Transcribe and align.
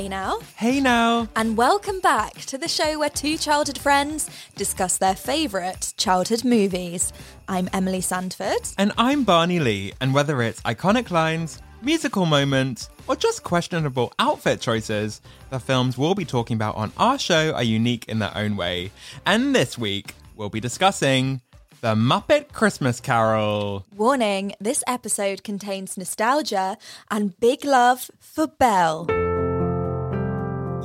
Hey 0.00 0.08
now, 0.08 0.38
Hey 0.56 0.80
now! 0.80 1.28
and 1.36 1.58
welcome 1.58 2.00
back 2.00 2.32
to 2.46 2.56
the 2.56 2.68
show 2.68 2.98
where 2.98 3.10
two 3.10 3.36
childhood 3.36 3.76
friends 3.76 4.30
discuss 4.56 4.96
their 4.96 5.14
favourite 5.14 5.92
childhood 5.98 6.42
movies. 6.42 7.12
I'm 7.48 7.68
Emily 7.74 8.00
Sandford. 8.00 8.72
And 8.78 8.92
I'm 8.96 9.24
Barney 9.24 9.60
Lee, 9.60 9.92
and 10.00 10.14
whether 10.14 10.40
it's 10.40 10.62
iconic 10.62 11.10
lines, 11.10 11.60
musical 11.82 12.24
moments, 12.24 12.88
or 13.08 13.14
just 13.14 13.42
questionable 13.42 14.14
outfit 14.18 14.62
choices, 14.62 15.20
the 15.50 15.60
films 15.60 15.98
we'll 15.98 16.14
be 16.14 16.24
talking 16.24 16.54
about 16.54 16.76
on 16.76 16.92
our 16.96 17.18
show 17.18 17.52
are 17.52 17.62
unique 17.62 18.08
in 18.08 18.20
their 18.20 18.34
own 18.34 18.56
way. 18.56 18.92
And 19.26 19.54
this 19.54 19.76
week, 19.76 20.14
we'll 20.34 20.48
be 20.48 20.60
discussing 20.60 21.42
The 21.82 21.94
Muppet 21.94 22.52
Christmas 22.52 23.00
Carol. 23.00 23.84
Warning 23.94 24.54
this 24.58 24.82
episode 24.86 25.44
contains 25.44 25.98
nostalgia 25.98 26.78
and 27.10 27.38
big 27.38 27.66
love 27.66 28.10
for 28.18 28.46
Belle. 28.46 29.06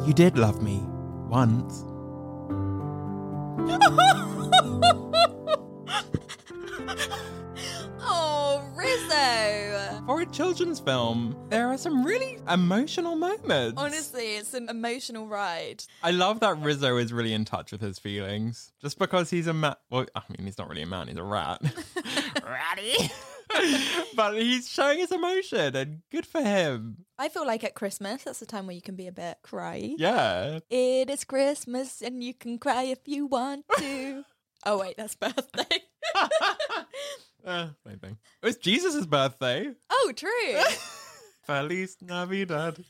You 0.05 0.13
did 0.13 0.37
love 0.37 0.61
me 0.61 0.81
once. 1.29 1.83
Oh, 8.07 8.63
Rizzo! 8.75 10.03
For 10.05 10.21
a 10.21 10.25
children's 10.27 10.79
film, 10.79 11.35
there 11.49 11.67
are 11.67 11.77
some 11.77 12.05
really 12.05 12.37
emotional 12.49 13.15
moments. 13.15 13.81
Honestly, 13.81 14.35
it's 14.35 14.53
an 14.53 14.69
emotional 14.69 15.27
ride. 15.27 15.83
I 16.03 16.11
love 16.11 16.39
that 16.41 16.59
Rizzo 16.59 16.97
is 16.97 17.11
really 17.11 17.33
in 17.33 17.45
touch 17.45 17.71
with 17.71 17.81
his 17.81 17.97
feelings. 17.97 18.71
Just 18.81 18.99
because 18.99 19.29
he's 19.31 19.47
a 19.47 19.53
man. 19.53 19.75
Well, 19.89 20.05
I 20.15 20.21
mean, 20.29 20.45
he's 20.45 20.57
not 20.57 20.69
really 20.69 20.83
a 20.83 20.87
man, 20.87 21.07
he's 21.07 21.17
a 21.17 21.23
rat. 21.23 21.61
Ratty. 22.45 22.93
but 24.15 24.33
he's 24.35 24.69
showing 24.69 24.99
his 24.99 25.11
emotion, 25.11 25.75
and 25.75 26.01
good 26.11 26.25
for 26.25 26.41
him. 26.41 27.05
I 27.17 27.29
feel 27.29 27.45
like 27.45 27.63
at 27.63 27.75
Christmas, 27.75 28.23
that's 28.23 28.39
the 28.39 28.45
time 28.45 28.67
where 28.67 28.75
you 28.75 28.81
can 28.81 28.95
be 28.95 29.07
a 29.07 29.11
bit 29.11 29.37
cry. 29.43 29.93
Yeah. 29.97 30.59
It 30.69 31.09
is 31.09 31.23
Christmas 31.23 32.01
and 32.01 32.23
you 32.23 32.33
can 32.33 32.57
cry 32.57 32.83
if 32.83 32.99
you 33.05 33.25
want 33.25 33.65
to. 33.77 34.23
oh, 34.65 34.79
wait, 34.79 34.97
that's 34.97 35.15
birthday. 35.15 35.83
Uh, 37.45 37.67
same 37.85 37.99
thing. 37.99 38.17
It 38.41 38.45
was 38.47 38.57
Jesus' 38.57 39.05
birthday. 39.05 39.69
oh, 39.91 40.11
true. 40.15 40.59
Feliz 41.45 41.95
Navidad. 42.01 42.83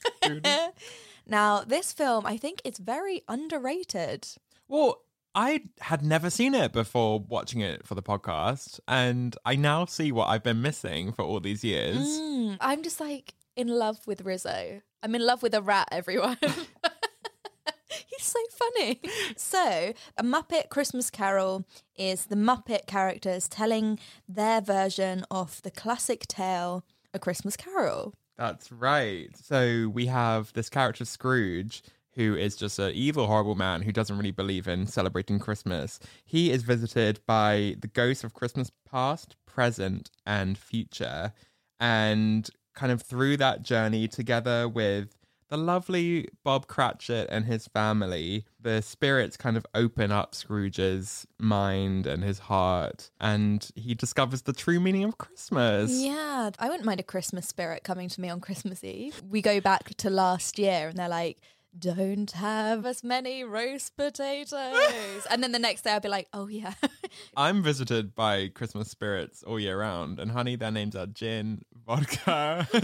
now, 1.27 1.61
this 1.65 1.91
film, 1.91 2.25
I 2.25 2.37
think 2.37 2.61
it's 2.63 2.79
very 2.79 3.21
underrated. 3.27 4.25
well, 4.69 5.01
I 5.35 5.63
had 5.81 6.01
never 6.01 6.29
seen 6.29 6.53
it 6.53 6.71
before 6.71 7.19
watching 7.19 7.59
it 7.59 7.85
for 7.85 7.93
the 7.93 8.01
podcast, 8.01 8.79
and 8.87 9.35
I 9.45 9.57
now 9.57 9.83
see 9.85 10.13
what 10.13 10.29
I've 10.29 10.43
been 10.43 10.61
missing 10.61 11.11
for 11.11 11.23
all 11.23 11.41
these 11.41 11.61
years. 11.61 11.97
Mm, 11.97 12.57
I'm 12.61 12.81
just 12.83 13.01
like 13.01 13.33
in 13.57 13.67
love 13.67 13.99
with 14.07 14.21
Rizzo. 14.21 14.81
I'm 15.03 15.13
in 15.13 15.25
love 15.25 15.43
with 15.43 15.53
a 15.53 15.61
rat, 15.61 15.89
everyone. 15.91 16.37
He's 18.07 18.23
so 18.23 18.39
funny. 18.49 19.01
So, 19.35 19.93
A 20.17 20.23
Muppet 20.23 20.69
Christmas 20.69 21.09
Carol 21.09 21.65
is 21.97 22.27
the 22.27 22.35
Muppet 22.37 22.87
characters 22.87 23.49
telling 23.49 23.99
their 24.29 24.61
version 24.61 25.25
of 25.29 25.61
the 25.63 25.71
classic 25.71 26.27
tale, 26.27 26.85
A 27.13 27.19
Christmas 27.19 27.57
Carol. 27.57 28.13
That's 28.37 28.71
right. 28.71 29.29
So 29.37 29.89
we 29.93 30.07
have 30.07 30.51
this 30.53 30.69
character 30.69 31.05
Scrooge, 31.05 31.83
who 32.15 32.35
is 32.35 32.55
just 32.55 32.79
an 32.79 32.93
evil, 32.93 33.27
horrible 33.27 33.55
man 33.55 33.81
who 33.81 33.91
doesn't 33.91 34.17
really 34.17 34.31
believe 34.31 34.67
in 34.67 34.87
celebrating 34.87 35.39
Christmas. 35.39 35.99
He 36.25 36.51
is 36.51 36.63
visited 36.63 37.19
by 37.25 37.75
the 37.79 37.87
ghosts 37.87 38.23
of 38.23 38.33
Christmas 38.33 38.71
past, 38.89 39.35
present, 39.45 40.09
and 40.25 40.57
future. 40.57 41.33
And 41.79 42.49
kind 42.73 42.91
of 42.91 43.01
through 43.01 43.37
that 43.37 43.63
journey, 43.63 44.07
together 44.07 44.67
with 44.67 45.15
the 45.49 45.57
lovely 45.57 46.27
Bob 46.43 46.67
Cratchit 46.67 47.27
and 47.29 47.45
his 47.45 47.67
family, 47.67 48.45
the 48.59 48.81
spirits 48.81 49.37
kind 49.37 49.55
of 49.55 49.65
open 49.75 50.11
up 50.11 50.33
Scrooge's 50.33 51.27
mind 51.37 52.07
and 52.07 52.23
his 52.23 52.39
heart, 52.39 53.11
and 53.21 53.69
he 53.75 53.93
discovers 53.93 54.41
the 54.41 54.53
true 54.53 54.79
meaning 54.79 55.03
of 55.03 55.17
Christmas. 55.17 55.91
Yeah, 55.91 56.49
I 56.57 56.67
wouldn't 56.67 56.85
mind 56.85 56.99
a 56.99 57.03
Christmas 57.03 57.47
spirit 57.47 57.83
coming 57.83 58.09
to 58.09 58.21
me 58.21 58.29
on 58.29 58.41
Christmas 58.41 58.83
Eve. 58.83 59.21
We 59.29 59.41
go 59.41 59.61
back 59.61 59.95
to 59.97 60.09
last 60.09 60.57
year 60.57 60.87
and 60.87 60.97
they're 60.97 61.07
like, 61.07 61.37
don't 61.77 62.31
have 62.31 62.85
as 62.85 63.03
many 63.03 63.43
roast 63.43 63.95
potatoes. 63.97 65.27
and 65.29 65.43
then 65.43 65.51
the 65.51 65.59
next 65.59 65.83
day 65.83 65.91
I'll 65.91 65.99
be 65.99 66.07
like, 66.09 66.27
oh 66.33 66.47
yeah. 66.47 66.73
I'm 67.37 67.61
visited 67.63 68.15
by 68.15 68.47
Christmas 68.49 68.89
spirits 68.89 69.43
all 69.43 69.59
year 69.59 69.79
round, 69.79 70.19
and 70.19 70.31
honey, 70.31 70.55
their 70.55 70.71
names 70.71 70.95
are 70.95 71.05
gin, 71.07 71.63
vodka. 71.85 72.67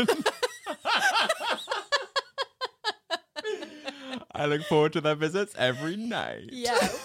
I 4.33 4.45
look 4.45 4.63
forward 4.63 4.93
to 4.93 5.01
their 5.01 5.15
visits 5.15 5.53
every 5.57 5.95
night. 5.97 6.49
yeah. 6.51 6.89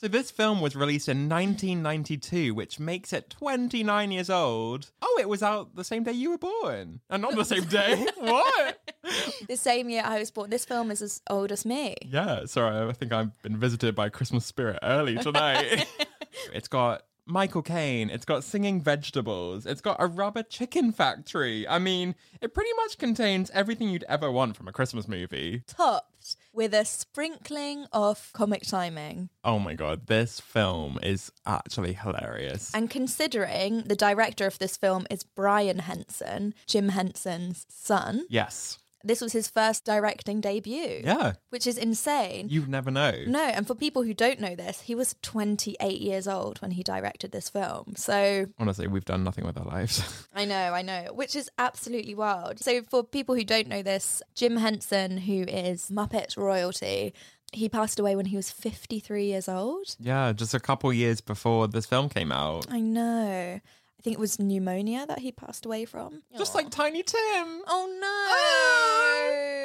So 0.00 0.06
this 0.06 0.30
film 0.30 0.60
was 0.60 0.76
released 0.76 1.08
in 1.08 1.28
1992, 1.28 2.54
which 2.54 2.78
makes 2.78 3.12
it 3.12 3.30
29 3.30 4.12
years 4.12 4.30
old. 4.30 4.92
Oh, 5.02 5.18
it 5.20 5.28
was 5.28 5.42
out 5.42 5.74
the 5.74 5.82
same 5.82 6.04
day 6.04 6.12
you 6.12 6.30
were 6.30 6.38
born, 6.38 7.00
and 7.10 7.20
not 7.20 7.34
the 7.34 7.44
same 7.44 7.64
day. 7.64 8.06
what? 8.16 8.78
The 9.48 9.56
same 9.56 9.88
year 9.88 10.02
I 10.04 10.18
was 10.18 10.30
born. 10.30 10.50
This 10.50 10.64
film 10.64 10.90
is 10.90 11.02
as 11.02 11.20
old 11.28 11.52
as 11.52 11.64
me. 11.64 11.96
Yeah, 12.04 12.44
sorry, 12.46 12.88
I 12.88 12.92
think 12.92 13.12
I've 13.12 13.40
been 13.42 13.56
visited 13.58 13.94
by 13.94 14.08
Christmas 14.08 14.44
spirit 14.46 14.78
early 14.82 15.16
tonight. 15.16 15.86
it's 16.52 16.68
got 16.68 17.02
Michael 17.30 17.60
Caine, 17.60 18.08
it's 18.08 18.24
got 18.24 18.42
singing 18.42 18.80
vegetables, 18.80 19.66
it's 19.66 19.82
got 19.82 19.96
a 20.00 20.06
rubber 20.06 20.42
chicken 20.42 20.92
factory. 20.92 21.68
I 21.68 21.78
mean, 21.78 22.14
it 22.40 22.54
pretty 22.54 22.70
much 22.76 22.96
contains 22.96 23.50
everything 23.50 23.90
you'd 23.90 24.04
ever 24.08 24.32
want 24.32 24.56
from 24.56 24.66
a 24.66 24.72
Christmas 24.72 25.06
movie. 25.06 25.62
Topped 25.66 26.36
with 26.54 26.72
a 26.72 26.86
sprinkling 26.86 27.84
of 27.92 28.30
comic 28.32 28.62
timing. 28.62 29.28
Oh 29.44 29.58
my 29.58 29.74
god, 29.74 30.06
this 30.06 30.40
film 30.40 30.98
is 31.02 31.30
actually 31.44 31.92
hilarious. 31.92 32.74
And 32.74 32.88
considering 32.88 33.82
the 33.82 33.96
director 33.96 34.46
of 34.46 34.58
this 34.58 34.78
film 34.78 35.06
is 35.10 35.22
Brian 35.22 35.80
Henson, 35.80 36.54
Jim 36.66 36.88
Henson's 36.88 37.66
son, 37.68 38.24
Yes. 38.30 38.78
This 39.04 39.20
was 39.20 39.32
his 39.32 39.48
first 39.48 39.84
directing 39.84 40.40
debut. 40.40 41.00
Yeah. 41.04 41.34
Which 41.50 41.66
is 41.66 41.78
insane. 41.78 42.48
You 42.50 42.66
never 42.66 42.90
know. 42.90 43.12
No, 43.26 43.42
and 43.44 43.66
for 43.66 43.74
people 43.74 44.02
who 44.02 44.12
don't 44.14 44.40
know 44.40 44.54
this, 44.54 44.80
he 44.82 44.94
was 44.94 45.14
28 45.22 46.00
years 46.00 46.26
old 46.26 46.60
when 46.60 46.72
he 46.72 46.82
directed 46.82 47.32
this 47.32 47.48
film. 47.48 47.94
So 47.96 48.46
Honestly, 48.58 48.86
we've 48.86 49.04
done 49.04 49.24
nothing 49.24 49.44
with 49.46 49.56
our 49.56 49.64
lives. 49.64 50.26
I 50.34 50.44
know, 50.44 50.72
I 50.74 50.82
know, 50.82 51.12
which 51.14 51.36
is 51.36 51.50
absolutely 51.58 52.14
wild. 52.14 52.58
So 52.60 52.82
for 52.82 53.02
people 53.04 53.34
who 53.34 53.44
don't 53.44 53.68
know 53.68 53.82
this, 53.82 54.22
Jim 54.34 54.56
Henson, 54.56 55.18
who 55.18 55.42
is 55.42 55.90
Muppet 55.90 56.36
royalty, 56.36 57.14
he 57.52 57.68
passed 57.68 57.98
away 57.98 58.14
when 58.14 58.26
he 58.26 58.36
was 58.36 58.50
53 58.50 59.24
years 59.24 59.48
old. 59.48 59.96
yeah, 59.98 60.32
just 60.32 60.52
a 60.54 60.60
couple 60.60 60.92
years 60.92 61.20
before 61.20 61.66
this 61.68 61.86
film 61.86 62.08
came 62.08 62.30
out. 62.32 62.66
I 62.70 62.80
know. 62.80 63.60
I 63.98 64.02
think 64.02 64.14
it 64.14 64.20
was 64.20 64.38
pneumonia 64.38 65.06
that 65.06 65.18
he 65.18 65.32
passed 65.32 65.66
away 65.66 65.84
from. 65.84 66.22
Just 66.36 66.54
Aw. 66.54 66.58
like 66.58 66.70
Tiny 66.70 67.02
Tim. 67.02 67.62
Oh 67.66 67.88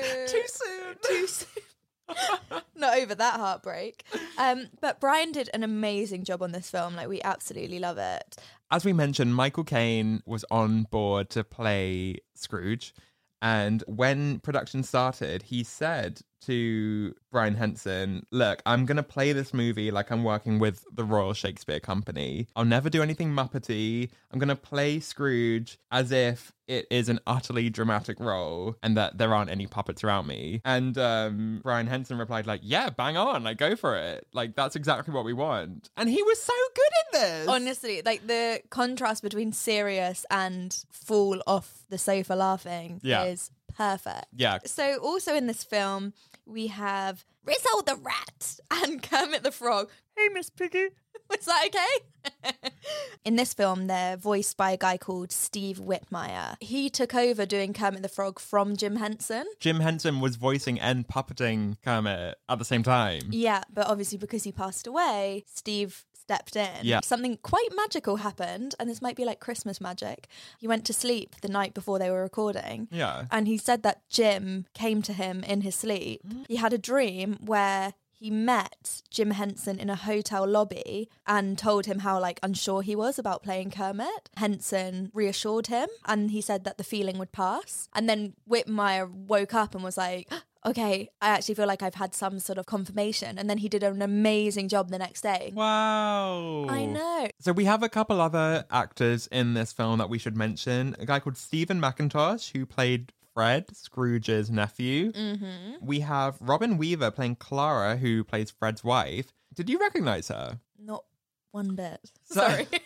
no! 0.02 0.26
Too 0.28 0.44
soon. 0.48 0.96
Too 1.04 1.28
soon. 1.28 1.64
Not 2.76 2.98
over 2.98 3.16
that 3.16 3.40
heartbreak. 3.40 4.04
Um, 4.38 4.68
but 4.82 5.00
Brian 5.00 5.32
did 5.32 5.50
an 5.54 5.64
amazing 5.64 6.24
job 6.24 6.42
on 6.42 6.52
this 6.52 6.70
film. 6.70 6.96
Like 6.96 7.08
we 7.08 7.22
absolutely 7.22 7.80
love 7.80 7.98
it. 7.98 8.36
As 8.72 8.84
we 8.84 8.94
mentioned, 8.94 9.36
Michael 9.36 9.64
Caine 9.64 10.22
was 10.26 10.44
on 10.50 10.84
board 10.84 11.30
to 11.32 11.44
play 11.44 12.18
Scrooge. 12.34 12.94
And 13.42 13.84
when 13.88 14.40
production 14.40 14.84
started, 14.84 15.44
he 15.44 15.64
said 15.64 16.22
to 16.46 17.14
Brian 17.32 17.56
Henson, 17.56 18.26
Look, 18.32 18.62
I'm 18.66 18.86
going 18.86 18.98
to 18.98 19.04
play 19.04 19.34
this 19.34 19.54
movie 19.54 19.92
like 19.92 20.12
I'm 20.12 20.24
working 20.24 20.60
with 20.60 20.86
the 20.94 21.04
Royal 21.04 21.34
Shakespeare 21.34 21.80
Company. 21.80 22.48
I'll 22.56 22.66
never 22.66 22.90
do 22.90 23.02
anything 23.02 23.30
Muppety. 23.32 24.10
I'm 24.32 24.40
going 24.40 24.50
to 24.50 24.56
play 24.56 25.00
Scrooge 25.00 25.78
as 25.92 26.12
if 26.12 26.52
it 26.68 26.88
is 26.90 27.10
an 27.10 27.20
utterly 27.28 27.70
dramatic 27.70 28.20
role 28.20 28.76
and 28.82 28.96
that 28.96 29.18
there 29.18 29.34
aren't 29.34 29.50
any 29.50 29.68
puppets 29.68 30.04
around 30.04 30.28
me. 30.28 30.62
And 30.64 30.98
um, 30.98 31.60
Brian 31.62 31.88
Henson 31.88 32.18
replied, 32.18 32.48
like, 32.48 32.62
yeah, 32.64 32.90
bang 32.90 33.18
on, 33.18 33.44
like, 33.44 33.58
go 33.58 33.76
for 33.76 33.98
it. 33.98 34.26
Like, 34.34 34.56
that's 34.56 34.76
exactly 34.76 35.14
what 35.14 35.26
we 35.26 35.34
want. 35.34 35.90
And 35.98 36.08
he 36.10 36.24
was 36.24 36.42
so 36.42 36.54
good 36.76 36.84
in 37.16 37.22
this. 37.22 37.48
Honestly, 37.48 38.02
like 38.06 38.26
the 38.28 38.62
contrast 38.70 39.24
between 39.24 39.52
serious 39.52 40.26
and 40.32 40.76
fall 40.92 41.42
off 41.46 41.84
the 41.90 41.98
sofa 41.98 42.36
laughing 42.36 43.02
Yeah. 43.04 43.24
is 43.26 43.52
perfect. 43.76 44.26
Yeah. 44.36 44.60
So 44.66 44.98
also 44.98 45.36
in 45.36 45.48
this 45.48 45.64
film, 45.64 46.14
we 46.46 46.68
have 46.68 47.26
Rizzo 47.46 47.82
the 47.86 47.96
rat 47.96 48.60
and 48.72 49.02
Kermit 49.02 49.44
the 49.44 49.52
frog. 49.52 49.90
Hey, 50.16 50.30
Miss 50.30 50.50
Piggy. 50.50 50.90
Was 51.30 51.46
that 51.46 51.66
okay? 51.68 52.70
in 53.26 53.36
this 53.38 53.54
film, 53.54 53.88
they're 53.88 54.18
voiced 54.18 54.58
by 54.58 54.72
a 54.72 54.78
guy 54.78 54.98
called 54.98 55.32
Steve 55.32 55.80
Whitmire. 55.80 56.58
He 56.60 56.90
took 56.90 57.16
over 57.16 57.46
doing 57.46 57.74
Kermit 57.74 58.02
the 58.02 58.10
Frog 58.10 58.40
from 58.40 58.76
Jim 58.76 58.98
Henson. 58.98 59.46
Jim 59.60 59.80
Henson 59.80 60.20
was 60.20 60.36
voicing 60.36 60.80
and 60.80 61.08
puppeting 61.08 61.78
Kermit 61.84 62.36
at 62.50 62.60
the 62.60 62.66
same 62.66 62.84
time. 62.84 63.22
Yeah, 63.32 63.64
but 63.74 63.88
obviously 63.88 64.18
because 64.18 64.44
he 64.44 64.52
passed 64.52 64.86
away, 64.86 65.46
Steve 65.48 66.06
stepped 66.24 66.56
in. 66.56 66.84
Yeah. 66.84 67.02
Something 67.04 67.38
quite 67.44 67.70
magical 67.76 68.18
happened, 68.18 68.76
and 68.80 68.90
this 68.90 69.02
might 69.02 69.16
be 69.16 69.26
like 69.26 69.40
Christmas 69.40 69.82
magic. 69.82 70.28
He 70.58 70.68
went 70.68 70.86
to 70.86 70.94
sleep 70.94 71.36
the 71.42 71.50
night 71.50 71.74
before 71.74 72.00
they 72.00 72.10
were 72.10 72.24
recording. 72.24 72.88
Yeah. 72.92 73.26
And 73.30 73.48
he 73.48 73.58
said 73.58 73.84
that 73.84 74.08
Jim 74.10 74.66
came 74.74 75.02
to 75.04 75.14
him 75.14 75.44
in 75.44 75.62
his 75.62 75.76
sleep. 75.76 76.22
Mm. 76.28 76.46
He 76.48 76.56
had 76.56 76.74
a 76.74 76.78
dream 76.78 77.38
where 77.46 77.94
he 78.24 78.32
met 78.32 79.02
Jim 79.12 79.32
Henson 79.32 79.78
in 79.80 79.90
a 79.90 79.98
hotel 79.98 80.48
lobby 80.48 81.10
and 81.28 81.58
told 81.58 81.88
him 81.88 82.00
how 82.00 82.22
like 82.22 82.40
unsure 82.42 82.82
he 82.82 82.96
was 82.96 83.20
about 83.20 83.44
playing 83.44 83.72
Kermit. 83.72 84.30
Henson 84.38 85.12
reassured 85.14 85.68
him 85.68 85.90
and 86.06 86.32
he 86.32 86.40
said 86.40 86.64
that 86.64 86.78
the 86.78 86.86
feeling 86.86 87.18
would 87.18 87.34
pass. 87.34 87.90
And 87.94 88.08
then 88.08 88.34
Whitmire 88.50 89.12
woke 89.12 89.54
up 89.54 89.76
and 89.76 89.84
was 89.84 89.98
like, 89.98 90.32
okay, 90.66 91.10
I 91.22 91.30
actually 91.30 91.56
feel 91.56 91.68
like 91.68 91.82
I've 91.84 91.96
had 91.96 92.14
some 92.16 92.40
sort 92.40 92.58
of 92.58 92.66
confirmation. 92.66 93.38
And 93.38 93.50
then 93.50 93.58
he 93.58 93.70
did 93.70 93.84
an 93.84 94.02
amazing 94.02 94.68
job 94.70 94.90
the 94.90 94.98
next 94.98 95.22
day. 95.22 95.52
Wow. 95.54 96.66
I 96.70 96.86
know. 96.86 97.28
So 97.40 97.52
we 97.52 97.66
have 97.66 97.84
a 97.84 97.90
couple 97.90 98.22
other 98.22 98.66
actors 98.72 99.28
in 99.28 99.54
this 99.54 99.74
film 99.74 99.98
that 100.00 100.10
we 100.10 100.18
should 100.18 100.38
mention. 100.38 100.96
A 101.00 101.06
guy 101.06 101.20
called 101.20 101.38
Steven 101.38 101.80
Mackintosh 101.80 102.52
who 102.54 102.66
played 102.66 103.12
Fred, 103.34 103.76
Scrooge's 103.76 104.50
nephew. 104.52 105.12
Mm-hmm. 105.12 105.86
We 105.86 106.02
have 106.02 106.38
Robin 106.40 106.78
Weaver 106.78 107.12
playing 107.12 107.38
Clara, 107.38 107.98
who 107.98 108.24
plays 108.24 108.52
Fred's 108.52 108.84
wife. 108.84 109.34
Did 109.54 109.70
you 109.70 109.80
recognize 109.80 110.28
her? 110.30 110.60
Not 110.80 111.04
one 111.52 111.76
bit. 111.76 112.00
So- 112.24 112.42
Sorry. 112.42 112.68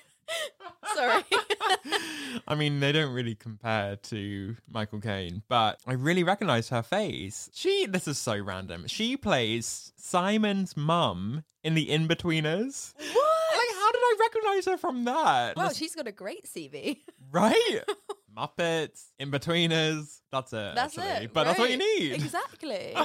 Sorry. 0.95 1.24
I 2.47 2.56
mean, 2.56 2.79
they 2.79 2.91
don't 2.91 3.13
really 3.13 3.35
compare 3.35 3.95
to 3.97 4.56
Michael 4.69 5.00
Caine, 5.00 5.44
but 5.47 5.79
I 5.85 5.94
really 5.94 6.24
recognize 6.24 6.69
her 6.69 6.81
face. 6.83 7.50
She, 7.53 7.85
this 7.85 8.07
is 8.07 8.18
so 8.18 8.38
random. 8.38 8.85
She 8.88 9.18
plays 9.18 9.91
Simon's 9.95 10.75
mum 10.77 11.44
in 11.63 11.74
The 11.74 11.89
In-Betweeners. 11.89 12.94
what? 13.13 13.37
I 14.17 14.23
recognize 14.25 14.65
her 14.65 14.77
from 14.77 15.05
that? 15.05 15.55
Wow, 15.57 15.69
she's 15.69 15.95
got 15.95 16.07
a 16.07 16.11
great 16.11 16.45
CV. 16.45 16.99
right? 17.31 17.81
Muppets, 18.37 19.05
In-Betweeners. 19.17 20.21
That's 20.31 20.53
it. 20.53 20.75
That's 20.75 20.95
actually. 20.95 21.25
it. 21.25 21.33
But 21.33 21.45
that's 21.45 21.57
what 21.57 21.71
you 21.71 21.79
right. 21.79 21.99
need. 21.99 22.13
Exactly. 22.13 22.95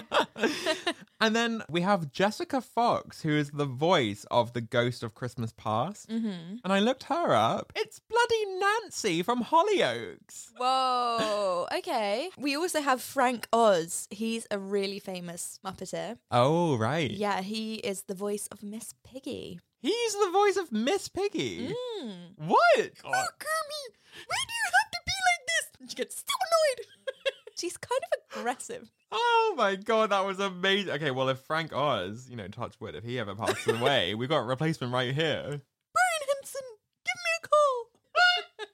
and 1.23 1.35
then 1.35 1.63
we 1.71 1.81
have 1.81 2.13
Jessica 2.13 2.61
Fox, 2.61 3.23
who 3.23 3.31
is 3.31 3.51
the 3.51 3.65
voice 3.65 4.27
of 4.31 4.53
the 4.53 4.61
Ghost 4.61 5.03
of 5.03 5.15
Christmas 5.15 5.53
Past. 5.57 6.11
hmm 6.11 6.57
And 6.63 6.73
I 6.73 6.81
looked 6.81 7.05
her 7.05 7.35
up. 7.35 7.73
It's 7.77 7.99
bloody 7.99 8.59
Nancy 8.59 9.23
from 9.23 9.43
Hollyoaks. 9.43 10.51
Whoa. 10.59 11.67
Okay. 11.79 12.29
We 12.37 12.55
also 12.57 12.83
have 12.83 13.01
Frank 13.01 13.49
Oz. 13.55 14.09
He's 14.11 14.47
a 14.51 14.59
really 14.59 14.99
famous 14.99 15.59
Muppeteer. 15.65 16.19
Oh, 16.31 16.77
right. 16.77 17.11
Yeah, 17.11 17.41
he 17.41 17.77
is 17.77 18.03
the 18.03 18.15
voice 18.15 18.49
of 18.53 18.63
Miss 18.63 18.93
Piggy. 19.03 19.61
He's 19.83 20.13
the 20.13 20.31
voice 20.31 20.57
of 20.57 20.71
Miss 20.71 21.09
Piggy. 21.09 21.67
Mm. 21.67 22.37
What? 22.37 22.93
Oh, 23.05 23.27
Kermit, 23.39 23.93
why 24.29 24.37
do 24.47 24.53
you 24.55 24.71
have 24.73 24.91
to 24.93 24.99
be 25.05 25.19
like 25.27 25.47
this? 25.47 25.81
And 25.81 25.91
she 25.91 25.97
gets 25.97 26.17
so 26.17 26.35
annoyed. 26.39 26.87
She's 27.59 27.77
kind 27.77 28.01
of 28.13 28.39
aggressive. 28.39 28.93
Oh 29.11 29.55
my 29.57 29.75
god, 29.75 30.11
that 30.11 30.25
was 30.25 30.39
amazing. 30.39 30.93
Okay, 30.93 31.11
well, 31.11 31.29
if 31.29 31.41
Frank 31.41 31.73
Oz, 31.73 32.29
you 32.31 32.37
know, 32.37 32.47
touch 32.47 32.81
wood, 32.81 32.95
if 32.95 33.03
he 33.03 33.19
ever 33.19 33.35
passes 33.35 33.81
away, 33.81 34.15
we 34.15 34.29
got 34.29 34.39
a 34.39 34.45
replacement 34.45 34.93
right 34.93 35.13
here. 35.13 35.43
Brian 35.43 36.23
Henson, 36.29 36.63
give 37.05 37.19
me 37.19 37.31
a 37.43 37.49
call. 37.49 37.91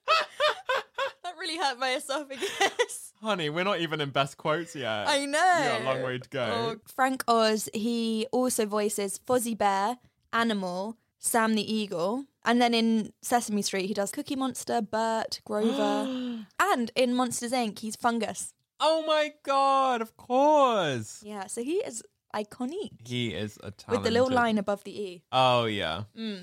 that 1.24 1.34
really 1.40 1.56
hurt 1.56 1.78
my 1.78 1.94
esophagus. 1.94 3.12
Honey, 3.22 3.48
we're 3.48 3.64
not 3.64 3.80
even 3.80 4.00
in 4.02 4.10
best 4.10 4.36
quotes 4.36 4.76
yet. 4.76 5.08
I 5.08 5.24
know. 5.24 5.38
We 5.38 5.68
got 5.68 5.80
a 5.80 5.84
long 5.84 6.02
way 6.02 6.18
to 6.18 6.28
go. 6.28 6.52
Oh, 6.52 6.76
Frank 6.94 7.24
Oz, 7.26 7.68
he 7.72 8.26
also 8.30 8.64
voices 8.66 9.18
Fozzie 9.26 9.56
Bear, 9.58 9.96
Animal, 10.32 10.96
Sam 11.18 11.54
the 11.54 11.74
Eagle. 11.74 12.24
And 12.44 12.62
then 12.62 12.74
in 12.74 13.12
Sesame 13.20 13.62
Street, 13.62 13.86
he 13.86 13.94
does 13.94 14.10
Cookie 14.10 14.36
Monster, 14.36 14.80
Bert, 14.80 15.40
Grover. 15.44 16.44
and 16.60 16.90
in 16.94 17.14
Monsters 17.14 17.52
Inc., 17.52 17.78
he's 17.80 17.96
Fungus. 17.96 18.54
Oh 18.80 19.04
my 19.06 19.32
god, 19.42 20.00
of 20.00 20.16
course. 20.16 21.22
Yeah, 21.24 21.46
so 21.46 21.62
he 21.62 21.76
is 21.76 22.02
iconic. 22.34 22.90
He 23.06 23.34
is 23.34 23.58
a 23.62 23.70
talented... 23.72 23.90
With 23.90 24.02
the 24.04 24.10
little 24.10 24.30
line 24.30 24.58
above 24.58 24.84
the 24.84 24.98
E. 24.98 25.24
Oh, 25.32 25.64
yeah. 25.64 26.04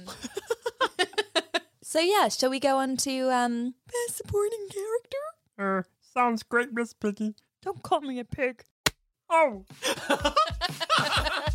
So 1.95 2.01
yeah, 2.01 2.27
shall 2.27 2.49
we 2.49 2.59
go 2.59 2.79
on 2.79 2.97
to 2.97 3.31
um 3.31 3.75
best 3.87 4.17
supporting 4.17 4.67
character? 4.69 5.17
Uh, 5.57 5.83
sounds 6.01 6.43
great, 6.43 6.73
Miss 6.73 6.91
Piggy. 6.91 7.35
Don't 7.61 7.81
call 7.83 8.01
me 8.01 8.19
a 8.19 8.25
pig. 8.25 8.65
Oh. 9.29 9.63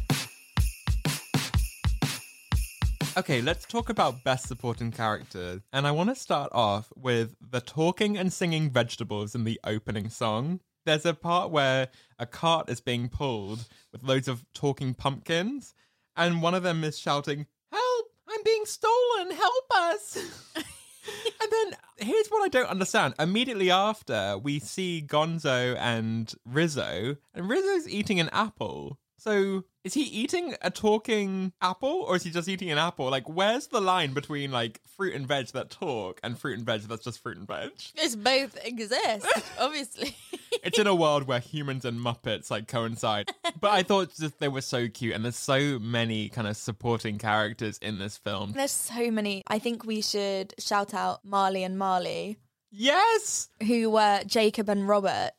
okay, 3.21 3.43
let's 3.43 3.67
talk 3.67 3.91
about 3.91 4.25
best 4.25 4.49
supporting 4.49 4.91
character. 4.91 5.61
And 5.75 5.87
I 5.87 5.91
want 5.91 6.09
to 6.09 6.15
start 6.15 6.49
off 6.53 6.91
with 6.97 7.37
the 7.39 7.61
talking 7.61 8.17
and 8.17 8.33
singing 8.33 8.71
vegetables 8.71 9.35
in 9.35 9.45
the 9.45 9.61
opening 9.63 10.09
song. 10.09 10.61
There's 10.87 11.05
a 11.05 11.13
part 11.13 11.51
where 11.51 11.89
a 12.19 12.25
cart 12.25 12.71
is 12.71 12.81
being 12.81 13.11
pulled 13.11 13.69
with 13.93 14.03
loads 14.03 14.27
of 14.27 14.47
talking 14.55 14.95
pumpkins, 14.95 15.75
and 16.17 16.41
one 16.41 16.55
of 16.55 16.63
them 16.63 16.83
is 16.83 16.99
shouting, 16.99 17.47
Help! 17.71 18.07
I'm 18.27 18.43
being 18.43 18.65
stolen! 18.65 19.33
Help 19.33 19.65
us! 19.75 20.17
and 20.57 21.53
then 21.53 21.77
here's 21.99 22.29
what 22.29 22.43
I 22.43 22.49
don't 22.49 22.71
understand. 22.71 23.13
Immediately 23.19 23.71
after, 23.71 24.39
we 24.39 24.61
see 24.61 25.05
Gonzo 25.07 25.77
and 25.79 26.33
Rizzo, 26.47 27.17
and 27.35 27.51
Rizzo's 27.51 27.87
eating 27.87 28.19
an 28.19 28.31
apple. 28.33 28.99
So 29.21 29.65
is 29.85 29.93
he 29.95 30.03
eating 30.03 30.55
a 30.63 30.71
talking 30.71 31.53
apple 31.61 32.05
or 32.09 32.17
is 32.17 32.23
he 32.23 32.31
just 32.31 32.49
eating 32.49 32.71
an 32.71 32.79
apple? 32.79 33.11
Like, 33.11 33.29
where's 33.29 33.67
the 33.67 33.81
line 33.81 34.13
between 34.15 34.51
like 34.51 34.81
fruit 34.97 35.15
and 35.15 35.27
veg 35.27 35.49
that 35.49 35.71
talk 35.71 36.21
and 36.23 36.39
fruit 36.39 36.57
and 36.57 36.67
veg 36.67 36.83
that's 36.83 37.05
just 37.05 37.23
fruit 37.23 37.37
and 37.37 37.47
veg? 37.47 37.71
It's 37.97 38.17
both 38.17 38.57
exist, 38.65 39.27
obviously. 39.61 40.17
It's 40.63 40.79
in 40.79 40.87
a 40.87 40.95
world 40.95 41.27
where 41.27 41.39
humans 41.39 41.85
and 41.85 42.01
Muppets 42.01 42.51
like 42.51 42.67
coincide. 42.67 43.31
But 43.61 43.71
I 43.71 43.83
thought 43.83 44.15
just 44.19 44.41
they 44.41 44.49
were 44.49 44.61
so 44.63 44.89
cute 44.89 45.15
and 45.15 45.23
there's 45.25 45.37
so 45.37 45.79
many 45.79 46.29
kind 46.31 46.47
of 46.49 46.57
supporting 46.57 47.19
characters 47.19 47.79
in 47.79 47.99
this 47.99 48.17
film. 48.17 48.53
There's 48.53 48.71
so 48.71 49.11
many. 49.11 49.43
I 49.47 49.59
think 49.59 49.85
we 49.85 50.01
should 50.03 50.55
shout 50.59 50.95
out 50.95 51.25
Marley 51.25 51.63
and 51.63 51.79
Marley, 51.79 52.39
Yes! 52.71 53.49
who 53.67 53.91
were 53.91 54.23
Jacob 54.27 54.69
and 54.69 54.87
Robert, 54.87 55.33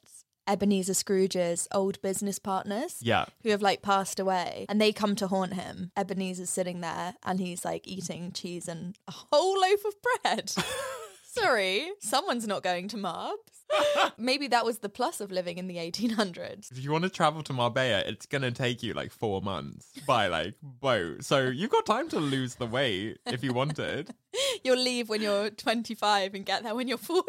Ebenezer 0.51 0.93
Scrooge's 0.93 1.69
old 1.71 2.01
business 2.01 2.37
partners. 2.37 2.97
Yeah. 3.01 3.25
Who 3.43 3.51
have 3.51 3.61
like 3.61 3.81
passed 3.81 4.19
away 4.19 4.65
and 4.67 4.81
they 4.81 4.91
come 4.91 5.15
to 5.15 5.27
haunt 5.27 5.53
him. 5.53 5.91
Ebenezer's 5.95 6.49
sitting 6.49 6.81
there 6.81 7.15
and 7.23 7.39
he's 7.39 7.63
like 7.63 7.87
eating 7.87 8.33
cheese 8.33 8.67
and 8.67 8.97
a 9.07 9.11
whole 9.11 9.59
loaf 9.59 9.85
of 9.85 9.93
bread. 10.01 10.53
Sorry, 11.23 11.89
someone's 11.99 12.45
not 12.45 12.61
going 12.63 12.89
to 12.89 12.97
Marbs. 12.97 13.61
Maybe 14.17 14.49
that 14.49 14.65
was 14.65 14.79
the 14.79 14.89
plus 14.89 15.21
of 15.21 15.31
living 15.31 15.57
in 15.57 15.67
the 15.67 15.77
1800s. 15.77 16.69
If 16.69 16.83
you 16.83 16.91
want 16.91 17.05
to 17.05 17.09
travel 17.09 17.41
to 17.43 17.53
Marbella, 17.53 18.03
it's 18.05 18.25
gonna 18.25 18.51
take 18.51 18.83
you 18.83 18.93
like 18.93 19.13
four 19.13 19.41
months 19.41 19.87
by 20.05 20.27
like 20.27 20.55
boat. 20.61 21.23
So 21.23 21.47
you've 21.47 21.71
got 21.71 21.85
time 21.85 22.09
to 22.09 22.19
lose 22.19 22.55
the 22.55 22.65
weight 22.65 23.19
if 23.25 23.45
you 23.45 23.53
wanted. 23.53 24.13
You'll 24.63 24.77
leave 24.77 25.07
when 25.09 25.21
you're 25.21 25.49
25 25.49 26.35
and 26.35 26.45
get 26.45 26.63
there 26.63 26.75
when 26.75 26.87
you're 26.87 26.97
40. 26.97 27.23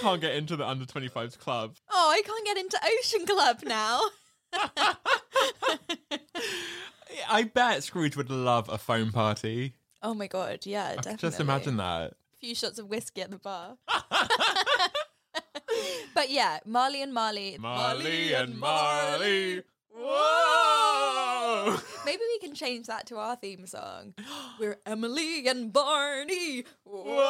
Can't 0.00 0.20
get 0.20 0.34
into 0.34 0.56
the 0.56 0.66
under 0.66 0.84
25s 0.84 1.38
club. 1.38 1.76
oh, 1.90 2.10
I 2.10 2.22
can't 2.22 2.44
get 2.44 2.58
into 2.58 2.78
Ocean 2.84 3.24
Club 3.26 3.60
now. 3.64 4.00
I 7.30 7.44
bet 7.44 7.84
Scrooge 7.84 8.16
would 8.16 8.30
love 8.30 8.68
a 8.68 8.78
foam 8.78 9.12
party. 9.12 9.74
Oh 10.02 10.14
my 10.14 10.26
god, 10.26 10.66
yeah, 10.66 10.88
I 10.90 10.96
definitely. 10.96 11.28
just 11.28 11.40
imagine 11.40 11.76
that. 11.76 12.12
A 12.12 12.14
few 12.40 12.54
shots 12.54 12.78
of 12.78 12.88
whiskey 12.88 13.22
at 13.22 13.30
the 13.30 13.38
bar. 13.38 13.76
but 16.14 16.30
yeah, 16.30 16.58
Marley 16.66 17.02
and 17.02 17.14
Marley. 17.14 17.56
Marley 17.58 18.34
and 18.34 18.58
Marley. 18.58 19.62
Whoa! 19.94 21.76
Maybe 22.04 22.22
we 22.28 22.38
can 22.38 22.54
change 22.54 22.86
that 22.86 23.06
to 23.06 23.18
our 23.18 23.36
theme 23.36 23.66
song. 23.66 24.14
We're 24.60 24.78
Emily 24.86 25.46
and 25.48 25.72
Barney. 25.72 26.64
Whoa! 26.84 27.22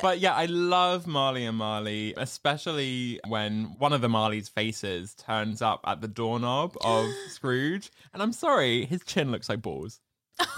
But 0.00 0.20
yeah, 0.20 0.34
I 0.34 0.46
love 0.46 1.06
Marley 1.06 1.44
and 1.44 1.58
Marley, 1.58 2.14
especially 2.16 3.20
when 3.28 3.76
one 3.78 3.92
of 3.92 4.00
the 4.00 4.08
Marley's 4.08 4.48
faces 4.48 5.14
turns 5.14 5.62
up 5.62 5.80
at 5.86 6.00
the 6.00 6.08
doorknob 6.08 6.76
of 6.80 7.06
Scrooge. 7.28 7.90
And 8.12 8.22
I'm 8.22 8.32
sorry, 8.32 8.84
his 8.84 9.02
chin 9.04 9.30
looks 9.30 9.48
like 9.48 9.62
balls. 9.62 10.00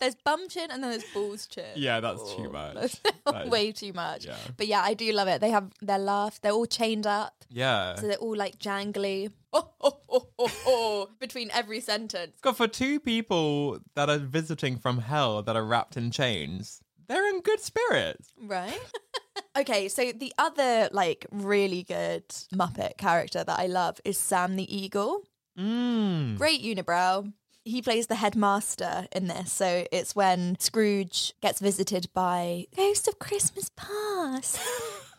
There's 0.00 0.14
bum 0.24 0.48
chin 0.48 0.70
and 0.70 0.82
then 0.82 0.90
there's 0.90 1.04
balls 1.12 1.46
chin. 1.46 1.64
Yeah, 1.74 2.00
that's 2.00 2.22
too 2.34 2.46
Oh, 2.48 2.52
much. 2.52 2.74
that's 2.74 3.00
That 3.26 3.44
is- 3.46 3.50
way 3.50 3.72
too 3.72 3.92
much. 3.92 4.26
yeah. 4.26 4.36
But 4.56 4.66
yeah, 4.68 4.80
I 4.82 4.94
do 4.94 5.10
love 5.12 5.28
it. 5.28 5.40
They 5.40 5.50
have 5.50 5.70
their 5.82 5.98
laugh. 5.98 6.40
They're 6.40 6.52
all 6.52 6.66
chained 6.66 7.06
up. 7.06 7.44
Yeah. 7.50 7.96
So 7.96 8.06
they're 8.06 8.16
all 8.16 8.36
like 8.36 8.58
jangly. 8.58 9.32
Oh, 9.52 9.70
oh, 9.80 9.98
oh, 10.10 10.28
oh, 10.38 10.50
oh, 10.66 11.08
between 11.20 11.50
every 11.52 11.80
sentence. 11.80 12.36
God, 12.42 12.56
for 12.56 12.68
two 12.68 13.00
people 13.00 13.78
that 13.94 14.08
are 14.10 14.18
visiting 14.18 14.76
from 14.78 14.98
hell 14.98 15.42
that 15.42 15.56
are 15.56 15.64
wrapped 15.64 15.96
in 15.96 16.10
chains, 16.10 16.80
they're 17.08 17.26
in 17.30 17.40
good 17.40 17.60
spirits. 17.60 18.28
Right? 18.40 18.78
okay, 19.58 19.88
so 19.88 20.12
the 20.12 20.32
other 20.38 20.90
like 20.92 21.26
really 21.32 21.82
good 21.82 22.28
Muppet 22.54 22.98
character 22.98 23.42
that 23.42 23.58
I 23.58 23.66
love 23.66 24.00
is 24.04 24.18
Sam 24.18 24.56
the 24.56 24.76
Eagle. 24.76 25.22
Mm. 25.58 26.36
Great 26.36 26.62
unibrow. 26.62 27.32
He 27.68 27.82
plays 27.82 28.06
the 28.06 28.14
headmaster 28.16 29.06
in 29.12 29.26
this. 29.28 29.52
So 29.52 29.84
it's 29.92 30.16
when 30.16 30.56
Scrooge 30.58 31.34
gets 31.42 31.60
visited 31.60 32.08
by 32.14 32.66
Ghost 32.76 33.06
of 33.08 33.18
Christmas 33.18 33.70
Past. 33.76 34.58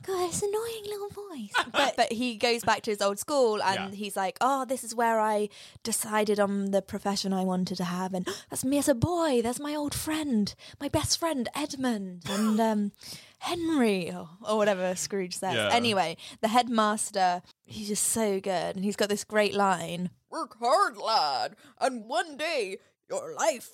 God, 0.03 0.29
it's 0.29 0.41
annoying 0.41 0.83
little 0.85 1.09
voice. 1.09 1.53
But 1.73 1.95
but 1.97 2.11
he 2.13 2.35
goes 2.37 2.63
back 2.63 2.81
to 2.83 2.91
his 2.91 3.01
old 3.01 3.19
school 3.19 3.61
and 3.61 3.91
Yeah. 3.93 3.95
he's 3.97 4.15
like, 4.15 4.37
Oh, 4.41 4.65
this 4.65 4.83
is 4.83 4.95
where 4.95 5.19
I 5.19 5.49
decided 5.83 6.39
on 6.39 6.71
the 6.71 6.81
profession 6.81 7.33
I 7.33 7.43
wanted 7.43 7.75
to 7.77 7.83
have 7.83 8.13
and 8.13 8.25
that's 8.49 8.63
me 8.65 8.77
as 8.79 8.87
a 8.89 8.95
boy, 8.95 9.41
that's 9.43 9.59
my 9.59 9.75
old 9.75 9.93
friend, 9.93 10.55
my 10.81 10.87
best 10.89 11.19
friend, 11.19 11.47
Edmund, 11.53 12.23
and 12.29 12.59
um 12.71 12.91
Henry 13.39 14.11
or, 14.11 14.29
or 14.41 14.57
whatever 14.57 14.95
Scrooge 14.95 15.35
says. 15.37 15.55
Yeah. 15.55 15.69
Anyway, 15.71 16.17
the 16.41 16.47
headmaster, 16.47 17.41
he's 17.65 17.87
just 17.89 18.05
so 18.05 18.39
good 18.39 18.75
and 18.75 18.83
he's 18.83 18.95
got 18.95 19.09
this 19.09 19.23
great 19.23 19.53
line. 19.53 20.09
Work 20.31 20.57
hard, 20.59 20.97
lad, 20.97 21.55
and 21.79 22.05
one 22.05 22.37
day 22.37 22.77
your 23.09 23.33
life 23.33 23.69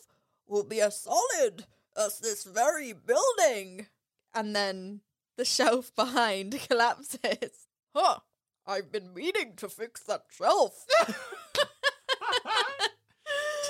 will 0.48 0.64
be 0.64 0.80
as 0.82 1.02
solid 1.02 1.66
as 1.98 2.20
this 2.20 2.44
very 2.46 2.94
building. 2.94 3.88
And 4.34 4.56
then 4.56 5.02
the 5.38 5.46
shelf 5.58 5.94
behind 5.96 6.60
collapses. 6.70 7.68
Huh, 7.94 8.20
I've 8.66 8.92
been 8.92 9.14
meaning 9.14 9.54
to 9.58 9.70
fix 9.70 10.02
that 10.04 10.24
shelf. 10.30 10.86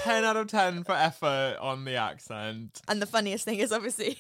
10 0.04 0.24
out 0.24 0.38
of 0.38 0.48
10 0.48 0.84
for 0.84 0.92
effort 0.94 1.58
on 1.60 1.84
the 1.86 1.96
accent. 1.96 2.80
and 2.88 3.02
the 3.02 3.08
funniest 3.08 3.44
thing 3.46 3.58
is 3.58 3.72
obviously 3.72 4.16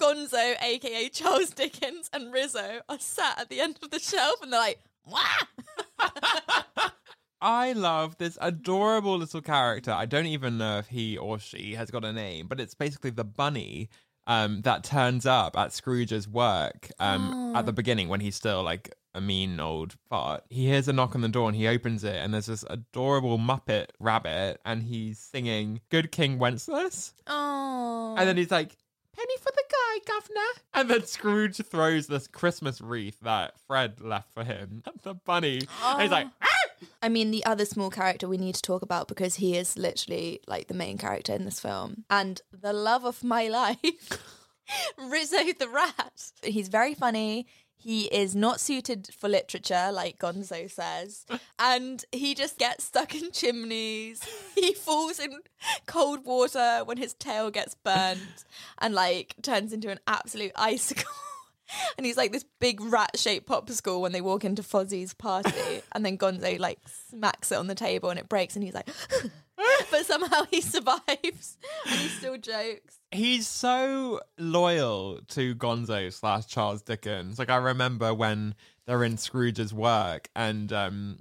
Gonzo, 0.00 0.54
aka 0.62 1.10
Charles 1.10 1.50
Dickens, 1.50 2.08
and 2.14 2.32
Rizzo 2.32 2.80
are 2.88 2.98
sat 2.98 3.38
at 3.38 3.50
the 3.50 3.60
end 3.60 3.78
of 3.82 3.90
the 3.90 3.98
shelf 3.98 4.36
and 4.42 4.50
they're 4.50 4.60
like, 4.60 4.78
Wah! 5.04 5.20
I 7.40 7.72
love 7.72 8.18
this 8.18 8.36
adorable 8.40 9.16
little 9.18 9.40
character. 9.40 9.92
I 9.92 10.06
don't 10.06 10.26
even 10.26 10.58
know 10.58 10.78
if 10.78 10.88
he 10.88 11.16
or 11.16 11.38
she 11.38 11.74
has 11.74 11.90
got 11.90 12.04
a 12.04 12.12
name, 12.12 12.46
but 12.48 12.60
it's 12.60 12.74
basically 12.74 13.10
the 13.10 13.24
bunny 13.24 13.88
um, 14.26 14.62
that 14.62 14.84
turns 14.84 15.24
up 15.24 15.56
at 15.56 15.72
Scrooge's 15.72 16.28
work 16.28 16.90
um, 16.98 17.54
at 17.56 17.64
the 17.66 17.72
beginning 17.72 18.08
when 18.08 18.20
he's 18.20 18.36
still 18.36 18.62
like 18.62 18.92
a 19.14 19.20
mean 19.20 19.58
old 19.60 19.94
fart. 20.10 20.44
He 20.50 20.66
hears 20.66 20.88
a 20.88 20.92
knock 20.92 21.14
on 21.14 21.20
the 21.22 21.28
door 21.28 21.48
and 21.48 21.56
he 21.56 21.66
opens 21.68 22.04
it, 22.04 22.16
and 22.16 22.34
there's 22.34 22.46
this 22.46 22.64
adorable 22.68 23.38
Muppet 23.38 23.86
rabbit, 23.98 24.60
and 24.64 24.82
he's 24.82 25.18
singing 25.18 25.80
"Good 25.90 26.12
King 26.12 26.38
Wenceslas," 26.38 27.14
Oh. 27.26 28.14
and 28.18 28.28
then 28.28 28.36
he's 28.36 28.50
like. 28.50 28.76
Penny 29.16 29.36
for 29.38 29.50
the 29.50 29.64
guy, 29.68 30.12
governor. 30.14 30.48
And 30.74 30.88
then 30.88 31.04
Scrooge 31.04 31.56
throws 31.56 32.06
this 32.06 32.28
Christmas 32.28 32.80
wreath 32.80 33.18
that 33.22 33.58
Fred 33.66 34.00
left 34.00 34.32
for 34.32 34.44
him 34.44 34.84
at 34.86 35.02
the 35.02 35.14
bunny. 35.14 35.62
And 35.84 36.02
he's 36.02 36.12
like, 36.12 36.28
"Ah!" 36.40 36.46
I 37.02 37.08
mean, 37.08 37.30
the 37.30 37.44
other 37.44 37.64
small 37.64 37.90
character 37.90 38.28
we 38.28 38.38
need 38.38 38.54
to 38.54 38.62
talk 38.62 38.82
about 38.82 39.08
because 39.08 39.36
he 39.36 39.56
is 39.56 39.76
literally 39.76 40.40
like 40.46 40.68
the 40.68 40.74
main 40.74 40.98
character 40.98 41.32
in 41.32 41.44
this 41.44 41.60
film 41.60 42.04
and 42.10 42.40
the 42.52 42.72
love 42.72 43.04
of 43.04 43.22
my 43.24 43.48
life, 43.48 44.22
Rizzo 44.98 45.52
the 45.58 45.68
Rat. 45.68 46.32
He's 46.42 46.68
very 46.68 46.94
funny. 46.94 47.46
He 47.80 48.06
is 48.06 48.34
not 48.34 48.58
suited 48.58 49.08
for 49.16 49.28
literature, 49.28 49.90
like 49.92 50.18
Gonzo 50.18 50.68
says, 50.68 51.24
and 51.60 52.04
he 52.10 52.34
just 52.34 52.58
gets 52.58 52.84
stuck 52.84 53.14
in 53.14 53.30
chimneys. 53.30 54.20
He 54.56 54.74
falls 54.74 55.20
in 55.20 55.38
cold 55.86 56.24
water 56.24 56.82
when 56.84 56.96
his 56.96 57.14
tail 57.14 57.52
gets 57.52 57.76
burnt 57.76 58.44
and 58.78 58.94
like 58.94 59.36
turns 59.42 59.72
into 59.72 59.90
an 59.90 60.00
absolute 60.08 60.52
icicle. 60.56 61.04
And 61.96 62.06
he's 62.06 62.16
like 62.16 62.32
this 62.32 62.44
big 62.60 62.80
rat 62.80 63.18
shaped 63.18 63.48
popsicle 63.48 64.00
when 64.00 64.12
they 64.12 64.20
walk 64.20 64.44
into 64.44 64.62
Fozzie's 64.62 65.14
party. 65.14 65.82
and 65.92 66.04
then 66.04 66.16
Gonzo 66.16 66.58
like 66.58 66.78
smacks 67.10 67.52
it 67.52 67.56
on 67.58 67.66
the 67.66 67.74
table 67.74 68.10
and 68.10 68.18
it 68.18 68.28
breaks 68.28 68.54
and 68.54 68.64
he's 68.64 68.74
like, 68.74 68.88
but 69.90 70.06
somehow 70.06 70.44
he 70.50 70.60
survives 70.60 71.58
and 71.86 72.00
he 72.00 72.08
still 72.08 72.38
jokes. 72.38 73.00
he's 73.10 73.46
so 73.46 74.20
loyal 74.38 75.20
to 75.28 75.54
Gonzo 75.56 76.12
slash 76.12 76.46
Charles 76.46 76.82
Dickens. 76.82 77.38
Like 77.38 77.50
I 77.50 77.56
remember 77.56 78.14
when 78.14 78.54
they're 78.86 79.04
in 79.04 79.16
Scrooge's 79.16 79.74
work 79.74 80.28
and 80.34 80.72
um 80.72 81.18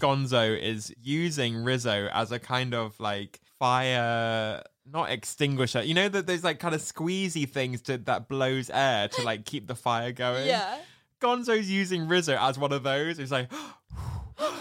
Gonzo 0.00 0.60
is 0.60 0.92
using 1.00 1.56
Rizzo 1.64 2.08
as 2.12 2.32
a 2.32 2.38
kind 2.38 2.74
of 2.74 2.98
like 3.00 3.40
fire 3.58 4.62
not 4.92 5.10
extinguisher. 5.10 5.82
You 5.82 5.94
know 5.94 6.08
that 6.08 6.26
there's 6.26 6.44
like 6.44 6.58
kind 6.58 6.74
of 6.74 6.80
squeezy 6.80 7.48
things 7.48 7.82
to 7.82 7.98
that 7.98 8.28
blows 8.28 8.70
air 8.70 9.08
to 9.08 9.22
like 9.22 9.44
keep 9.44 9.66
the 9.66 9.74
fire 9.74 10.12
going. 10.12 10.46
Yeah. 10.46 10.78
Gonzo's 11.20 11.70
using 11.70 12.06
Rizzo 12.08 12.36
as 12.38 12.58
one 12.58 12.72
of 12.72 12.82
those. 12.82 13.18
He's 13.18 13.32
like, 13.32 13.50
like 14.40 14.52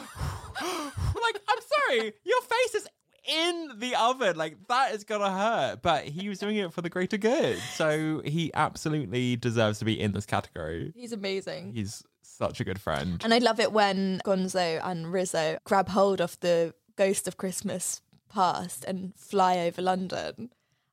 I'm 0.60 1.60
sorry, 1.88 2.14
your 2.24 2.42
face 2.42 2.76
is 2.76 2.88
in 3.28 3.74
the 3.78 3.96
oven. 3.96 4.36
Like 4.36 4.58
that 4.68 4.96
is 4.96 5.04
gonna 5.04 5.32
hurt. 5.32 5.82
But 5.82 6.06
he 6.06 6.30
was 6.30 6.40
doing 6.40 6.58
it 6.58 6.74
for 6.74 6.82
the 6.82 6.90
greater 6.90 7.18
good, 7.18 7.60
so 7.76 8.22
he 8.26 8.52
absolutely 8.54 9.36
deserves 9.36 9.80
to 9.80 9.86
be 9.86 10.00
in 10.00 10.14
this 10.14 10.26
category. 10.26 10.94
He's 10.96 11.12
amazing. 11.12 11.74
He's 11.74 12.04
such 12.22 12.60
a 12.60 12.64
good 12.64 12.80
friend. 12.80 13.22
And 13.24 13.34
I 13.34 13.40
love 13.40 13.60
it 13.60 13.72
when 13.72 14.22
Gonzo 14.26 14.80
and 14.84 15.12
Rizzo 15.12 15.58
grab 15.64 15.90
hold 15.90 16.22
of 16.22 16.40
the 16.40 16.74
ghost 16.96 17.28
of 17.28 17.38
Christmas 17.38 18.02
past 18.30 18.84
and 18.86 19.14
fly 19.16 19.60
over 19.60 19.82
London. 19.82 20.52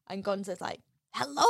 And 0.08 0.24
Gonzo's 0.24 0.60
like, 0.60 0.80
hello, 1.12 1.46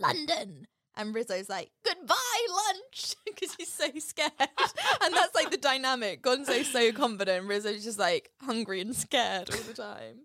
London. 0.00 0.66
And 0.96 1.14
Rizzo's 1.14 1.48
like, 1.48 1.70
goodbye, 1.84 2.14
lunch, 2.50 3.14
because 3.26 3.54
he's 3.54 3.72
so 3.72 3.86
scared. 3.98 4.32
and 4.38 5.14
that's 5.14 5.34
like 5.34 5.50
the 5.50 5.56
dynamic. 5.56 6.22
Gonzo's 6.22 6.70
so 6.70 6.92
confident, 6.92 7.46
Rizzo's 7.46 7.84
just 7.84 7.98
like 7.98 8.30
hungry 8.42 8.80
and 8.80 8.96
scared 8.96 9.50
all 9.50 9.60
the 9.60 9.74
time. 9.74 10.22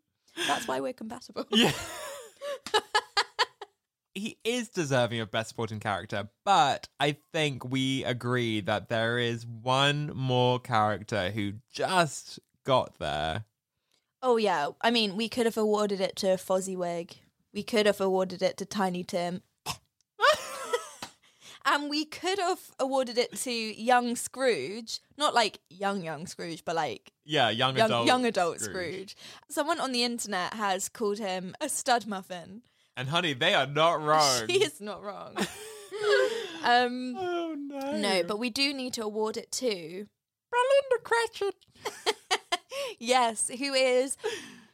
That's 0.47 0.67
why 0.67 0.79
we're 0.79 0.93
compatible. 0.93 1.45
Yeah. 1.51 1.71
he 4.15 4.37
is 4.43 4.69
deserving 4.69 5.19
of 5.19 5.31
best 5.31 5.49
supporting 5.49 5.79
character, 5.79 6.29
but 6.43 6.87
I 6.99 7.17
think 7.31 7.69
we 7.69 8.03
agree 8.03 8.61
that 8.61 8.89
there 8.89 9.19
is 9.19 9.45
one 9.45 10.11
more 10.15 10.59
character 10.59 11.29
who 11.31 11.53
just 11.71 12.39
got 12.63 12.97
there. 12.99 13.45
Oh 14.25 14.37
yeah, 14.37 14.69
I 14.81 14.89
mean, 14.89 15.17
we 15.17 15.27
could 15.27 15.45
have 15.45 15.57
awarded 15.57 15.99
it 15.99 16.15
to 16.17 16.37
Fozziwig. 16.37 17.17
We 17.53 17.61
could 17.61 17.85
have 17.85 17.99
awarded 17.99 18.41
it 18.41 18.55
to 18.57 18.65
Tiny 18.65 19.03
Tim. 19.03 19.41
and 21.65 21.89
we 21.89 22.05
could 22.05 22.39
have 22.39 22.59
awarded 22.79 23.17
it 23.17 23.35
to 23.41 23.51
young 23.51 24.15
Scrooge, 24.15 25.01
not 25.17 25.33
like 25.33 25.59
young 25.69 26.01
young 26.01 26.25
Scrooge, 26.25 26.63
but 26.63 26.73
like 26.73 27.11
Yeah, 27.25 27.49
young, 27.49 27.75
young 27.75 27.87
adult 27.87 28.07
young 28.07 28.25
adult 28.25 28.61
Scrooge. 28.61 29.17
Someone 29.49 29.81
on 29.81 29.91
the 29.91 30.05
internet 30.05 30.53
has 30.53 30.87
called 30.87 31.19
him 31.19 31.53
a 31.59 31.67
stud 31.67 32.07
muffin. 32.07 32.61
And 32.95 33.09
honey, 33.09 33.33
they 33.33 33.53
are 33.53 33.67
not 33.67 34.01
wrong. 34.01 34.47
She 34.47 34.63
is 34.63 34.79
not 34.79 35.03
wrong. 35.03 35.35
um, 36.63 37.17
Oh 37.19 37.55
no. 37.57 37.97
no, 37.97 38.23
but 38.23 38.39
we 38.39 38.49
do 38.49 38.73
need 38.73 38.93
to 38.93 39.03
award 39.03 39.35
it 39.35 39.51
to 39.51 40.07
Belinda 40.49 41.03
Cratchit. 41.03 41.55
Yes, 42.99 43.49
who 43.49 43.73
is 43.73 44.15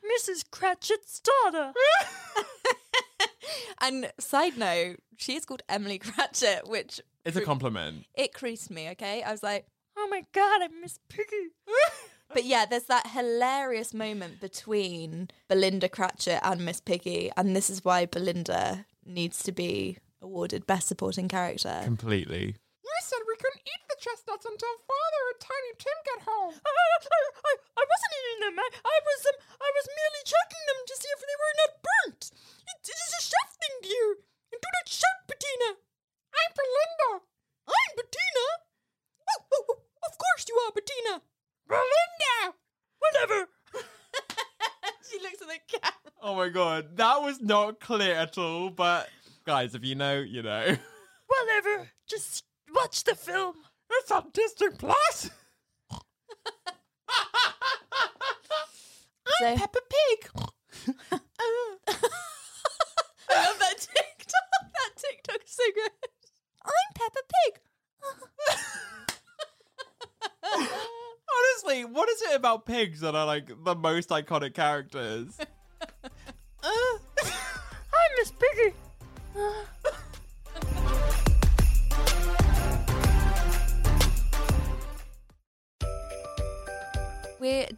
Mrs. 0.03 0.43
Cratchit's 0.51 1.21
daughter. 1.21 1.71
and 3.81 4.11
side 4.19 4.57
note, 4.57 4.97
she 5.17 5.35
is 5.35 5.45
called 5.45 5.61
Emily 5.69 5.97
Cratchit, 5.99 6.67
which 6.67 7.01
It's 7.25 7.37
a 7.37 7.41
compliment. 7.41 8.05
it 8.15 8.33
creased 8.33 8.71
me. 8.71 8.89
Okay, 8.89 9.23
I 9.23 9.31
was 9.31 9.43
like, 9.43 9.65
oh 9.97 10.07
my 10.09 10.23
god, 10.33 10.61
I 10.61 10.67
miss 10.81 10.99
Piggy. 11.09 11.49
but 12.33 12.45
yeah, 12.45 12.65
there's 12.65 12.85
that 12.85 13.07
hilarious 13.07 13.93
moment 13.93 14.39
between 14.39 15.29
Belinda 15.47 15.89
Cratchit 15.89 16.39
and 16.43 16.65
Miss 16.65 16.79
Piggy, 16.79 17.31
and 17.35 17.55
this 17.55 17.69
is 17.69 17.83
why 17.83 18.05
Belinda 18.05 18.85
needs 19.05 19.43
to 19.43 19.51
be 19.51 19.97
awarded 20.21 20.67
Best 20.67 20.87
Supporting 20.87 21.27
Character. 21.27 21.81
Completely. 21.83 22.55
You 23.09 23.17
said 23.17 23.25
we 23.25 23.41
couldn't 23.41 23.65
eat 23.65 23.83
the 23.89 23.97
chestnuts 23.97 24.45
until 24.45 24.85
Father 24.85 25.21
and 25.33 25.41
Tiny 25.41 25.73
Tim 25.81 25.97
get 26.05 26.29
home. 26.29 26.53
I, 26.53 26.69
I, 26.69 27.53
I 27.73 27.81
wasn't 27.89 28.13
eating 28.21 28.41
them. 28.45 28.61
I, 28.61 28.69
I 28.85 28.97
was 29.01 29.21
um, 29.33 29.37
I 29.49 29.65
was 29.65 29.85
merely 29.89 30.23
checking 30.29 30.63
them 30.69 30.79
to 30.85 30.93
see 30.93 31.09
if 31.09 31.21
they 31.25 31.37
were 31.41 31.55
not 31.57 31.71
burnt. 31.81 32.29
It, 32.69 32.77
it 32.85 32.99
is 33.01 33.13
a 33.17 33.21
chef 33.25 33.49
thing, 33.57 33.75
dear. 33.81 34.21
And 34.53 34.61
do 34.61 34.69
not 34.69 34.93
shout, 34.93 35.25
Bettina. 35.25 35.81
I'm 36.37 36.51
Belinda. 36.53 37.25
I'm 37.65 37.91
Bettina. 37.97 38.47
Oh, 39.25 39.41
oh, 39.57 39.65
oh, 39.73 39.79
of 40.05 40.13
course 40.13 40.45
you 40.45 40.53
are, 40.61 40.73
Bettina. 40.77 41.25
Belinda. 41.65 42.61
Whatever. 43.01 43.49
she 45.09 45.17
looks 45.17 45.41
at 45.41 45.49
the 45.49 45.57
camera. 45.65 46.13
Oh 46.21 46.37
my 46.37 46.53
god, 46.53 46.93
that 47.01 47.25
was 47.25 47.41
not 47.41 47.81
clear 47.81 48.13
at 48.13 48.37
all. 48.37 48.69
But 48.69 49.09
guys, 49.49 49.73
if 49.73 49.81
you 49.81 49.97
know, 49.97 50.21
you 50.21 50.45
know. 50.45 50.77
Watch 52.99 53.03
the 53.05 53.15
film. 53.15 53.55
It's 53.89 54.11
on 54.11 54.25
Disney 54.33 54.71
Plus. 54.77 55.29
I'm 55.91 55.99
so- 59.39 59.55
Peppa 59.55 59.79
Pig. 59.89 60.29
I 61.11 61.15
love 63.31 63.59
that 63.59 63.77
TikTok. 63.77 64.49
That 64.73 64.91
TikTok 64.97 65.41
is 65.45 65.51
so 65.51 65.63
good. 65.73 65.91
I'm 66.65 66.93
Peppa 66.93 67.21
Pig. 67.45 67.53
Honestly, 71.63 71.85
what 71.85 72.09
is 72.09 72.21
it 72.23 72.35
about 72.35 72.65
pigs 72.65 72.99
that 72.99 73.15
are 73.15 73.25
like 73.25 73.49
the 73.63 73.75
most 73.75 74.09
iconic 74.09 74.53
characters? 74.55 75.39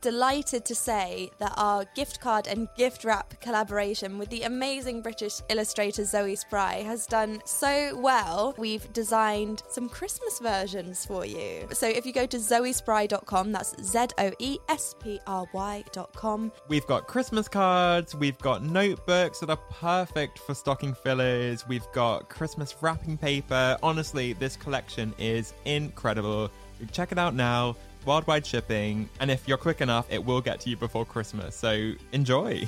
Delighted 0.01 0.65
to 0.65 0.75
say 0.75 1.29
that 1.37 1.53
our 1.57 1.85
gift 1.95 2.19
card 2.19 2.47
and 2.47 2.67
gift 2.75 3.03
wrap 3.03 3.39
collaboration 3.39 4.17
with 4.17 4.29
the 4.29 4.43
amazing 4.43 5.01
British 5.01 5.41
illustrator 5.49 6.03
Zoe 6.03 6.35
Spry 6.35 6.81
has 6.81 7.05
done 7.05 7.41
so 7.45 7.97
well. 7.97 8.55
We've 8.57 8.91
designed 8.93 9.63
some 9.69 9.87
Christmas 9.87 10.39
versions 10.39 11.05
for 11.05 11.25
you. 11.25 11.67
So 11.71 11.87
if 11.87 12.05
you 12.05 12.13
go 12.13 12.25
to 12.25 12.37
zoespry.com, 12.37 13.51
that's 13.51 13.81
Z 13.83 14.07
O 14.17 14.31
E 14.39 14.57
S 14.67 14.95
P 15.01 15.19
R 15.27 15.45
Y.com, 15.53 16.51
We've 16.67 16.87
got 16.87 17.07
Christmas 17.07 17.47
cards, 17.47 18.15
we've 18.15 18.37
got 18.39 18.63
notebooks 18.63 19.39
that 19.39 19.49
are 19.49 19.59
perfect 19.69 20.39
for 20.39 20.53
stocking 20.53 20.93
fillers, 20.93 21.67
we've 21.67 21.87
got 21.93 22.29
Christmas 22.29 22.75
wrapping 22.81 23.17
paper. 23.17 23.77
Honestly, 23.83 24.33
this 24.33 24.55
collection 24.55 25.13
is 25.17 25.53
incredible. 25.65 26.49
Check 26.91 27.11
it 27.11 27.19
out 27.19 27.35
now, 27.35 27.75
worldwide 28.05 28.45
shipping, 28.45 29.09
and 29.19 29.31
if 29.31 29.47
you're 29.47 29.57
quick 29.57 29.81
enough, 29.81 30.07
it 30.09 30.23
will 30.23 30.41
get 30.41 30.59
to 30.61 30.69
you 30.69 30.77
before 30.77 31.05
Christmas. 31.05 31.55
So 31.55 31.93
enjoy. 32.11 32.67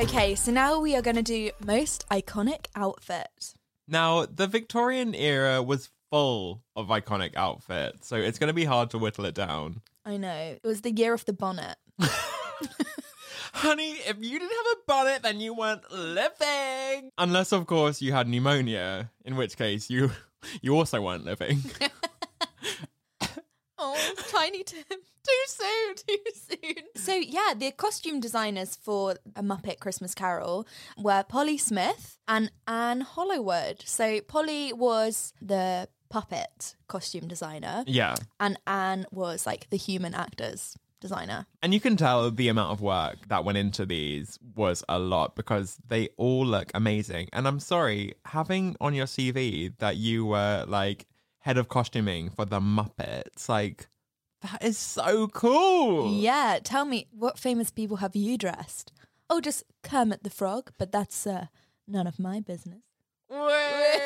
Okay, 0.00 0.36
so 0.36 0.52
now 0.52 0.78
we 0.78 0.94
are 0.94 1.02
going 1.02 1.16
to 1.16 1.22
do 1.22 1.50
most 1.64 2.08
iconic 2.08 2.66
outfit. 2.76 3.54
Now, 3.88 4.26
the 4.26 4.46
Victorian 4.46 5.12
era 5.12 5.60
was 5.60 5.90
full 6.10 6.62
of 6.76 6.86
iconic 6.86 7.34
outfits, 7.34 8.06
so 8.06 8.14
it's 8.14 8.38
going 8.38 8.46
to 8.46 8.54
be 8.54 8.64
hard 8.64 8.90
to 8.90 8.98
whittle 8.98 9.24
it 9.24 9.34
down. 9.34 9.80
I 10.04 10.16
know. 10.16 10.56
It 10.62 10.66
was 10.66 10.82
the 10.82 10.92
year 10.92 11.14
of 11.14 11.24
the 11.24 11.32
bonnet. 11.32 11.76
Honey, 11.98 13.90
if 14.06 14.16
you 14.20 14.38
didn't 14.38 14.52
have 14.52 14.66
a 14.72 14.76
bonnet, 14.86 15.22
then 15.22 15.40
you 15.40 15.52
weren't 15.52 15.90
living. 15.90 17.10
Unless, 17.18 17.50
of 17.50 17.66
course, 17.66 18.00
you 18.00 18.12
had 18.12 18.28
pneumonia, 18.28 19.10
in 19.24 19.34
which 19.34 19.56
case 19.56 19.90
you 19.90 20.12
you 20.62 20.76
also 20.76 21.02
weren't 21.02 21.24
living. 21.24 21.58
Oh, 23.80 23.96
Tiny 24.28 24.64
Tim. 24.64 24.82
Too 25.28 25.44
soon. 25.46 25.94
Too 26.06 26.18
soon. 26.34 26.84
So, 26.96 27.14
yeah, 27.14 27.54
the 27.56 27.70
costume 27.72 28.20
designers 28.20 28.76
for 28.76 29.16
A 29.36 29.42
Muppet 29.42 29.80
Christmas 29.80 30.14
Carol 30.14 30.66
were 30.96 31.22
Polly 31.28 31.58
Smith 31.58 32.18
and 32.26 32.50
Anne 32.66 33.02
Hollowood. 33.02 33.82
So, 33.84 34.20
Polly 34.22 34.72
was 34.72 35.32
the 35.42 35.88
puppet 36.08 36.74
costume 36.86 37.28
designer, 37.28 37.84
yeah. 37.86 38.16
and 38.40 38.58
Anne 38.66 39.04
was 39.10 39.44
like 39.46 39.68
the 39.70 39.76
human 39.76 40.14
actors 40.14 40.76
designer. 41.00 41.46
And 41.62 41.72
you 41.72 41.80
can 41.80 41.96
tell 41.96 42.30
the 42.30 42.48
amount 42.48 42.72
of 42.72 42.80
work 42.80 43.28
that 43.28 43.44
went 43.44 43.58
into 43.58 43.86
these 43.86 44.38
was 44.56 44.82
a 44.88 44.98
lot 44.98 45.36
because 45.36 45.78
they 45.86 46.08
all 46.16 46.44
look 46.44 46.70
amazing. 46.74 47.28
And 47.32 47.46
I'm 47.46 47.60
sorry, 47.60 48.14
having 48.24 48.76
on 48.80 48.94
your 48.94 49.06
CV 49.06 49.76
that 49.78 49.96
you 49.96 50.26
were 50.26 50.64
like 50.66 51.06
head 51.40 51.58
of 51.58 51.68
costuming 51.68 52.30
for 52.30 52.44
the 52.44 52.60
Muppets, 52.60 53.48
like 53.48 53.88
that 54.42 54.62
is 54.62 54.78
so 54.78 55.28
cool. 55.28 56.12
Yeah, 56.12 56.58
tell 56.62 56.84
me, 56.84 57.06
what 57.10 57.38
famous 57.38 57.70
people 57.70 57.98
have 57.98 58.14
you 58.16 58.38
dressed? 58.38 58.92
Oh, 59.30 59.40
just 59.40 59.64
Kermit 59.82 60.24
the 60.24 60.30
Frog, 60.30 60.70
but 60.78 60.92
that's 60.92 61.26
uh, 61.26 61.46
none 61.86 62.06
of 62.06 62.18
my 62.18 62.40
business. 62.40 62.82
Way! 63.28 63.98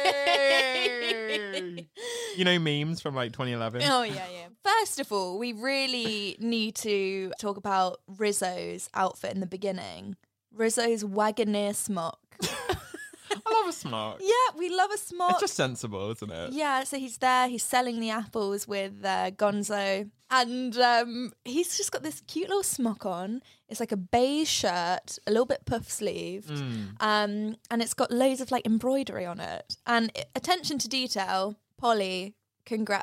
you 2.37 2.45
know 2.45 2.59
memes 2.59 3.01
from 3.01 3.15
like 3.15 3.33
2011? 3.33 3.83
Oh 3.85 4.03
yeah, 4.03 4.15
yeah. 4.15 4.49
First 4.65 5.01
of 5.01 5.13
all, 5.13 5.39
we 5.39 5.53
really 5.53 6.37
need 6.41 6.75
to 6.77 7.33
talk 7.39 7.57
about 7.57 8.01
Rizzo's 8.09 8.89
outfit 8.95 9.33
in 9.35 9.41
the 9.41 9.47
beginning. 9.47 10.17
Rizzo's 10.55 11.05
Wagoneer 11.05 11.75
smock. 11.75 12.19
I 12.43 13.41
love 13.51 13.69
a 13.69 13.73
smock. 13.73 14.19
yeah, 14.21 14.59
we 14.59 14.69
love 14.75 14.91
a 14.93 14.99
smock. 14.99 15.33
It's 15.33 15.41
just 15.41 15.55
sensible, 15.55 16.11
isn't 16.11 16.31
it? 16.31 16.53
yeah, 16.53 16.85
so 16.85 16.99
he's 16.99 17.17
there. 17.19 17.49
He's 17.49 17.63
selling 17.63 18.01
the 18.01 18.11
apples 18.11 18.67
with 18.69 19.05
uh, 19.05 19.31
Gonzo, 19.31 20.11
and 20.33 20.77
um, 20.79 21.33
he's 21.45 21.77
just 21.77 21.93
got 21.93 22.03
this 22.03 22.23
cute 22.27 22.49
little 22.49 22.63
smock 22.65 23.07
on. 23.07 23.43
It's 23.69 23.79
like 23.81 23.93
a 23.93 23.97
beige 23.97 24.49
shirt, 24.49 25.19
a 25.27 25.31
little 25.31 25.47
bit 25.47 25.65
puff 25.65 25.89
sleeved, 25.91 26.49
Mm. 26.51 26.97
um, 27.01 27.57
and 27.71 27.81
it's 27.83 27.95
got 27.95 28.11
loads 28.11 28.41
of 28.41 28.51
like 28.51 28.67
embroidery 28.67 29.25
on 29.27 29.39
it. 29.39 29.77
And 29.87 30.11
attention 30.35 30.79
to 30.79 30.89
detail, 30.89 31.57
Polly, 31.79 32.35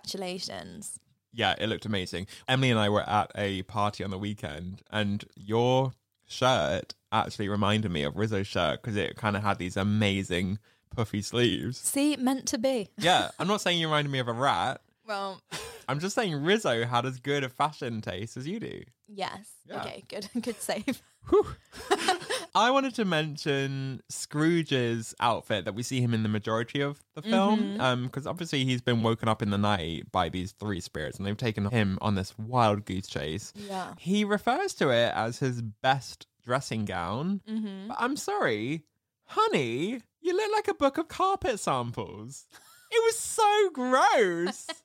congratulations. 0.03 0.99
Yeah, 1.33 1.55
it 1.59 1.67
looked 1.67 1.85
amazing. 1.85 2.27
Emily 2.47 2.71
and 2.71 2.79
I 2.79 2.89
were 2.89 3.07
at 3.07 3.31
a 3.35 3.61
party 3.63 4.03
on 4.03 4.09
the 4.09 4.17
weekend, 4.17 4.81
and 4.91 5.23
your 5.35 5.93
shirt 6.27 6.95
actually 7.11 7.49
reminded 7.49 7.91
me 7.91 8.03
of 8.03 8.17
Rizzo's 8.17 8.47
shirt 8.47 8.81
because 8.81 8.95
it 8.95 9.15
kind 9.15 9.35
of 9.35 9.43
had 9.43 9.57
these 9.59 9.77
amazing 9.77 10.59
puffy 10.95 11.21
sleeves. 11.21 11.77
See, 11.77 12.15
meant 12.17 12.47
to 12.47 12.57
be. 12.57 12.89
Yeah, 12.97 13.29
I'm 13.39 13.47
not 13.47 13.61
saying 13.61 13.79
you 13.79 13.87
reminded 13.87 14.11
me 14.11 14.19
of 14.19 14.27
a 14.27 14.33
rat. 14.33 14.81
Well, 15.09 15.41
I'm 15.89 15.99
just 15.99 16.15
saying 16.15 16.35
Rizzo 16.35 16.85
had 16.85 17.05
as 17.05 17.19
good 17.19 17.43
a 17.43 17.49
fashion 17.49 17.99
taste 17.99 18.37
as 18.37 18.47
you 18.47 18.59
do. 18.59 18.83
yes. 19.07 19.49
Yeah. 19.65 19.81
Okay, 19.81 20.03
good. 20.07 20.29
Good 20.41 20.61
save. 20.61 21.01
I 22.55 22.71
wanted 22.71 22.95
to 22.95 23.05
mention 23.05 24.01
Scrooge's 24.09 25.13
outfit 25.19 25.65
that 25.65 25.75
we 25.75 25.83
see 25.83 26.01
him 26.01 26.13
in 26.13 26.23
the 26.23 26.29
majority 26.29 26.81
of 26.81 27.03
the 27.13 27.21
film, 27.21 28.03
because 28.03 28.25
obviously 28.25 28.65
he's 28.65 28.81
been 28.81 29.03
woken 29.03 29.27
up 29.27 29.43
in 29.43 29.51
the 29.51 29.57
night 29.57 30.11
by 30.11 30.29
these 30.29 30.53
three 30.53 30.79
spirits, 30.79 31.17
and 31.17 31.27
they've 31.27 31.37
taken 31.37 31.65
him 31.69 31.99
on 32.01 32.15
this 32.15 32.33
wild 32.39 32.85
goose 32.85 33.07
chase. 33.07 33.53
Yeah. 33.55 33.93
He 33.99 34.23
refers 34.23 34.73
to 34.75 34.89
it 34.89 35.13
as 35.13 35.37
his 35.37 35.61
best 35.61 36.25
dressing 36.43 36.85
gown. 36.85 37.41
Mm-hmm. 37.47 37.89
But 37.89 37.97
I'm 37.99 38.15
sorry, 38.15 38.85
honey, 39.25 40.01
you 40.21 40.35
look 40.35 40.51
like 40.51 40.67
a 40.67 40.73
book 40.73 40.97
of 40.97 41.07
carpet 41.09 41.59
samples. 41.59 42.47
It 42.91 43.03
was 43.05 43.17
so 43.19 43.69
gross. 43.71 44.67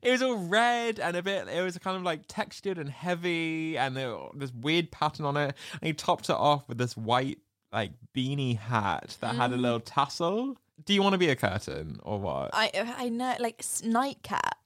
It 0.00 0.12
was 0.12 0.22
all 0.22 0.36
red 0.36 1.00
and 1.00 1.16
a 1.16 1.22
bit. 1.24 1.48
It 1.48 1.60
was 1.60 1.76
kind 1.78 1.96
of 1.96 2.04
like 2.04 2.20
textured 2.28 2.78
and 2.78 2.88
heavy, 2.88 3.76
and 3.76 3.96
there, 3.96 4.16
this 4.32 4.52
weird 4.52 4.92
pattern 4.92 5.26
on 5.26 5.36
it. 5.36 5.56
And 5.72 5.82
he 5.82 5.92
topped 5.92 6.30
it 6.30 6.36
off 6.36 6.68
with 6.68 6.78
this 6.78 6.96
white 6.96 7.38
like 7.72 7.90
beanie 8.16 8.56
hat 8.56 9.16
that 9.20 9.34
had 9.34 9.52
a 9.52 9.56
Mm. 9.56 9.60
little 9.62 9.80
tassel. 9.80 10.56
Do 10.84 10.94
you 10.94 11.02
want 11.02 11.14
to 11.14 11.18
be 11.18 11.28
a 11.30 11.34
curtain 11.36 11.98
or 12.04 12.20
what? 12.20 12.50
I 12.52 12.70
I 12.96 13.08
know, 13.08 13.34
like 13.40 13.64
nightcap. 13.82 14.58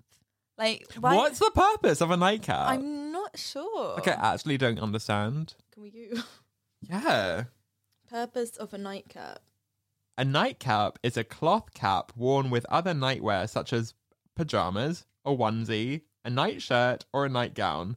Like 0.59 0.87
why- 1.01 1.17
What's 1.17 1.39
the 1.39 1.51
purpose 1.55 2.03
of 2.03 2.11
a 2.11 2.17
nightcap? 2.19 2.69
I'm 2.69 3.11
not 3.11 3.39
sure. 3.39 3.99
Okay, 4.01 4.13
I 4.13 4.35
actually 4.35 4.59
don't 4.59 4.79
understand. 4.79 5.55
Can 5.73 5.83
we 5.83 5.91
go? 5.93 6.21
Yeah. 6.83 7.45
Purpose 8.11 8.59
of 8.59 8.75
a 8.75 8.79
nightcap. 8.79 9.39
A 10.19 10.27
nightcap 10.27 10.99
is 11.03 11.17
a 11.17 11.25
cloth 11.25 11.73
cap 11.73 12.13
worn 12.15 12.51
with 12.51 12.67
other 12.69 12.93
nightwear 12.93 13.49
such 13.49 13.73
as 13.73 13.95
pajamas, 14.37 15.07
a 15.25 15.31
onesie, 15.31 16.03
a 16.23 16.29
nightshirt, 16.29 17.07
or 17.15 17.25
a 17.25 17.31
nightgown. 17.31 17.97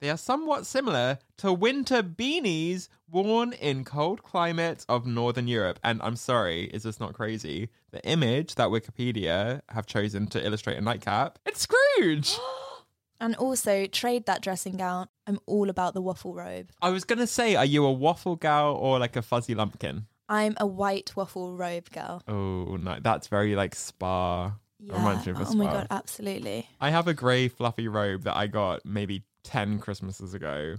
They 0.00 0.10
are 0.10 0.16
somewhat 0.16 0.64
similar 0.64 1.18
to 1.38 1.52
winter 1.52 2.04
beanies 2.04 2.88
worn 3.10 3.52
in 3.52 3.84
cold 3.84 4.22
climates 4.22 4.86
of 4.88 5.06
Northern 5.06 5.48
Europe. 5.48 5.80
And 5.82 6.00
I'm 6.02 6.14
sorry, 6.14 6.66
is 6.66 6.84
this 6.84 7.00
not 7.00 7.14
crazy? 7.14 7.70
The 7.90 8.04
image 8.06 8.54
that 8.54 8.68
Wikipedia 8.68 9.62
have 9.70 9.86
chosen 9.86 10.28
to 10.28 10.46
illustrate 10.46 10.78
a 10.78 10.80
nightcap, 10.82 11.40
it's 11.44 11.66
Scrooge! 11.66 12.36
And 13.20 13.34
also 13.34 13.86
trade 13.86 14.26
that 14.26 14.42
dressing 14.42 14.76
gown. 14.76 15.08
I'm 15.26 15.40
all 15.46 15.70
about 15.70 15.92
the 15.92 16.00
waffle 16.00 16.36
robe. 16.36 16.70
I 16.80 16.90
was 16.90 17.02
going 17.02 17.18
to 17.18 17.26
say, 17.26 17.56
are 17.56 17.64
you 17.64 17.84
a 17.84 17.90
waffle 17.90 18.36
gal 18.36 18.74
or 18.76 19.00
like 19.00 19.16
a 19.16 19.22
fuzzy 19.22 19.56
lumpkin? 19.56 20.06
I'm 20.28 20.54
a 20.58 20.66
white 20.66 21.16
waffle 21.16 21.54
robe 21.56 21.90
girl. 21.90 22.22
Oh, 22.28 22.76
no, 22.76 22.98
that's 23.00 23.28
very 23.28 23.56
like 23.56 23.74
spa. 23.74 24.52
Yeah. 24.80 24.94
Reminds 24.94 25.26
me 25.26 25.32
of 25.32 25.40
a 25.40 25.46
oh 25.46 25.54
my 25.54 25.64
spa. 25.64 25.72
god, 25.72 25.86
absolutely. 25.90 26.68
I 26.80 26.90
have 26.90 27.08
a 27.08 27.14
grey 27.14 27.48
fluffy 27.48 27.88
robe 27.88 28.22
that 28.22 28.36
I 28.36 28.46
got 28.46 28.84
maybe 28.84 29.24
10 29.42 29.80
Christmases 29.80 30.34
ago 30.34 30.76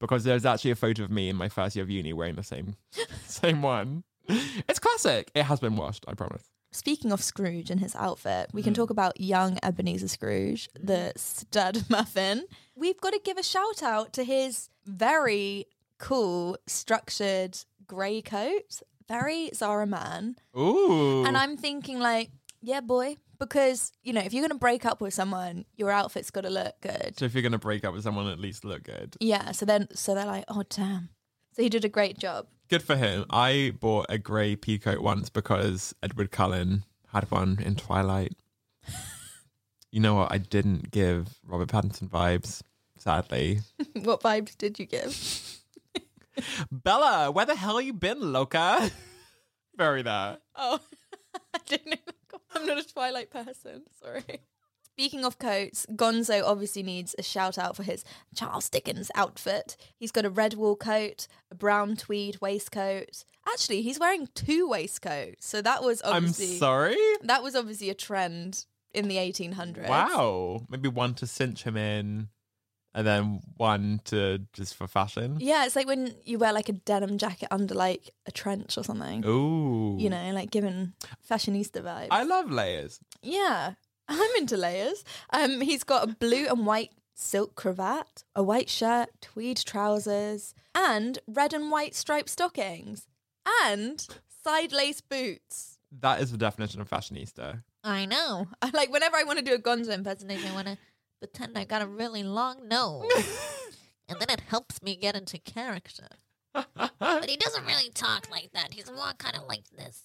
because 0.00 0.24
there's 0.24 0.44
actually 0.44 0.72
a 0.72 0.76
photo 0.76 1.04
of 1.04 1.10
me 1.10 1.28
in 1.28 1.36
my 1.36 1.48
first 1.48 1.76
year 1.76 1.82
of 1.82 1.90
uni 1.90 2.12
wearing 2.12 2.34
the 2.34 2.42
same 2.42 2.76
same 3.26 3.62
one. 3.62 4.04
It's 4.28 4.78
classic. 4.78 5.30
It 5.34 5.44
has 5.44 5.60
been 5.60 5.76
washed, 5.76 6.04
I 6.06 6.14
promise. 6.14 6.42
Speaking 6.70 7.12
of 7.12 7.22
Scrooge 7.22 7.70
and 7.70 7.80
his 7.80 7.96
outfit, 7.96 8.50
we 8.52 8.62
can 8.62 8.74
mm. 8.74 8.76
talk 8.76 8.90
about 8.90 9.18
young 9.18 9.58
Ebenezer 9.62 10.08
Scrooge, 10.08 10.68
the 10.78 11.12
stud 11.16 11.84
muffin. 11.88 12.44
We've 12.76 13.00
got 13.00 13.14
to 13.14 13.20
give 13.24 13.38
a 13.38 13.42
shout 13.42 13.82
out 13.82 14.12
to 14.14 14.24
his 14.24 14.68
very 14.84 15.64
cool, 15.98 16.58
structured 16.66 17.58
grey 17.86 18.20
coat. 18.20 18.82
Very 19.08 19.50
Zara 19.54 19.86
man. 19.86 20.36
Ooh. 20.56 21.24
And 21.24 21.36
I'm 21.36 21.56
thinking, 21.56 21.98
like, 21.98 22.30
yeah, 22.60 22.80
boy, 22.80 23.16
because, 23.38 23.92
you 24.02 24.12
know, 24.12 24.20
if 24.20 24.32
you're 24.32 24.42
going 24.42 24.50
to 24.50 24.58
break 24.58 24.84
up 24.84 25.00
with 25.00 25.14
someone, 25.14 25.64
your 25.76 25.90
outfit's 25.90 26.30
got 26.30 26.42
to 26.42 26.50
look 26.50 26.74
good. 26.80 27.14
so 27.18 27.24
if 27.24 27.34
you're 27.34 27.42
going 27.42 27.52
to 27.52 27.58
break 27.58 27.84
up 27.84 27.94
with 27.94 28.02
someone, 28.02 28.26
at 28.26 28.38
least 28.38 28.64
look 28.64 28.82
good. 28.82 29.16
Yeah. 29.20 29.52
So 29.52 29.64
then, 29.64 29.88
so 29.94 30.14
they're 30.14 30.26
like, 30.26 30.44
oh, 30.48 30.64
damn. 30.68 31.10
So 31.52 31.62
he 31.62 31.68
did 31.68 31.84
a 31.84 31.88
great 31.88 32.18
job. 32.18 32.46
Good 32.68 32.82
for 32.82 32.96
him. 32.96 33.24
I 33.30 33.72
bought 33.80 34.06
a 34.08 34.18
grey 34.18 34.54
peacoat 34.54 34.98
once 34.98 35.30
because 35.30 35.94
Edward 36.02 36.30
Cullen 36.30 36.84
had 37.12 37.30
one 37.30 37.58
in 37.64 37.76
Twilight. 37.76 38.34
you 39.90 40.00
know 40.00 40.14
what? 40.14 40.32
I 40.32 40.38
didn't 40.38 40.90
give 40.90 41.28
Robert 41.46 41.68
Pattinson 41.68 42.08
vibes, 42.08 42.62
sadly. 42.96 43.60
what 43.94 44.22
vibes 44.22 44.56
did 44.56 44.78
you 44.78 44.86
give? 44.86 45.54
Bella, 46.72 47.30
where 47.30 47.46
the 47.46 47.54
hell 47.54 47.80
you 47.80 47.92
been, 47.92 48.32
Loca? 48.32 48.90
Very 49.76 50.02
that. 50.02 50.40
Oh, 50.56 50.80
I 51.54 51.58
didn't 51.66 51.90
know. 51.90 52.38
I'm 52.54 52.66
not 52.66 52.78
a 52.78 52.86
Twilight 52.86 53.30
person. 53.30 53.82
Sorry. 54.02 54.40
Speaking 54.82 55.24
of 55.24 55.38
coats, 55.38 55.86
Gonzo 55.92 56.42
obviously 56.44 56.82
needs 56.82 57.14
a 57.18 57.22
shout 57.22 57.56
out 57.56 57.76
for 57.76 57.84
his 57.84 58.04
Charles 58.34 58.68
Dickens 58.68 59.12
outfit. 59.14 59.76
He's 59.96 60.10
got 60.10 60.24
a 60.24 60.30
red 60.30 60.54
wool 60.54 60.74
coat, 60.74 61.28
a 61.52 61.54
brown 61.54 61.94
tweed 61.94 62.40
waistcoat. 62.40 63.24
Actually, 63.46 63.82
he's 63.82 64.00
wearing 64.00 64.28
two 64.34 64.68
waistcoats. 64.68 65.46
So 65.46 65.62
that 65.62 65.84
was 65.84 66.02
I'm 66.04 66.16
obviously 66.16 66.58
sorry. 66.58 66.96
that 67.22 67.44
was 67.44 67.54
obviously 67.54 67.90
a 67.90 67.94
trend 67.94 68.66
in 68.92 69.06
the 69.06 69.16
1800s. 69.18 69.88
Wow. 69.88 70.66
Maybe 70.68 70.88
one 70.88 71.14
to 71.14 71.28
cinch 71.28 71.62
him 71.62 71.76
in 71.76 72.28
and 72.94 73.06
then 73.06 73.40
one 73.56 74.00
to 74.06 74.38
just 74.52 74.74
for 74.74 74.86
fashion. 74.86 75.38
Yeah, 75.40 75.66
it's 75.66 75.76
like 75.76 75.86
when 75.86 76.14
you 76.24 76.38
wear 76.38 76.52
like 76.52 76.68
a 76.68 76.72
denim 76.72 77.18
jacket 77.18 77.48
under 77.50 77.74
like 77.74 78.10
a 78.26 78.32
trench 78.32 78.76
or 78.78 78.84
something. 78.84 79.24
Ooh. 79.26 79.96
You 79.98 80.10
know, 80.10 80.30
like 80.32 80.50
giving 80.50 80.94
fashionista 81.30 81.82
vibes. 81.82 82.08
I 82.10 82.24
love 82.24 82.50
layers. 82.50 83.00
Yeah, 83.22 83.74
I'm 84.08 84.30
into 84.36 84.56
layers. 84.56 85.04
Um, 85.30 85.60
he's 85.60 85.84
got 85.84 86.04
a 86.08 86.14
blue 86.14 86.46
and 86.46 86.66
white 86.66 86.92
silk 87.14 87.54
cravat, 87.56 88.24
a 88.34 88.42
white 88.42 88.70
shirt, 88.70 89.08
tweed 89.20 89.58
trousers, 89.58 90.54
and 90.74 91.18
red 91.26 91.52
and 91.52 91.70
white 91.70 91.94
striped 91.94 92.30
stockings, 92.30 93.06
and 93.64 94.06
side 94.42 94.72
lace 94.72 95.00
boots. 95.00 95.78
That 96.00 96.20
is 96.20 96.32
the 96.32 96.38
definition 96.38 96.80
of 96.80 96.88
fashionista. 96.88 97.62
I 97.84 98.06
know. 98.06 98.46
I 98.62 98.70
like 98.72 98.90
whenever 98.90 99.16
I 99.16 99.24
want 99.24 99.38
to 99.38 99.44
do 99.44 99.54
a 99.54 99.58
Gonzo 99.58 99.92
impersonation, 99.92 100.50
I 100.50 100.54
want 100.54 100.68
to 100.68 100.78
pretend 101.18 101.58
I 101.58 101.64
got 101.64 101.82
a 101.82 101.86
really 101.86 102.22
long 102.22 102.68
nose, 102.68 103.10
and 104.08 104.18
then 104.20 104.30
it 104.30 104.40
helps 104.40 104.82
me 104.82 104.96
get 104.96 105.16
into 105.16 105.38
character. 105.38 106.08
But 107.00 107.30
he 107.30 107.36
doesn't 107.36 107.64
really 107.66 107.90
talk 107.90 108.28
like 108.30 108.50
that. 108.52 108.72
He's 108.72 108.90
more 108.90 109.12
kind 109.18 109.36
of 109.36 109.44
like 109.46 109.68
this. 109.76 110.02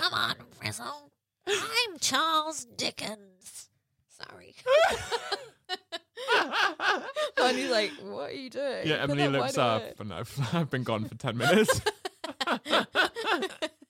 Come 0.00 0.12
on, 0.12 0.34
Rizzo. 0.62 1.10
I'm 1.46 1.98
Charles 2.00 2.64
Dickens. 2.76 3.68
Sorry. 4.08 4.54
and 7.38 7.56
he's 7.56 7.70
like, 7.70 7.92
"What 8.02 8.30
are 8.30 8.34
you 8.34 8.50
doing?" 8.50 8.86
Yeah, 8.86 8.96
Emily 8.96 9.28
looks 9.28 9.56
up 9.58 10.00
and 10.00 10.12
I've, 10.12 10.48
I've 10.52 10.70
been 10.70 10.82
gone 10.82 11.04
for 11.04 11.14
10 11.14 11.36
minutes. 11.36 11.80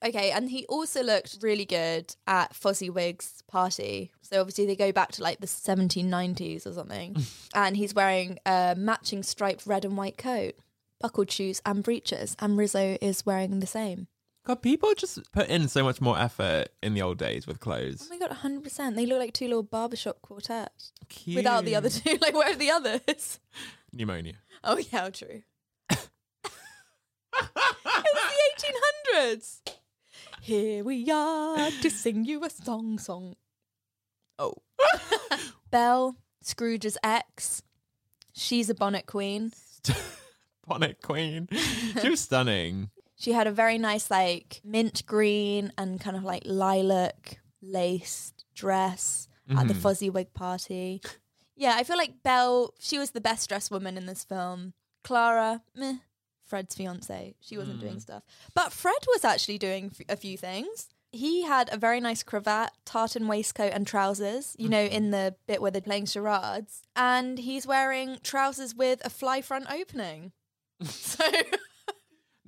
Okay, 0.04 0.30
and 0.30 0.50
he 0.50 0.66
also 0.66 1.02
looked 1.02 1.38
really 1.40 1.64
good 1.64 2.14
at 2.26 2.52
Fozziwig's 2.52 3.42
party. 3.48 4.12
So 4.20 4.40
obviously 4.40 4.66
they 4.66 4.76
go 4.76 4.92
back 4.92 5.12
to 5.12 5.22
like 5.22 5.40
the 5.40 5.46
1790s 5.46 6.66
or 6.66 6.72
something. 6.74 7.16
and 7.54 7.76
he's 7.76 7.94
wearing 7.94 8.38
a 8.46 8.74
matching 8.76 9.22
striped 9.22 9.66
red 9.66 9.84
and 9.84 9.96
white 9.96 10.18
coat, 10.18 10.54
buckled 11.00 11.30
shoes 11.30 11.60
and 11.64 11.82
breeches, 11.82 12.36
and 12.38 12.56
Rizzo 12.56 12.98
is 13.00 13.24
wearing 13.26 13.60
the 13.60 13.66
same. 13.66 14.06
God, 14.46 14.62
people 14.62 14.94
just 14.94 15.32
put 15.32 15.48
in 15.48 15.66
so 15.66 15.82
much 15.82 16.00
more 16.00 16.16
effort 16.16 16.68
in 16.82 16.94
the 16.94 17.02
old 17.02 17.18
days 17.18 17.48
with 17.48 17.58
clothes. 17.58 18.06
Oh 18.08 18.16
my 18.16 18.18
god, 18.24 18.36
100%. 18.36 18.94
They 18.94 19.06
look 19.06 19.18
like 19.18 19.32
two 19.32 19.46
little 19.48 19.64
barbershop 19.64 20.22
quartets. 20.22 20.92
Cute. 21.08 21.36
Without 21.36 21.64
the 21.64 21.74
other 21.74 21.88
two. 21.90 22.16
Like, 22.20 22.34
where 22.34 22.52
are 22.52 22.54
the 22.54 22.70
others? 22.70 23.40
Pneumonia. 23.92 24.34
Oh, 24.62 24.78
yeah, 24.78 25.10
true. 25.10 25.42
It 27.40 28.14
was 28.14 28.62
the 28.62 29.20
1800s. 29.20 29.60
Here 30.40 30.84
we 30.84 31.10
are 31.10 31.70
to 31.82 31.90
sing 31.90 32.24
you 32.24 32.44
a 32.44 32.50
song, 32.50 32.98
song. 32.98 33.36
Oh. 34.38 34.54
Belle, 35.70 36.16
Scrooge's 36.42 36.96
ex. 37.02 37.62
She's 38.32 38.70
a 38.70 38.74
bonnet 38.74 39.06
queen. 39.06 39.52
Bonnet 40.66 41.00
Queen. 41.00 41.48
She 42.02 42.08
was 42.08 42.18
stunning. 42.20 42.90
She 43.14 43.32
had 43.32 43.46
a 43.46 43.52
very 43.52 43.78
nice, 43.78 44.10
like, 44.10 44.60
mint 44.64 45.06
green 45.06 45.72
and 45.78 46.00
kind 46.00 46.16
of 46.16 46.24
like 46.24 46.42
lilac 46.44 47.38
laced 47.62 48.44
dress 48.54 49.28
at 49.48 49.68
the 49.68 49.74
Mhm. 49.74 49.80
Fozziwig 49.80 50.34
party. 50.34 51.00
Yeah, 51.54 51.74
I 51.76 51.84
feel 51.84 51.96
like 51.96 52.22
Belle, 52.24 52.74
she 52.80 52.98
was 52.98 53.12
the 53.12 53.20
best 53.20 53.48
dressed 53.48 53.70
woman 53.70 53.96
in 53.96 54.06
this 54.06 54.24
film. 54.24 54.74
Clara, 55.04 55.62
meh. 55.74 55.98
Fred's 56.46 56.74
fiance, 56.74 57.34
she 57.40 57.58
wasn't 57.58 57.80
doing 57.80 57.96
mm. 57.96 58.00
stuff. 58.00 58.22
But 58.54 58.72
Fred 58.72 58.94
was 59.08 59.24
actually 59.24 59.58
doing 59.58 59.90
f- 59.92 60.06
a 60.08 60.16
few 60.16 60.36
things. 60.38 60.88
He 61.12 61.44
had 61.44 61.72
a 61.72 61.76
very 61.76 62.00
nice 62.00 62.22
cravat, 62.22 62.72
tartan 62.84 63.26
waistcoat, 63.26 63.72
and 63.72 63.86
trousers, 63.86 64.54
you 64.58 64.68
know, 64.68 64.82
in 64.82 65.04
mm-hmm. 65.04 65.10
the 65.12 65.34
bit 65.46 65.62
where 65.62 65.70
they're 65.70 65.80
playing 65.80 66.06
charades. 66.06 66.82
And 66.94 67.38
he's 67.38 67.66
wearing 67.66 68.18
trousers 68.22 68.74
with 68.74 69.04
a 69.04 69.10
fly 69.10 69.40
front 69.40 69.66
opening. 69.70 70.32
so. 70.82 71.24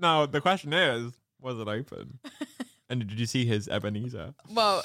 Now, 0.01 0.27
the 0.27 0.41
question 0.41 0.73
is, 0.73 1.13
was 1.41 1.59
it 1.59 1.67
open? 1.67 2.21
and 2.89 3.01
did 3.01 3.19
you 3.19 3.27
see 3.27 3.45
his 3.45 3.67
Ebenezer? 3.67 4.33
Well, 4.49 4.85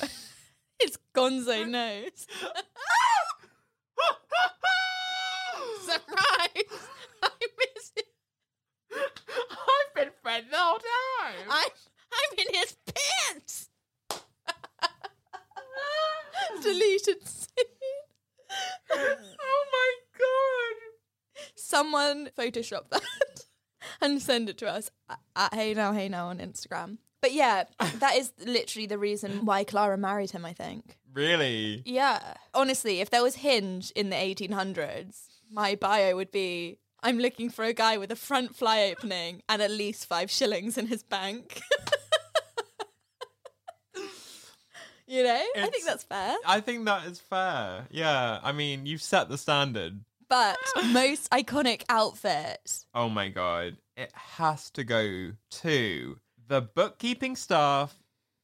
it's 0.80 0.98
Gonzo 1.16 1.68
nose. 1.68 2.26
Surprise! 5.82 6.88
I 7.22 7.30
miss 7.40 7.92
it. 7.96 8.06
I've 8.92 9.93
been 10.24 10.44
the 10.50 10.58
whole 10.58 10.80
time. 10.80 11.36
I'm, 11.50 11.70
I'm 12.12 12.40
in 12.48 12.54
his 12.56 12.76
pants. 12.86 13.70
Deleted 16.62 17.28
scene. 17.28 17.66
oh 18.92 19.66
my 19.72 19.92
god. 20.18 21.52
Someone 21.56 22.30
Photoshop 22.38 22.90
that 22.92 23.02
and 24.02 24.22
send 24.22 24.50
it 24.50 24.58
to 24.60 24.68
us 24.70 24.92
at- 25.10 25.20
at 25.36 25.54
Hey 25.54 25.74
Now 25.74 25.92
Hey 25.94 26.10
Now 26.10 26.28
on 26.28 26.38
Instagram. 26.40 26.98
But 27.22 27.32
yeah, 27.34 27.64
that 28.00 28.16
is 28.16 28.32
literally 28.46 28.86
the 28.86 28.98
reason 28.98 29.46
why 29.46 29.64
Clara 29.64 29.98
married 29.98 30.32
him. 30.32 30.46
I 30.46 30.54
think. 30.54 30.98
Really? 31.14 31.82
Yeah. 31.86 32.36
Honestly, 32.54 33.00
if 33.02 33.10
there 33.10 33.24
was 33.24 33.36
Hinge 33.36 33.92
in 33.92 34.10
the 34.10 34.16
1800s, 34.16 35.28
my 35.52 35.76
bio 35.76 36.16
would 36.16 36.32
be 36.32 36.80
I'm 37.04 37.20
looking 37.20 37.50
for 37.50 37.66
a 37.66 37.74
guy 37.74 37.98
with 37.98 38.12
a 38.12 38.16
front 38.16 38.56
fly 38.56 38.84
opening 38.84 39.42
and 39.50 39.62
at 39.62 39.70
least 39.70 40.06
five 40.06 40.32
shillings 40.32 40.78
in 40.78 40.88
his 40.88 41.04
bank. 41.04 41.62
you 45.06 45.24
know? 45.24 45.44
I 45.58 45.68
think 45.68 45.86
that's 45.86 46.06
fair. 46.06 46.36
I 46.46 46.62
think 46.62 46.86
that 46.86 47.06
is 47.06 47.20
fair. 47.20 47.88
Yeah. 47.92 48.40
I 48.42 48.54
mean, 48.54 48.86
you've 48.86 49.02
set 49.02 49.28
the 49.28 49.38
standard. 49.38 50.00
But 50.30 50.58
most 50.92 51.30
iconic 51.32 51.84
outfit. 51.90 52.86
Oh 52.96 53.10
my 53.10 53.28
god. 53.28 53.76
It 53.98 54.12
has 54.14 54.70
to 54.72 54.86
go 54.86 55.32
to 55.52 56.18
the 56.48 56.62
bookkeeping 56.62 57.36
staff 57.36 57.94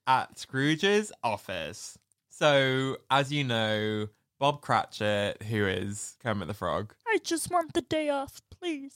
at 0.06 0.38
Scrooge's 0.38 1.14
office. 1.24 1.98
So, 2.30 2.98
as 3.10 3.32
you 3.32 3.46
know, 3.46 4.10
Bob 4.40 4.62
Cratchit, 4.62 5.44
who 5.44 5.66
is 5.66 6.16
Kermit 6.24 6.48
the 6.48 6.54
Frog, 6.54 6.94
I 7.08 7.18
just 7.24 7.52
want 7.52 7.74
the 7.74 7.82
day 7.82 8.10
off, 8.10 8.42
please. 8.60 8.94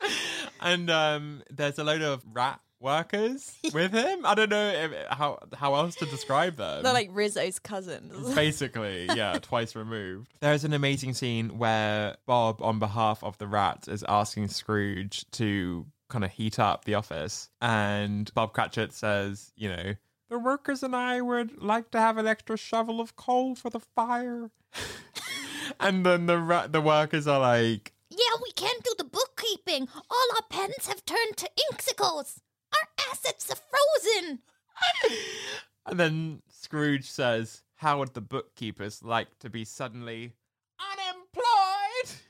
and 0.60 0.90
um, 0.90 1.42
there's 1.50 1.78
a 1.78 1.84
load 1.84 2.02
of 2.02 2.24
rat 2.32 2.60
workers 2.80 3.56
with 3.74 3.92
him. 3.92 4.24
I 4.24 4.34
don't 4.34 4.50
know 4.50 4.68
if, 4.68 4.92
how 5.10 5.38
how 5.54 5.74
else 5.74 5.96
to 5.96 6.06
describe 6.06 6.56
them. 6.56 6.82
They're 6.82 6.92
like 6.92 7.10
Rizzo's 7.12 7.58
cousins. 7.58 8.34
Basically, 8.34 9.06
yeah, 9.14 9.38
twice 9.42 9.74
removed. 9.74 10.32
There's 10.40 10.64
an 10.64 10.72
amazing 10.72 11.14
scene 11.14 11.58
where 11.58 12.16
Bob, 12.26 12.62
on 12.62 12.78
behalf 12.78 13.22
of 13.24 13.38
the 13.38 13.46
rats, 13.46 13.88
is 13.88 14.04
asking 14.08 14.48
Scrooge 14.48 15.30
to 15.32 15.86
kind 16.08 16.24
of 16.24 16.30
heat 16.30 16.58
up 16.58 16.84
the 16.84 16.94
office. 16.94 17.50
And 17.60 18.32
Bob 18.34 18.52
Cratchit 18.52 18.92
says, 18.92 19.52
you 19.56 19.68
know, 19.68 19.94
the 20.30 20.38
workers 20.38 20.82
and 20.82 20.94
I 20.94 21.20
would 21.20 21.62
like 21.62 21.90
to 21.92 22.00
have 22.00 22.18
an 22.18 22.26
extra 22.26 22.56
shovel 22.56 23.00
of 23.00 23.16
coal 23.16 23.54
for 23.54 23.70
the 23.70 23.80
fire. 23.80 24.50
and 25.80 26.04
then 26.04 26.26
the 26.26 26.38
ra- 26.38 26.66
the 26.66 26.80
workers 26.80 27.26
are 27.26 27.40
like, 27.40 27.92
Yeah, 28.18 28.36
we 28.42 28.50
can't 28.52 28.82
do 28.82 28.94
the 28.98 29.04
bookkeeping. 29.04 29.88
All 30.10 30.28
our 30.36 30.42
pens 30.50 30.86
have 30.88 31.04
turned 31.04 31.36
to 31.36 31.48
inksicles. 31.72 32.40
Our 32.72 33.10
assets 33.10 33.50
are 33.50 33.56
frozen. 33.56 34.40
and 35.86 36.00
then 36.00 36.42
Scrooge 36.50 37.08
says, 37.08 37.62
how 37.76 37.98
would 38.00 38.14
the 38.14 38.20
bookkeepers 38.20 39.02
like 39.04 39.38
to 39.38 39.48
be 39.50 39.64
suddenly 39.64 40.32
unemployed? 40.80 41.44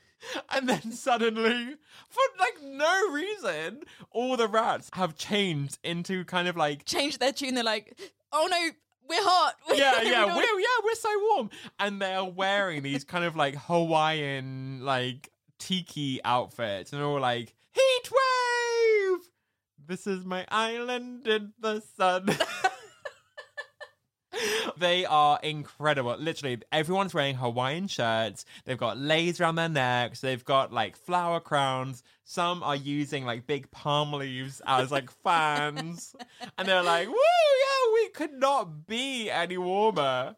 And 0.51 0.67
then 0.69 0.91
suddenly, 0.91 1.75
for 2.09 2.21
like 2.39 2.61
no 2.61 3.09
reason, 3.11 3.81
all 4.11 4.35
the 4.37 4.47
rats 4.49 4.89
have 4.93 5.15
changed 5.15 5.79
into 5.83 6.23
kind 6.25 6.47
of 6.47 6.55
like 6.57 6.85
Change 6.85 7.17
their 7.19 7.31
tune. 7.31 7.55
They're 7.55 7.63
like, 7.63 7.97
oh 8.31 8.47
no, 8.51 8.69
we're 9.07 9.23
hot. 9.23 9.55
yeah, 9.73 10.01
We 10.03 10.11
yeah, 10.11 10.25
don't- 10.25 10.35
we're 10.35 10.59
yeah, 10.59 10.67
we're 10.83 10.95
so 10.95 11.09
warm, 11.31 11.49
and 11.79 12.01
they're 12.01 12.25
wearing 12.25 12.83
these 12.83 13.03
kind 13.05 13.23
of 13.23 13.35
like 13.37 13.55
Hawaiian 13.55 14.81
like 14.83 15.29
tiki 15.59 16.19
outfits, 16.23 16.91
and 16.91 17.01
they're 17.01 17.07
all 17.07 17.19
like 17.19 17.53
heat 17.73 18.11
wave. 18.11 19.19
This 19.87 20.07
is 20.07 20.25
my 20.25 20.45
island 20.49 21.27
in 21.27 21.53
the 21.59 21.81
sun. 21.97 22.29
they 24.77 25.05
are 25.05 25.39
incredible. 25.43 26.15
Literally, 26.17 26.61
everyone's 26.71 27.13
wearing 27.13 27.35
Hawaiian 27.35 27.87
shirts. 27.87 28.45
They've 28.65 28.77
got 28.77 28.97
lace 28.97 29.39
around 29.39 29.55
their 29.55 29.69
necks. 29.69 30.21
They've 30.21 30.43
got 30.43 30.71
like 30.71 30.95
flower 30.95 31.39
crowns. 31.39 32.03
Some 32.23 32.63
are 32.63 32.75
using 32.75 33.25
like 33.25 33.47
big 33.47 33.71
palm 33.71 34.13
leaves 34.13 34.61
as 34.65 34.91
like 34.91 35.11
fans. 35.23 36.15
and 36.57 36.67
they're 36.67 36.83
like, 36.83 37.07
woo, 37.07 37.15
yeah, 37.15 37.93
we 37.93 38.09
could 38.09 38.33
not 38.33 38.87
be 38.87 39.29
any 39.29 39.57
warmer. 39.57 40.35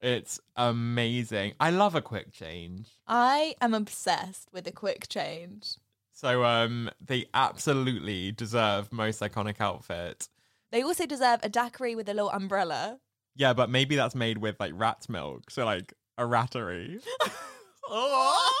It's 0.00 0.40
amazing. 0.56 1.54
I 1.58 1.70
love 1.70 1.94
a 1.94 2.02
quick 2.02 2.32
change. 2.32 2.88
I 3.06 3.54
am 3.60 3.74
obsessed 3.74 4.48
with 4.52 4.66
a 4.66 4.72
quick 4.72 5.08
change. 5.08 5.76
So 6.12 6.44
um 6.44 6.90
they 7.00 7.26
absolutely 7.34 8.32
deserve 8.32 8.92
most 8.92 9.20
iconic 9.20 9.60
outfit. 9.60 10.28
They 10.72 10.82
also 10.82 11.06
deserve 11.06 11.40
a 11.42 11.48
daiquiri 11.48 11.94
with 11.94 12.08
a 12.08 12.14
little 12.14 12.30
umbrella. 12.30 12.98
Yeah, 13.34 13.52
but 13.52 13.70
maybe 13.70 13.96
that's 13.96 14.14
made 14.14 14.38
with 14.38 14.58
like 14.58 14.72
rat's 14.74 15.08
milk. 15.08 15.50
So 15.50 15.64
like 15.64 15.92
a 16.18 16.24
rattery. 16.24 17.00
oh, 17.88 18.52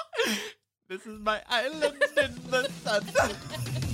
this 0.88 1.06
is 1.06 1.18
my 1.20 1.40
island 1.48 2.02
in 2.16 2.50
the 2.50 2.70
sun. 2.82 3.82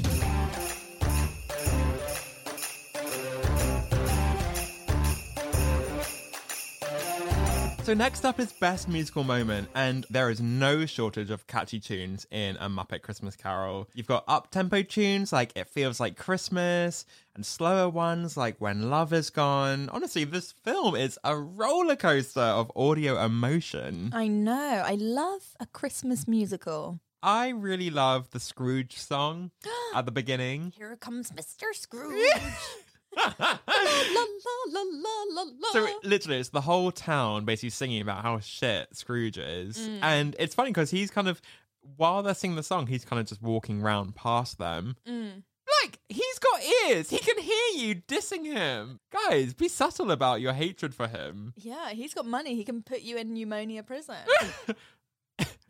So 7.83 7.95
next 7.95 8.25
up 8.25 8.39
is 8.39 8.53
best 8.53 8.89
musical 8.89 9.25
moment, 9.25 9.69
and 9.75 10.07
there 10.09 10.31
is 10.31 10.41
no 10.41 10.87
shortage 10.87 11.31
of 11.31 11.49
catchy 11.49 11.81
tunes 11.81 12.29
in 12.31 12.57
a 12.59 12.69
Muppet 12.69 13.03
Christmas 13.03 13.35
Carol. 13.35 13.89
You've 13.93 14.07
got 14.07 14.23
up-tempo 14.29 14.83
tunes 14.83 15.33
like 15.33 15.51
"It 15.57 15.67
Feels 15.67 15.99
Like 15.99 16.17
Christmas" 16.17 17.05
and 17.35 17.45
slower 17.45 17.89
ones 17.89 18.37
like 18.37 18.61
"When 18.61 18.89
Love 18.89 19.13
Is 19.13 19.31
Gone." 19.31 19.89
Honestly, 19.89 20.23
this 20.23 20.53
film 20.53 20.95
is 20.95 21.19
a 21.25 21.37
roller 21.37 21.97
coaster 21.97 22.41
of 22.41 22.71
audio 22.77 23.21
emotion. 23.23 24.13
I 24.15 24.29
know. 24.29 24.85
I 24.87 24.95
love 24.95 25.57
a 25.59 25.67
Christmas 25.67 26.29
musical. 26.29 27.01
I 27.21 27.49
really 27.49 27.91
love 27.91 28.31
the 28.31 28.39
Scrooge 28.41 28.97
song 28.97 29.51
at 29.95 30.07
the 30.07 30.13
beginning. 30.13 30.73
Here 30.77 30.95
comes 30.95 31.33
Mr. 31.33 31.75
Scrooge. 31.75 32.31
So 35.73 35.87
it- 35.87 36.05
literally, 36.05 36.39
it's 36.39 36.51
the 36.51 36.61
whole 36.61 36.93
town 36.93 37.45
basically 37.45 37.71
singing 37.71 38.03
about 38.03 38.23
how 38.23 38.39
shit 38.41 38.95
Scrooge 38.97 39.39
is, 39.39 39.79
Mm. 39.79 39.99
and 40.03 40.37
it's 40.39 40.55
funny 40.55 40.71
because 40.71 40.91
he's 40.91 41.11
kind 41.11 41.29
of 41.29 41.41
while 41.97 42.23
they're 42.23 42.35
singing 42.35 42.57
the 42.57 42.63
song, 42.63 42.87
he's 42.87 43.05
kind 43.05 43.19
of 43.21 43.27
just 43.27 43.43
walking 43.43 43.83
around 43.83 44.15
past 44.15 44.59
them. 44.59 44.97
Mm. 45.09 45.43
Like 45.83 45.99
he's 46.09 46.39
got 46.39 46.61
ears, 46.91 47.09
he 47.11 47.19
can 47.19 47.39
hear 47.39 47.69
you 47.75 47.95
dissing 47.97 48.45
him. 48.45 49.01
Guys, 49.11 49.55
be 49.55 49.69
subtle 49.69 50.11
about 50.11 50.41
your 50.41 50.53
hatred 50.53 50.95
for 50.95 51.09
him. 51.09 51.55
Yeah, 51.57 51.91
he's 51.91 52.13
got 52.15 52.27
money. 52.27 52.55
He 52.55 52.65
can 52.65 52.83
put 52.83 53.01
you 53.01 53.17
in 53.17 53.33
pneumonia 53.33 53.83
prison. 53.83 54.17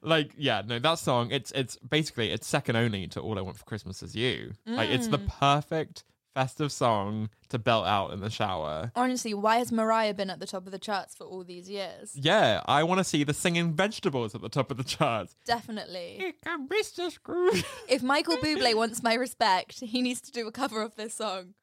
Like, 0.05 0.33
yeah, 0.37 0.63
no, 0.67 0.81
that 0.81 0.99
song, 0.99 1.31
it's 1.31 1.53
it's 1.53 1.77
basically 1.77 2.33
it's 2.33 2.45
second 2.45 2.75
only 2.75 3.07
to 3.09 3.21
All 3.21 3.39
I 3.39 3.41
Want 3.41 3.57
for 3.57 3.65
Christmas 3.65 4.03
Is 4.03 4.17
You. 4.17 4.53
Like, 4.67 4.91
it's 4.91 5.07
the 5.07 5.21
Mm. 5.21 5.29
perfect 5.39 6.03
festive 6.35 6.73
song 6.73 7.29
to 7.49 7.59
belt 7.59 7.87
out 7.87 8.13
in 8.13 8.21
the 8.21 8.31
shower. 8.31 8.93
Honestly, 8.97 9.35
why 9.35 9.59
has 9.59 9.71
Mariah 9.71 10.15
been 10.15 10.31
at 10.31 10.41
the 10.41 10.47
top 10.47 10.67
of 10.67 10.73
the 10.73 10.79
charts 10.79 11.15
for 11.15 11.25
all 11.25 11.45
these 11.45 11.69
years? 11.69 12.13
Yeah, 12.15 12.63
I 12.67 12.83
want 12.85 12.99
to 12.99 13.05
see 13.05 13.25
the 13.25 13.35
singing 13.35 13.75
vegetables 13.75 14.35
at 14.35 14.41
the 14.41 14.49
top 14.49 14.71
of 14.71 14.77
the 14.77 14.85
charts. 14.85 15.37
Definitely. 15.45 16.35
Mr. 16.47 17.11
Scrooge. 17.11 17.65
If 17.89 18.03
Michael 18.03 18.37
Bublé 18.39 18.75
wants 18.75 19.03
my 19.03 19.15
respect, 19.15 19.81
he 19.81 20.01
needs 20.03 20.21
to 20.23 20.33
do 20.33 20.47
a 20.47 20.53
cover 20.53 20.83
of 20.83 20.97
this 20.97 21.15
song. 21.15 21.55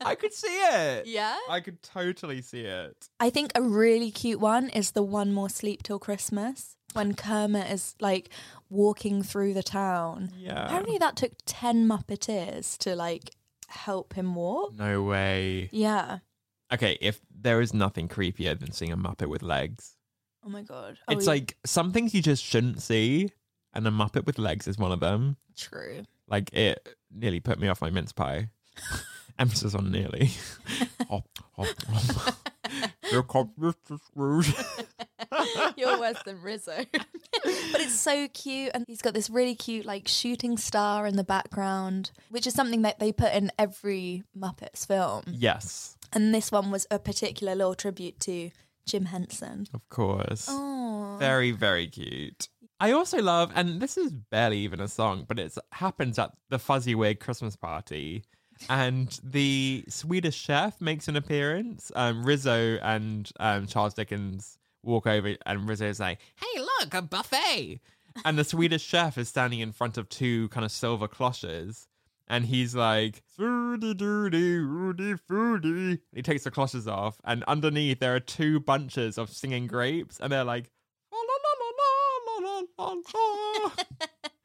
I 0.00 0.14
could 0.14 0.32
see 0.32 0.46
it. 0.48 1.06
Yeah? 1.06 1.36
I 1.48 1.60
could 1.60 1.82
totally 1.82 2.42
see 2.42 2.62
it. 2.62 3.08
I 3.18 3.30
think 3.30 3.52
a 3.54 3.62
really 3.62 4.10
cute 4.10 4.40
one 4.40 4.68
is 4.68 4.92
the 4.92 5.02
One 5.02 5.32
More 5.32 5.48
Sleep 5.48 5.82
Till 5.82 5.98
Christmas 5.98 6.76
when 6.94 7.14
Kermit 7.14 7.70
is 7.70 7.94
like 8.00 8.30
walking 8.70 9.22
through 9.22 9.54
the 9.54 9.62
town. 9.62 10.30
Yeah. 10.36 10.64
Apparently 10.66 10.98
that 10.98 11.16
took 11.16 11.32
10 11.46 11.86
Muppeteers 11.88 12.76
to 12.78 12.94
like 12.96 13.34
help 13.68 14.14
him 14.14 14.34
walk. 14.34 14.74
No 14.74 15.02
way. 15.02 15.68
Yeah. 15.72 16.18
Okay, 16.72 16.98
if 17.00 17.20
there 17.34 17.60
is 17.60 17.72
nothing 17.72 18.08
creepier 18.08 18.58
than 18.58 18.72
seeing 18.72 18.92
a 18.92 18.96
Muppet 18.96 19.28
with 19.28 19.42
legs, 19.42 19.94
Oh 20.44 20.48
my 20.50 20.62
god. 20.62 20.98
Oh, 21.08 21.12
it's 21.12 21.24
yeah. 21.26 21.32
like 21.32 21.56
some 21.66 21.92
things 21.92 22.14
you 22.14 22.22
just 22.22 22.42
shouldn't 22.44 22.80
see, 22.80 23.30
and 23.74 23.86
a 23.86 23.90
Muppet 23.90 24.24
with 24.24 24.38
legs 24.38 24.68
is 24.68 24.78
one 24.78 24.92
of 24.92 25.00
them. 25.00 25.36
true. 25.56 26.04
Like 26.28 26.52
it 26.54 26.96
nearly 27.10 27.40
put 27.40 27.58
me 27.58 27.68
off 27.68 27.80
my 27.80 27.90
mince 27.90 28.12
pie. 28.12 28.48
Emphasis 29.38 29.74
on 29.74 29.90
nearly. 29.90 30.30
Hop, 31.10 31.24
hop, 31.56 31.66
hop. 31.88 32.47
Here 33.10 33.22
comes 33.22 33.50
Mr. 33.58 33.98
Scrooge. 34.06 34.54
You're 35.76 35.98
worse 35.98 36.22
than 36.24 36.40
Rizzo. 36.42 36.84
but 36.92 37.80
it's 37.80 37.98
so 37.98 38.28
cute. 38.28 38.70
And 38.74 38.84
he's 38.86 39.02
got 39.02 39.14
this 39.14 39.30
really 39.30 39.54
cute, 39.54 39.86
like, 39.86 40.08
shooting 40.08 40.56
star 40.56 41.06
in 41.06 41.16
the 41.16 41.24
background, 41.24 42.10
which 42.30 42.46
is 42.46 42.54
something 42.54 42.82
that 42.82 42.98
they 42.98 43.12
put 43.12 43.32
in 43.32 43.50
every 43.58 44.24
Muppets 44.36 44.86
film. 44.86 45.24
yes, 45.26 45.96
And 46.12 46.34
this 46.34 46.50
one 46.52 46.70
was 46.70 46.86
a 46.90 46.98
particular 46.98 47.54
little 47.54 47.74
tribute 47.74 48.20
to 48.20 48.50
Jim 48.86 49.06
Henson. 49.06 49.66
of 49.74 49.88
course. 49.88 50.46
Oh. 50.48 51.16
Very, 51.18 51.50
very 51.50 51.86
cute. 51.88 52.48
I 52.80 52.92
also 52.92 53.20
love, 53.20 53.50
and 53.56 53.80
this 53.80 53.96
is 53.98 54.12
barely 54.12 54.58
even 54.58 54.80
a 54.80 54.86
song, 54.88 55.24
but 55.26 55.38
it 55.38 55.56
happens 55.72 56.18
at 56.18 56.30
the 56.48 56.58
Fozziwig 56.58 57.18
Christmas 57.18 57.56
party. 57.56 58.22
And 58.68 59.18
the 59.22 59.84
Swedish 59.88 60.36
chef 60.36 60.80
makes 60.80 61.08
an 61.08 61.16
appearance. 61.16 61.92
Um, 61.94 62.24
Rizzo 62.24 62.78
and 62.82 63.30
um, 63.40 63.66
Charles 63.66 63.94
Dickens 63.94 64.58
walk 64.82 65.06
over, 65.06 65.36
and 65.46 65.68
Rizzo's 65.68 66.00
like, 66.00 66.18
Hey, 66.36 66.60
look, 66.60 66.94
a 66.94 67.02
buffet. 67.02 67.80
And 68.24 68.38
the 68.38 68.44
Swedish 68.44 68.82
chef 68.82 69.16
is 69.18 69.28
standing 69.28 69.60
in 69.60 69.72
front 69.72 69.96
of 69.96 70.08
two 70.08 70.48
kind 70.48 70.64
of 70.64 70.72
silver 70.72 71.08
cloches. 71.08 71.86
And 72.26 72.44
he's 72.44 72.74
like, 72.74 73.22
Foodie 73.38 73.96
doody, 73.96 74.60
woody 74.60 75.14
foodie. 75.14 76.00
He 76.14 76.22
takes 76.22 76.44
the 76.44 76.50
cloches 76.50 76.86
off, 76.86 77.20
and 77.24 77.42
underneath 77.44 78.00
there 78.00 78.14
are 78.14 78.20
two 78.20 78.60
bunches 78.60 79.16
of 79.16 79.30
singing 79.30 79.66
grapes, 79.66 80.18
and 80.20 80.30
they're 80.30 80.44
like, 80.44 80.70
"La, 81.10 81.18
la, 81.18 81.34
la, 81.44 81.68
la, 81.70 82.50
la, 82.50 82.62
la, 82.76 82.84
la, 82.84 82.94
la." 83.64 83.70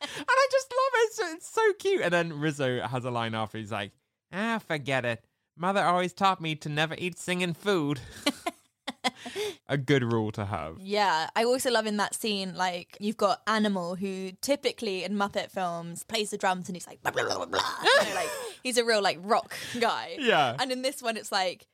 and 0.01 0.27
I 0.29 0.47
just 0.51 0.71
love 0.71 0.93
it. 0.93 1.05
It's, 1.05 1.19
it's 1.19 1.53
so 1.53 1.73
cute. 1.79 2.01
And 2.01 2.13
then 2.13 2.39
Rizzo 2.39 2.81
has 2.87 3.03
a 3.03 3.11
line 3.11 3.35
after 3.35 3.57
he's 3.57 3.71
like, 3.71 3.91
ah, 4.33 4.59
forget 4.59 5.05
it. 5.05 5.23
Mother 5.55 5.83
always 5.83 6.13
taught 6.13 6.41
me 6.41 6.55
to 6.55 6.69
never 6.69 6.95
eat 6.97 7.19
singing 7.19 7.53
food. 7.53 7.99
a 9.67 9.77
good 9.77 10.03
rule 10.03 10.31
to 10.31 10.45
have. 10.45 10.77
Yeah, 10.79 11.29
I 11.35 11.43
also 11.43 11.71
love 11.71 11.85
in 11.85 11.97
that 11.97 12.15
scene, 12.15 12.55
like, 12.55 12.97
you've 12.99 13.17
got 13.17 13.41
Animal, 13.47 13.95
who 13.95 14.31
typically 14.41 15.03
in 15.03 15.13
Muppet 15.13 15.51
films 15.51 16.03
plays 16.03 16.31
the 16.31 16.37
drums 16.37 16.67
and 16.69 16.75
he's 16.75 16.87
like, 16.87 17.01
blah, 17.01 17.11
blah, 17.11 17.25
blah, 17.25 17.37
blah, 17.37 17.45
blah. 17.45 17.59
You 17.83 18.09
know, 18.09 18.15
like, 18.15 18.29
he's 18.63 18.77
a 18.77 18.85
real, 18.85 19.01
like, 19.01 19.19
rock 19.21 19.55
guy. 19.79 20.15
Yeah. 20.19 20.55
And 20.59 20.71
in 20.71 20.81
this 20.81 21.01
one, 21.01 21.17
it's 21.17 21.31
like, 21.31 21.67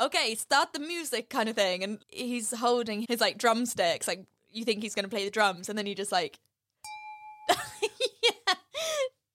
okay, 0.00 0.34
start 0.34 0.72
the 0.72 0.80
music 0.80 1.30
kind 1.30 1.48
of 1.48 1.54
thing. 1.54 1.82
And 1.82 1.98
he's 2.08 2.52
holding 2.52 3.04
his, 3.08 3.20
like, 3.20 3.38
drumsticks. 3.38 4.08
Like, 4.08 4.24
you 4.50 4.64
think 4.64 4.82
he's 4.82 4.94
going 4.94 5.04
to 5.04 5.10
play 5.10 5.24
the 5.24 5.30
drums, 5.30 5.68
and 5.68 5.78
then 5.78 5.86
he 5.86 5.94
just, 5.94 6.12
like, 6.12 6.38
yeah, 7.50 8.30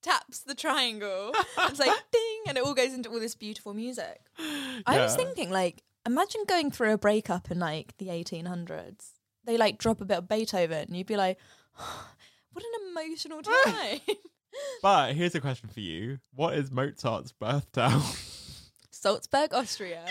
taps 0.02 0.40
the 0.40 0.56
triangle. 0.56 1.32
It's 1.60 1.80
like, 1.80 1.92
ding, 2.12 2.42
and 2.48 2.58
it 2.58 2.64
all 2.64 2.74
goes 2.74 2.94
into 2.94 3.10
all 3.10 3.20
this 3.20 3.36
beautiful 3.36 3.74
music. 3.74 4.22
I 4.38 5.00
was 5.00 5.12
Yeah. 5.12 5.18
thinking, 5.18 5.52
like, 5.52 5.84
imagine 6.06 6.42
going 6.48 6.72
through 6.72 6.94
a 6.94 6.98
breakup 6.98 7.52
in 7.52 7.60
like 7.60 7.96
the 7.98 8.08
1800s. 8.08 9.12
They 9.46 9.58
like 9.58 9.78
drop 9.78 10.02
a 10.02 10.06
bit 10.06 10.18
of 10.18 10.28
Beethoven, 10.28 10.86
and 10.88 10.96
you'd 10.98 11.08
be 11.08 11.18
like, 11.18 11.38
what 12.54 12.64
an 12.66 12.90
emotional 12.92 13.42
time. 13.66 14.00
But 14.82 15.14
here's 15.16 15.34
a 15.34 15.40
question 15.40 15.70
for 15.70 15.80
you 15.80 16.20
What 16.36 16.56
is 16.56 16.70
Mozart's 16.72 17.32
birth 17.32 17.72
town? 17.72 18.02
Salzburg, 18.92 19.54
Austria. 19.54 20.04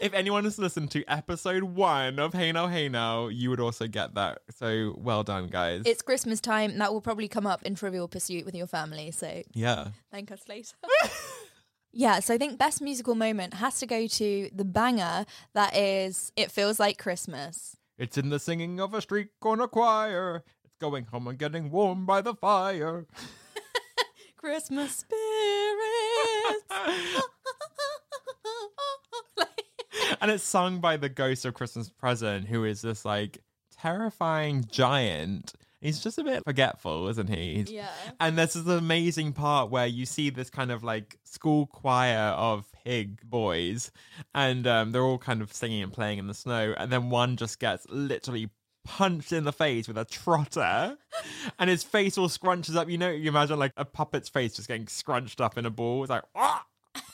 If 0.00 0.12
anyone 0.12 0.44
has 0.44 0.58
listened 0.58 0.90
to 0.90 1.04
episode 1.04 1.62
one 1.62 2.18
of 2.18 2.34
Hey 2.34 2.52
Now, 2.52 2.66
Hey 2.66 2.88
Now, 2.88 3.28
you 3.28 3.48
would 3.48 3.60
also 3.60 3.86
get 3.86 4.14
that. 4.14 4.40
So 4.50 4.94
well 4.98 5.22
done, 5.22 5.46
guys. 5.46 5.82
It's 5.86 6.02
Christmas 6.02 6.38
time. 6.38 6.76
That 6.78 6.92
will 6.92 7.00
probably 7.00 7.28
come 7.28 7.46
up 7.46 7.62
in 7.62 7.74
Trivial 7.74 8.06
Pursuit 8.06 8.44
with 8.44 8.54
your 8.54 8.66
family. 8.66 9.10
So 9.10 9.42
yeah. 9.54 9.88
thank 10.10 10.30
us 10.30 10.42
later. 10.48 10.76
yeah, 11.92 12.20
so 12.20 12.34
I 12.34 12.38
think 12.38 12.58
best 12.58 12.82
musical 12.82 13.14
moment 13.14 13.54
has 13.54 13.78
to 13.78 13.86
go 13.86 14.06
to 14.06 14.50
the 14.54 14.66
banger 14.66 15.24
that 15.54 15.74
is 15.74 16.30
It 16.36 16.50
Feels 16.50 16.78
Like 16.78 16.98
Christmas. 16.98 17.76
It's 17.96 18.18
in 18.18 18.28
the 18.28 18.38
singing 18.38 18.78
of 18.80 18.92
a 18.92 19.00
street 19.00 19.28
corner 19.40 19.66
choir. 19.66 20.44
It's 20.62 20.76
going 20.78 21.06
home 21.06 21.26
and 21.26 21.38
getting 21.38 21.70
warm 21.70 22.04
by 22.04 22.20
the 22.20 22.34
fire. 22.34 23.06
Christmas 24.36 24.96
spirits. 24.96 25.16
and 30.20 30.30
it's 30.30 30.44
sung 30.44 30.80
by 30.80 30.96
the 30.96 31.08
ghost 31.08 31.44
of 31.44 31.54
Christmas 31.54 31.88
Present, 31.88 32.46
who 32.46 32.64
is 32.64 32.82
this 32.82 33.04
like 33.04 33.38
terrifying 33.80 34.64
giant. 34.70 35.52
He's 35.80 36.00
just 36.00 36.18
a 36.18 36.24
bit 36.24 36.42
forgetful, 36.44 37.08
isn't 37.08 37.28
he? 37.28 37.64
Yeah. 37.68 37.90
And 38.18 38.38
there's 38.38 38.54
this 38.54 38.66
amazing 38.66 39.34
part 39.34 39.70
where 39.70 39.86
you 39.86 40.06
see 40.06 40.30
this 40.30 40.50
kind 40.50 40.72
of 40.72 40.82
like 40.82 41.18
school 41.24 41.66
choir 41.66 42.30
of 42.30 42.66
pig 42.84 43.20
boys, 43.22 43.90
and 44.34 44.66
um, 44.66 44.92
they're 44.92 45.02
all 45.02 45.18
kind 45.18 45.42
of 45.42 45.52
singing 45.52 45.82
and 45.82 45.92
playing 45.92 46.18
in 46.18 46.26
the 46.26 46.34
snow, 46.34 46.74
and 46.76 46.90
then 46.90 47.10
one 47.10 47.36
just 47.36 47.60
gets 47.60 47.86
literally 47.88 48.48
punched 48.84 49.32
in 49.32 49.44
the 49.44 49.52
face 49.52 49.86
with 49.86 49.98
a 49.98 50.04
trotter, 50.04 50.96
and 51.58 51.68
his 51.68 51.82
face 51.82 52.16
all 52.16 52.28
scrunches 52.28 52.74
up. 52.74 52.88
You 52.88 52.98
know, 52.98 53.10
you 53.10 53.28
imagine 53.28 53.58
like 53.58 53.72
a 53.76 53.84
puppet's 53.84 54.30
face 54.30 54.56
just 54.56 54.68
getting 54.68 54.88
scrunched 54.88 55.40
up 55.40 55.58
in 55.58 55.66
a 55.66 55.70
ball. 55.70 56.02
It's 56.02 56.10
like, 56.10 56.24
ah! 56.34 56.64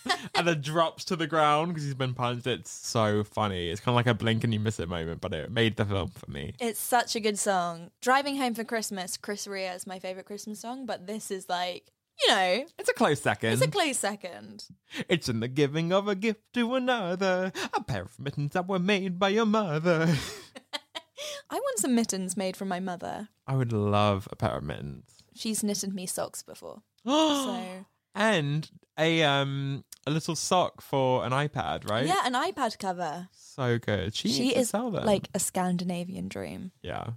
and 0.35 0.47
then 0.47 0.61
drops 0.61 1.05
to 1.07 1.17
the 1.17 1.27
ground 1.27 1.69
because 1.69 1.85
he's 1.85 1.95
been 1.95 2.15
punched. 2.15 2.47
It's 2.47 2.71
so 2.71 3.25
funny. 3.25 3.69
It's 3.71 3.81
kind 3.81 3.93
of 3.93 3.97
like 3.97 4.07
a 4.07 4.15
blink 4.15 4.45
and 4.45 4.53
you 4.53 4.61
miss 4.61 4.81
it 4.81 4.89
moment, 4.89 5.21
but 5.21 5.33
it 5.33 5.51
made 5.51 5.77
the 5.77 5.85
film 5.85 6.09
for 6.11 6.31
me. 6.31 6.55
It's 6.61 6.81
such 6.81 7.15
a 7.17 7.21
good 7.21 7.39
song. 7.39 7.91
Driving 8.01 8.37
Home 8.37 8.55
for 8.55 8.65
Christmas, 8.65 9.17
Chris 9.17 9.47
Rea 9.47 9.67
is 9.69 9.87
my 9.87 9.99
favorite 9.99 10.27
Christmas 10.27 10.61
song, 10.61 10.87
but 10.87 11.07
this 11.07 11.31
is 11.31 11.49
like, 11.49 11.91
you 12.23 12.29
know, 12.35 12.65
It's 12.79 12.89
a 12.89 12.95
close 12.95 13.21
second. 13.21 13.53
it's 13.55 13.63
a 13.63 13.69
close 13.71 13.99
second. 13.99 14.65
It's 15.09 15.29
in 15.29 15.41
the 15.41 15.49
giving 15.49 15.93
of 15.93 16.09
a 16.09 16.15
gift 16.15 16.41
to 16.55 16.75
another, 16.75 17.53
a 17.73 17.83
pair 17.83 18.03
of 18.03 18.19
mittens 18.19 18.53
that 18.53 18.69
were 18.69 18.79
made 18.79 19.19
by 19.19 19.31
your 19.31 19.47
mother. 19.47 20.15
I 21.51 21.55
want 21.57 21.79
some 21.79 21.95
mittens 21.95 22.37
made 22.37 22.57
from 22.57 22.69
my 22.69 22.81
mother. 22.81 23.29
I 23.47 23.57
would 23.57 23.73
love 23.73 24.27
a 24.31 24.37
pair 24.37 24.57
of 24.57 24.65
mittens. 24.65 25.05
She's 25.35 25.63
knitted 25.63 25.95
me 25.95 26.07
socks 26.07 26.43
before. 26.43 26.83
So 27.05 27.87
and 28.15 28.71
a 28.99 29.23
um 29.23 29.85
a 30.07 30.11
little 30.11 30.35
sock 30.37 30.81
for 30.81 31.25
an 31.25 31.33
iPad, 31.33 31.89
right? 31.89 32.07
Yeah, 32.07 32.21
an 32.25 32.35
iPad 32.35 32.79
cover. 32.79 33.29
So 33.33 33.79
good. 33.79 34.15
She, 34.15 34.29
She 34.29 34.55
is 34.55 34.71
sell 34.71 34.91
them. 34.91 35.05
like 35.05 35.29
a 35.35 35.39
Scandinavian 35.39 36.29
dream. 36.29 36.73
yeah. 36.83 37.11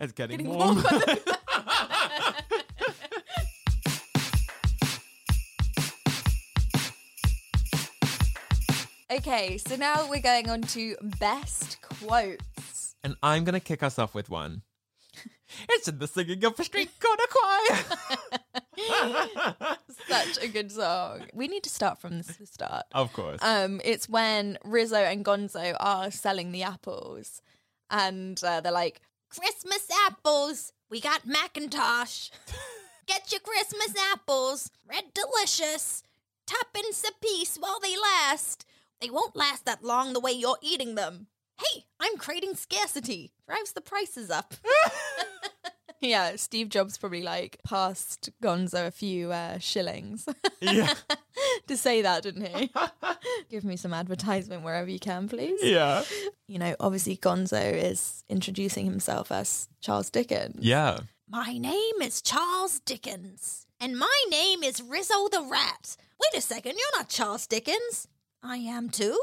It's 0.00 0.12
getting, 0.12 0.38
Getting 0.38 0.52
warm. 0.52 0.82
warm. 0.82 0.84
Okay, 9.10 9.56
so 9.58 9.76
now 9.76 10.08
we're 10.10 10.20
going 10.20 10.50
on 10.50 10.62
to 10.62 10.96
best 11.20 11.80
quotes. 11.80 12.96
and 13.04 13.14
I'm 13.22 13.44
going 13.44 13.54
to 13.54 13.60
kick 13.60 13.82
us 13.82 13.98
off 14.00 14.14
with 14.14 14.28
one. 14.28 14.62
it's 15.70 15.86
in 15.86 15.98
the 15.98 16.08
singing 16.08 16.44
of 16.44 16.58
a 16.58 16.64
street 16.64 16.90
corner 17.00 17.24
choir. 17.30 18.38
Such 20.08 20.42
a 20.42 20.48
good 20.48 20.70
song. 20.70 21.22
We 21.32 21.48
need 21.48 21.62
to 21.64 21.70
start 21.70 22.00
from 22.00 22.18
the 22.18 22.46
start. 22.46 22.84
of 22.92 23.12
course. 23.12 23.40
Um, 23.42 23.80
it's 23.84 24.08
when 24.08 24.58
Rizzo 24.64 24.96
and 24.96 25.24
Gonzo 25.24 25.76
are 25.80 26.10
selling 26.10 26.52
the 26.52 26.62
apples, 26.62 27.42
and 27.90 28.42
uh, 28.44 28.60
they're 28.60 28.72
like, 28.72 29.00
Christmas 29.28 29.88
apples. 30.06 30.72
We 30.90 31.00
got 31.00 31.26
Macintosh. 31.26 32.30
Get 33.06 33.30
your 33.32 33.40
Christmas 33.40 33.94
apples. 34.12 34.70
Red 34.88 35.04
delicious. 35.14 36.02
Tuppence 36.46 37.04
a 37.08 37.12
piece 37.24 37.56
while 37.56 37.80
they 37.80 37.96
last. 37.96 38.64
They 39.00 39.10
won't 39.10 39.36
last 39.36 39.64
that 39.66 39.84
long 39.84 40.12
the 40.12 40.20
way 40.20 40.32
you're 40.32 40.58
eating 40.62 40.94
them. 40.94 41.26
Hey, 41.58 41.84
I'm 41.98 42.16
creating 42.18 42.54
scarcity. 42.54 43.32
Drives 43.46 43.72
the 43.72 43.80
prices 43.80 44.30
up. 44.30 44.54
"Yeah." 46.00 46.36
Steve 46.36 46.68
Jobs 46.68 46.98
probably 46.98 47.22
like 47.22 47.58
passed 47.64 48.30
Gonzo 48.42 48.86
a 48.86 48.90
few 48.90 49.32
uh, 49.32 49.58
shillings 49.58 50.28
yeah. 50.60 50.94
to 51.66 51.76
say 51.76 52.02
that, 52.02 52.22
didn't 52.22 52.46
he? 52.46 52.70
Give 53.50 53.64
me 53.64 53.76
some 53.76 53.94
advertisement 53.94 54.62
wherever 54.62 54.88
you 54.88 54.98
can, 54.98 55.28
please. 55.28 55.60
Yeah. 55.62 56.04
You 56.46 56.58
know, 56.58 56.76
obviously 56.80 57.16
Gonzo 57.16 57.72
is 57.72 58.24
introducing 58.28 58.84
himself 58.84 59.30
as 59.32 59.68
Charles 59.80 60.10
Dickens. 60.10 60.64
Yeah. 60.64 61.00
My 61.28 61.58
name 61.58 62.02
is 62.02 62.22
Charles 62.22 62.80
Dickens. 62.80 63.66
And 63.80 63.98
my 63.98 64.24
name 64.30 64.62
is 64.62 64.82
Rizzo 64.82 65.28
the 65.28 65.42
Rat. 65.42 65.96
Wait 66.20 66.38
a 66.38 66.40
second, 66.40 66.76
you're 66.78 66.98
not 66.98 67.08
Charles 67.08 67.46
Dickens. 67.46 68.08
I 68.42 68.56
am 68.58 68.88
too. 68.88 69.18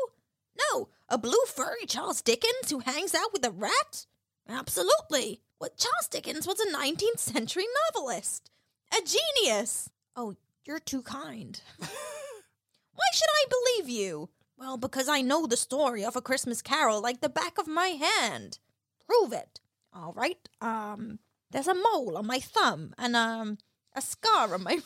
No, 0.72 0.90
a 1.10 1.18
blue 1.18 1.46
furry 1.48 1.86
Charles 1.88 2.22
Dickens 2.22 2.70
who 2.70 2.80
hangs 2.80 3.16
out 3.16 3.34
with 3.34 3.46
a 3.46 3.52
rat? 3.52 4.06
Absolutely. 4.48 5.42
Well, 5.64 5.72
Charles 5.78 6.10
Dickens 6.10 6.46
was 6.46 6.60
a 6.60 6.76
19th 6.76 7.20
century 7.20 7.64
novelist. 7.96 8.52
A 8.92 8.98
genius. 9.02 9.90
Oh, 10.14 10.36
you're 10.66 10.82
too 10.82 11.02
kind. 11.02 11.62
Why 11.80 13.06
should 13.14 13.30
I 13.30 13.46
believe 13.50 13.88
you? 13.88 14.28
Well, 14.58 14.76
because 14.76 15.08
I 15.08 15.22
know 15.22 15.48
the 15.48 15.56
story 15.56 16.04
of 16.04 16.18
A 16.18 16.22
Christmas 16.22 16.62
Carol 16.62 17.02
like 17.02 17.22
the 17.22 17.30
back 17.30 17.58
of 17.58 17.68
my 17.68 17.98
hand. 17.98 18.60
Prove 19.08 19.32
it. 19.32 19.62
All 19.94 20.12
right. 20.12 20.50
Um, 20.60 21.20
there's 21.52 21.70
a 21.70 21.74
mole 21.74 22.18
on 22.18 22.28
my 22.28 22.42
thumb 22.42 22.94
and 22.98 23.16
um 23.16 23.58
a 23.96 24.02
scar 24.02 24.54
on 24.54 24.64
my 24.64 24.74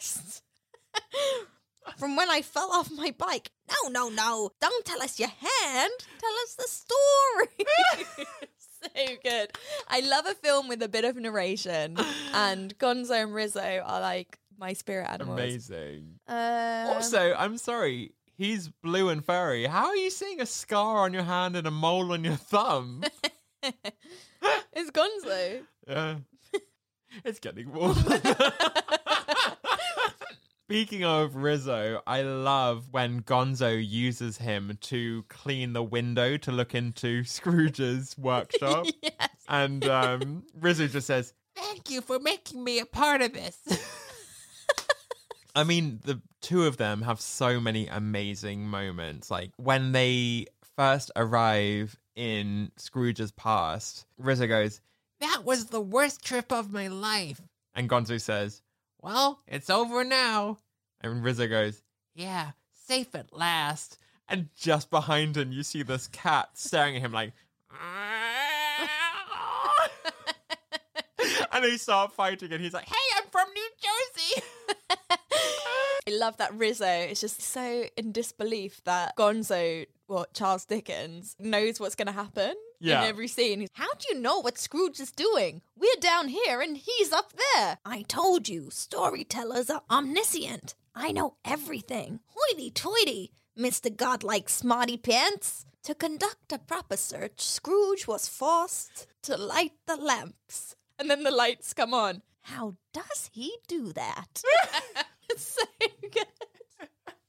wrist. 0.00 0.42
From 1.96 2.16
when 2.16 2.28
I 2.28 2.42
fell 2.42 2.72
off 2.72 2.90
my 2.90 3.14
bike. 3.16 3.52
No, 3.68 3.88
no, 3.88 4.08
no. 4.08 4.50
Don't 4.60 4.84
tell 4.84 5.00
us 5.00 5.20
your 5.20 5.28
hand. 5.28 5.92
Tell 6.18 6.34
us 6.42 6.56
the 6.56 6.66
story. 6.66 8.48
so 8.96 9.14
good. 9.22 9.50
I 9.88 10.00
love 10.00 10.26
a 10.26 10.34
film 10.34 10.68
with 10.68 10.82
a 10.82 10.88
bit 10.88 11.04
of 11.04 11.16
narration, 11.16 11.96
and 12.34 12.76
Gonzo 12.78 13.22
and 13.22 13.34
Rizzo 13.34 13.82
are 13.84 14.00
like 14.00 14.38
my 14.58 14.72
spirit 14.72 15.08
animals. 15.10 15.38
Amazing. 15.38 16.18
Um, 16.28 16.36
Also, 16.88 17.34
I'm 17.34 17.58
sorry. 17.58 18.12
He's 18.36 18.68
blue 18.68 19.08
and 19.10 19.24
furry. 19.24 19.66
How 19.66 19.86
are 19.86 19.96
you 19.96 20.10
seeing 20.10 20.40
a 20.40 20.46
scar 20.46 20.98
on 21.04 21.12
your 21.12 21.22
hand 21.22 21.54
and 21.56 21.66
a 21.66 21.70
mole 21.70 22.12
on 22.12 22.24
your 22.24 22.34
thumb? 22.34 23.04
it's 23.62 24.90
Gonzo. 24.90 25.62
Yeah. 25.88 26.16
It's 27.24 27.38
getting 27.38 27.72
warm. 27.72 27.94
Speaking 30.66 31.04
of 31.04 31.36
Rizzo, 31.36 32.00
I 32.06 32.22
love 32.22 32.86
when 32.90 33.20
Gonzo 33.22 33.70
uses 33.86 34.38
him 34.38 34.78
to 34.82 35.22
clean 35.28 35.74
the 35.74 35.82
window 35.82 36.38
to 36.38 36.52
look 36.52 36.74
into 36.74 37.22
Scrooge's 37.24 38.16
workshop. 38.18 38.86
yes. 39.02 39.28
And 39.46 39.84
um, 39.86 40.44
Rizzo 40.58 40.86
just 40.86 41.06
says, 41.06 41.34
Thank 41.54 41.90
you 41.90 42.00
for 42.00 42.18
making 42.18 42.64
me 42.64 42.78
a 42.80 42.86
part 42.86 43.20
of 43.20 43.34
this. 43.34 43.58
I 45.54 45.64
mean, 45.64 46.00
the 46.02 46.20
two 46.40 46.64
of 46.64 46.78
them 46.78 47.02
have 47.02 47.20
so 47.20 47.60
many 47.60 47.86
amazing 47.86 48.66
moments. 48.66 49.30
Like 49.30 49.50
when 49.56 49.92
they 49.92 50.46
first 50.76 51.10
arrive 51.14 51.96
in 52.16 52.72
Scrooge's 52.76 53.32
past, 53.32 54.06
Rizzo 54.18 54.46
goes, 54.46 54.80
That 55.20 55.42
was 55.44 55.66
the 55.66 55.80
worst 55.80 56.24
trip 56.24 56.50
of 56.52 56.72
my 56.72 56.88
life. 56.88 57.40
and 57.74 57.88
Gonzo 57.88 58.18
says, 58.20 58.62
Well, 59.04 59.40
it's 59.46 59.68
over 59.68 60.02
now. 60.02 60.56
And 61.02 61.22
Rizzo 61.22 61.46
goes, 61.46 61.82
Yeah, 62.14 62.52
safe 62.72 63.14
at 63.14 63.34
last. 63.34 63.98
and 64.30 64.48
just 64.56 64.88
behind 64.88 65.36
him, 65.36 65.52
you 65.52 65.62
see 65.62 65.82
this 65.82 66.06
cat 66.06 66.48
staring 66.54 66.96
at 66.96 67.02
him 67.02 67.12
like, 67.12 67.34
and 71.52 71.62
they 71.62 71.76
start 71.76 72.14
fighting, 72.14 72.50
and 72.50 72.64
he's 72.64 72.72
like, 72.72 72.88
Hey, 72.88 72.94
I'm 73.18 73.24
from 73.30 73.46
New 73.52 73.68
Jersey. 73.82 74.42
I 76.08 76.10
love 76.10 76.38
that 76.38 76.54
Rizzo 76.54 76.86
is 76.86 77.20
just 77.20 77.42
so 77.42 77.84
in 77.98 78.10
disbelief 78.10 78.80
that 78.84 79.14
Gonzo, 79.18 79.84
what 80.06 80.32
Charles 80.32 80.64
Dickens, 80.64 81.36
knows 81.38 81.78
what's 81.78 81.94
going 81.94 82.06
to 82.06 82.12
happen 82.12 82.54
Yeah. 82.84 83.02
in 83.02 83.08
every 83.08 83.28
scene. 83.28 83.60
He's, 83.60 83.70
How 83.72 83.92
do 83.94 84.06
you 84.10 84.20
know 84.20 84.40
what 84.40 84.58
Scrooge 84.58 85.00
is 85.00 85.10
doing? 85.10 85.62
We're 85.76 86.00
down 86.00 86.28
here 86.28 86.60
and 86.60 86.76
he's 86.76 87.12
up 87.12 87.32
there. 87.54 87.78
I 87.84 88.02
told 88.02 88.48
you, 88.48 88.68
storytellers 88.70 89.70
are 89.70 89.82
omniscient. 89.90 90.74
I 90.94 91.10
know 91.12 91.36
everything. 91.44 92.20
Hoity 92.26 92.70
toity, 92.70 93.32
Mr. 93.58 93.94
Godlike 93.94 94.48
Smarty 94.48 94.96
Pants. 94.96 95.66
To 95.84 95.94
conduct 95.94 96.52
a 96.52 96.58
proper 96.58 96.96
search, 96.96 97.40
Scrooge 97.40 98.06
was 98.06 98.28
forced 98.28 99.06
to 99.22 99.36
light 99.36 99.72
the 99.86 99.96
lamps. 99.96 100.76
And 100.98 101.10
then 101.10 101.24
the 101.24 101.30
lights 101.30 101.74
come 101.74 101.92
on. 101.92 102.22
How 102.42 102.76
does 102.92 103.30
he 103.32 103.56
do 103.66 103.92
that? 103.92 104.42
It's 105.30 105.56
so 105.56 105.64
good. 106.12 106.26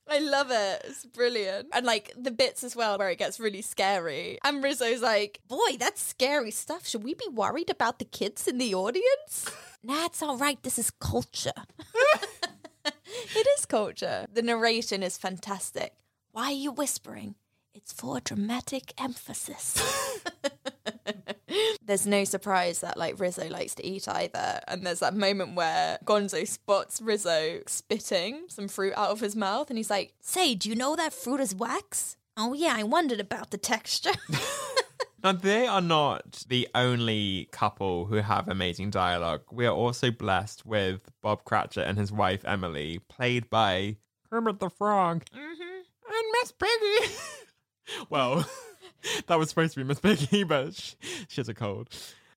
I 0.08 0.20
love 0.20 0.52
it. 0.52 0.82
It's 0.86 1.06
brilliant. 1.06 1.70
And 1.74 1.86
like 1.86 2.14
the 2.16 2.32
bits 2.32 2.64
as 2.64 2.76
well 2.76 2.98
where 2.98 3.10
it 3.10 3.18
gets 3.18 3.40
really 3.40 3.62
scary. 3.62 4.38
And 4.44 4.64
Rizzo's 4.64 5.02
like, 5.02 5.40
Boy, 5.48 5.78
that's 5.80 6.02
scary 6.02 6.52
stuff. 6.52 6.88
Should 6.88 7.04
we 7.04 7.14
be 7.14 7.28
worried 7.32 7.70
about 7.70 8.00
the 8.00 8.06
kids 8.06 8.48
in 8.48 8.58
the 8.58 8.76
audience? 8.76 9.50
nah, 9.84 10.06
it's 10.06 10.22
all 10.22 10.38
right. 10.38 10.62
This 10.62 10.78
is 10.78 10.92
culture. 10.92 11.52
it 12.86 13.48
is 13.58 13.66
culture. 13.66 14.28
The 14.32 14.42
narration 14.44 15.02
is 15.02 15.18
fantastic. 15.18 15.94
Why 16.32 16.46
are 16.46 16.52
you 16.52 16.72
whispering? 16.72 17.36
It's 17.74 17.92
for 17.92 18.20
dramatic 18.20 18.94
emphasis. 19.02 19.82
There's 21.86 22.08
no 22.08 22.24
surprise 22.24 22.80
that 22.80 22.98
like 22.98 23.20
Rizzo 23.20 23.48
likes 23.50 23.76
to 23.76 23.86
eat 23.86 24.08
either. 24.08 24.62
And 24.68 24.86
there's 24.86 25.00
that 25.00 25.16
moment 25.16 25.56
where 25.56 26.00
Gonzo 26.06 26.48
spots 26.48 27.02
Rizzo 27.02 27.62
spitting 27.68 28.46
some 28.50 28.68
fruit 28.68 28.94
out 28.96 29.12
of 29.12 29.20
his 29.20 29.36
mouth 29.36 29.70
and 29.70 29.78
he's 29.78 29.90
like, 29.90 30.14
Say, 30.22 30.56
do 30.56 30.70
you 30.70 30.76
know 30.76 30.96
that 30.96 31.14
fruit 31.14 31.40
is 31.40 31.56
wax? 31.56 32.18
Oh, 32.38 32.54
yeah, 32.54 32.74
I 32.76 32.84
wondered 32.84 33.22
about 33.22 33.52
the 33.52 33.58
texture. 33.58 34.12
Now, 35.26 35.32
they 35.32 35.66
are 35.66 35.82
not 35.82 36.44
the 36.50 36.68
only 36.76 37.50
couple 37.52 38.06
who 38.06 38.18
have 38.18 38.48
amazing 38.48 38.92
dialogue. 38.92 39.42
We 39.52 39.66
are 39.66 39.74
also 39.74 40.12
blessed 40.12 40.68
with 40.68 41.02
Bob 41.24 41.44
Cratchit 41.46 41.88
and 41.88 41.98
his 41.98 42.12
wife 42.12 42.46
Emily, 42.46 43.00
played 43.10 43.50
by 43.50 43.96
Kermit 44.30 44.60
the 44.60 44.70
Frog 44.70 45.26
mm-hmm. 45.36 45.64
and 45.64 46.26
Miss 46.34 46.52
Piggy. 46.52 47.16
well, 48.12 48.48
that 49.28 49.40
was 49.40 49.50
supposed 49.50 49.74
to 49.74 49.80
be 49.80 49.84
Miss 49.84 50.00
Piggy, 50.00 50.44
but 50.46 50.76
she, 50.76 50.96
she 51.28 51.42
has 51.42 51.50
a 51.50 51.54
cold. 51.54 51.90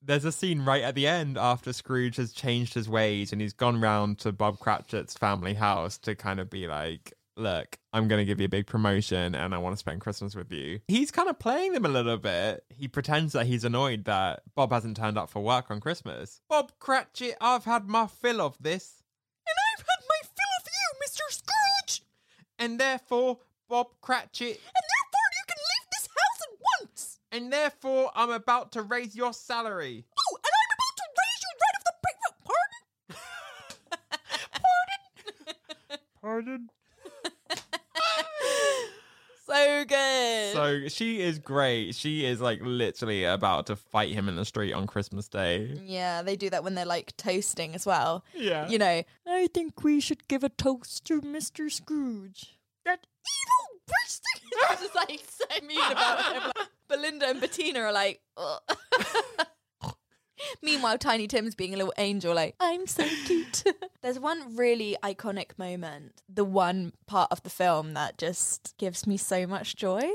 There's 0.02 0.24
a 0.24 0.32
scene 0.32 0.64
right 0.64 0.82
at 0.82 0.94
the 0.94 1.06
end 1.06 1.36
after 1.36 1.72
Scrooge 1.72 2.16
has 2.16 2.32
changed 2.32 2.72
his 2.74 2.88
ways 2.88 3.32
and 3.32 3.40
he's 3.40 3.52
gone 3.52 3.80
round 3.80 4.18
to 4.20 4.32
Bob 4.32 4.58
Cratchit's 4.60 5.14
family 5.14 5.54
house 5.54 5.98
to 5.98 6.14
kind 6.14 6.38
of 6.38 6.48
be 6.48 6.68
like, 6.68 7.12
look, 7.36 7.78
I'm 7.92 8.08
going 8.08 8.20
to 8.20 8.24
give 8.24 8.40
you 8.40 8.46
a 8.46 8.50
big 8.50 8.66
promotion 8.66 9.34
and 9.34 9.54
I 9.54 9.58
want 9.58 9.72
to 9.72 9.78
spend 9.78 10.00
Christmas 10.00 10.34
with 10.34 10.52
you. 10.52 10.80
He's 10.88 11.10
kind 11.10 11.28
of 11.28 11.38
playing 11.38 11.72
them 11.72 11.84
a 11.84 11.88
little 11.88 12.16
bit. 12.16 12.64
He 12.68 12.88
pretends 12.88 13.32
that 13.32 13.46
he's 13.46 13.64
annoyed 13.64 14.04
that 14.04 14.42
Bob 14.54 14.72
hasn't 14.72 14.96
turned 14.96 15.18
up 15.18 15.30
for 15.30 15.42
work 15.42 15.70
on 15.70 15.80
Christmas. 15.80 16.40
Bob 16.48 16.72
Cratchit, 16.78 17.36
I've 17.40 17.64
had 17.64 17.88
my 17.88 18.06
fill 18.06 18.40
of 18.40 18.56
this. 18.60 19.02
And 19.46 19.56
I've 19.72 19.86
had 19.86 20.04
my 20.08 20.20
fill 20.22 20.52
of 20.60 20.68
you, 20.68 21.06
Mr. 21.06 21.32
Scrooge. 21.34 22.02
And 22.58 22.78
therefore, 22.78 23.38
Bob 23.68 23.88
Cratchit. 24.00 24.56
And 24.56 24.84
therefore, 24.92 25.28
you 25.32 25.44
can 25.46 25.56
leave 25.58 25.88
this 25.92 26.08
house 26.08 26.40
at 26.42 26.58
once. 26.80 27.17
And 27.30 27.52
therefore, 27.52 28.10
I'm 28.14 28.30
about 28.30 28.72
to 28.72 28.82
raise 28.82 29.14
your 29.14 29.32
salary. 29.32 30.04
oh, 30.18 30.36
and 30.36 30.52
I'm 30.62 30.70
about 30.76 30.96
to 30.96 31.04
raise 31.20 31.42
you 31.44 31.52
right 31.60 31.76
off 31.76 31.84
the 31.84 31.94
break. 33.12 33.18
Pardon? 36.22 36.68
Pardon? 36.70 36.70
so 39.46 39.84
good. 39.84 40.52
So 40.54 40.88
she 40.88 41.20
is 41.20 41.38
great. 41.38 41.94
She 41.94 42.24
is 42.24 42.40
like 42.40 42.60
literally 42.62 43.24
about 43.24 43.66
to 43.66 43.76
fight 43.76 44.12
him 44.12 44.28
in 44.28 44.36
the 44.36 44.44
street 44.44 44.72
on 44.72 44.86
Christmas 44.86 45.28
Day. 45.28 45.78
yeah, 45.84 46.22
they 46.22 46.36
do 46.36 46.50
that 46.50 46.64
when 46.64 46.74
they're 46.74 46.84
like 46.86 47.16
toasting 47.16 47.74
as 47.74 47.86
well. 47.86 48.24
Yeah. 48.34 48.68
You 48.68 48.78
know, 48.78 49.02
I 49.26 49.46
think 49.54 49.82
we 49.84 50.00
should 50.00 50.26
give 50.28 50.44
a 50.44 50.48
toast 50.48 51.04
to 51.06 51.20
Mr. 51.22 51.70
Scrooge. 51.70 52.56
that 52.84 53.06
evil 53.24 53.80
bastard. 53.86 54.24
It's 54.70 54.82
just 54.82 54.94
like 54.94 55.20
so 55.28 55.66
mean 55.66 55.78
about 55.90 56.34
him. 56.34 56.42
Like, 56.56 56.68
Belinda 56.88 57.28
and 57.28 57.40
Bettina 57.40 57.80
are 57.80 57.92
like, 57.92 58.20
Meanwhile, 60.62 60.98
Tiny 60.98 61.26
Tim's 61.26 61.54
being 61.56 61.74
a 61.74 61.76
little 61.76 61.92
angel, 61.98 62.34
like, 62.34 62.54
I'm 62.60 62.86
so 62.86 63.04
cute. 63.26 63.64
There's 64.02 64.20
one 64.20 64.56
really 64.56 64.96
iconic 65.02 65.58
moment, 65.58 66.22
the 66.28 66.44
one 66.44 66.92
part 67.06 67.32
of 67.32 67.42
the 67.42 67.50
film 67.50 67.94
that 67.94 68.18
just 68.18 68.76
gives 68.78 69.06
me 69.06 69.16
so 69.16 69.46
much 69.46 69.74
joy. 69.76 70.08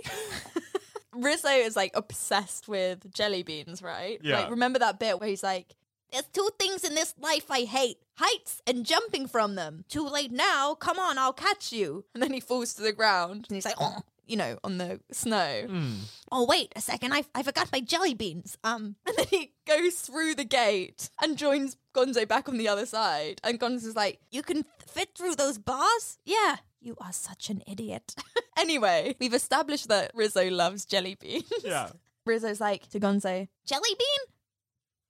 Rizzo 1.13 1.49
is 1.49 1.75
like 1.75 1.91
obsessed 1.93 2.67
with 2.67 3.13
jelly 3.13 3.43
beans, 3.43 3.81
right? 3.81 4.19
Yeah. 4.23 4.41
Like, 4.41 4.49
remember 4.51 4.79
that 4.79 4.97
bit 4.99 5.19
where 5.19 5.29
he's 5.29 5.43
like, 5.43 5.75
There's 6.11 6.23
two 6.33 6.49
things 6.57 6.83
in 6.83 6.95
this 6.95 7.13
life 7.19 7.51
I 7.51 7.61
hate 7.61 7.97
heights 8.15 8.61
and 8.65 8.85
jumping 8.85 9.27
from 9.27 9.55
them. 9.55 9.83
Too 9.89 10.07
late 10.07 10.31
now. 10.31 10.73
Come 10.75 10.99
on, 10.99 11.17
I'll 11.17 11.33
catch 11.33 11.71
you. 11.73 12.05
and 12.13 12.23
then 12.23 12.31
he 12.33 12.39
falls 12.39 12.73
to 12.75 12.81
the 12.81 12.93
ground 12.93 13.45
and 13.49 13.55
he's 13.55 13.65
like, 13.65 13.75
oh, 13.79 13.97
you 14.25 14.35
know, 14.37 14.57
on 14.63 14.77
the 14.77 14.99
snow. 15.11 15.65
Hmm. 15.67 15.93
Oh, 16.31 16.45
wait 16.45 16.71
a 16.75 16.81
second. 16.81 17.13
I, 17.13 17.23
I 17.35 17.43
forgot 17.43 17.69
my 17.71 17.79
jelly 17.81 18.13
beans. 18.13 18.57
Um, 18.63 18.95
And 19.07 19.15
then 19.17 19.25
he 19.29 19.53
goes 19.67 19.95
through 19.95 20.35
the 20.35 20.43
gate 20.45 21.09
and 21.21 21.37
joins 21.37 21.77
Gonzo 21.93 22.27
back 22.27 22.47
on 22.49 22.57
the 22.57 22.67
other 22.67 22.85
side. 22.85 23.39
And 23.43 23.59
Gonzo's 23.59 23.95
like, 23.95 24.19
you 24.31 24.41
can 24.43 24.65
fit 24.85 25.09
through 25.15 25.35
those 25.35 25.57
bars? 25.57 26.17
Yeah. 26.25 26.57
You 26.81 26.95
are 26.99 27.13
such 27.13 27.49
an 27.49 27.63
idiot. 27.67 28.15
anyway, 28.57 29.15
we've 29.19 29.33
established 29.33 29.87
that 29.89 30.11
Rizzo 30.13 30.49
loves 30.49 30.85
jelly 30.85 31.15
beans. 31.15 31.49
Yeah. 31.63 31.89
Rizzo's 32.25 32.59
like 32.61 32.89
to 32.89 32.99
Gonzo, 32.99 33.47
jelly 33.65 33.89
bean? 33.97 34.33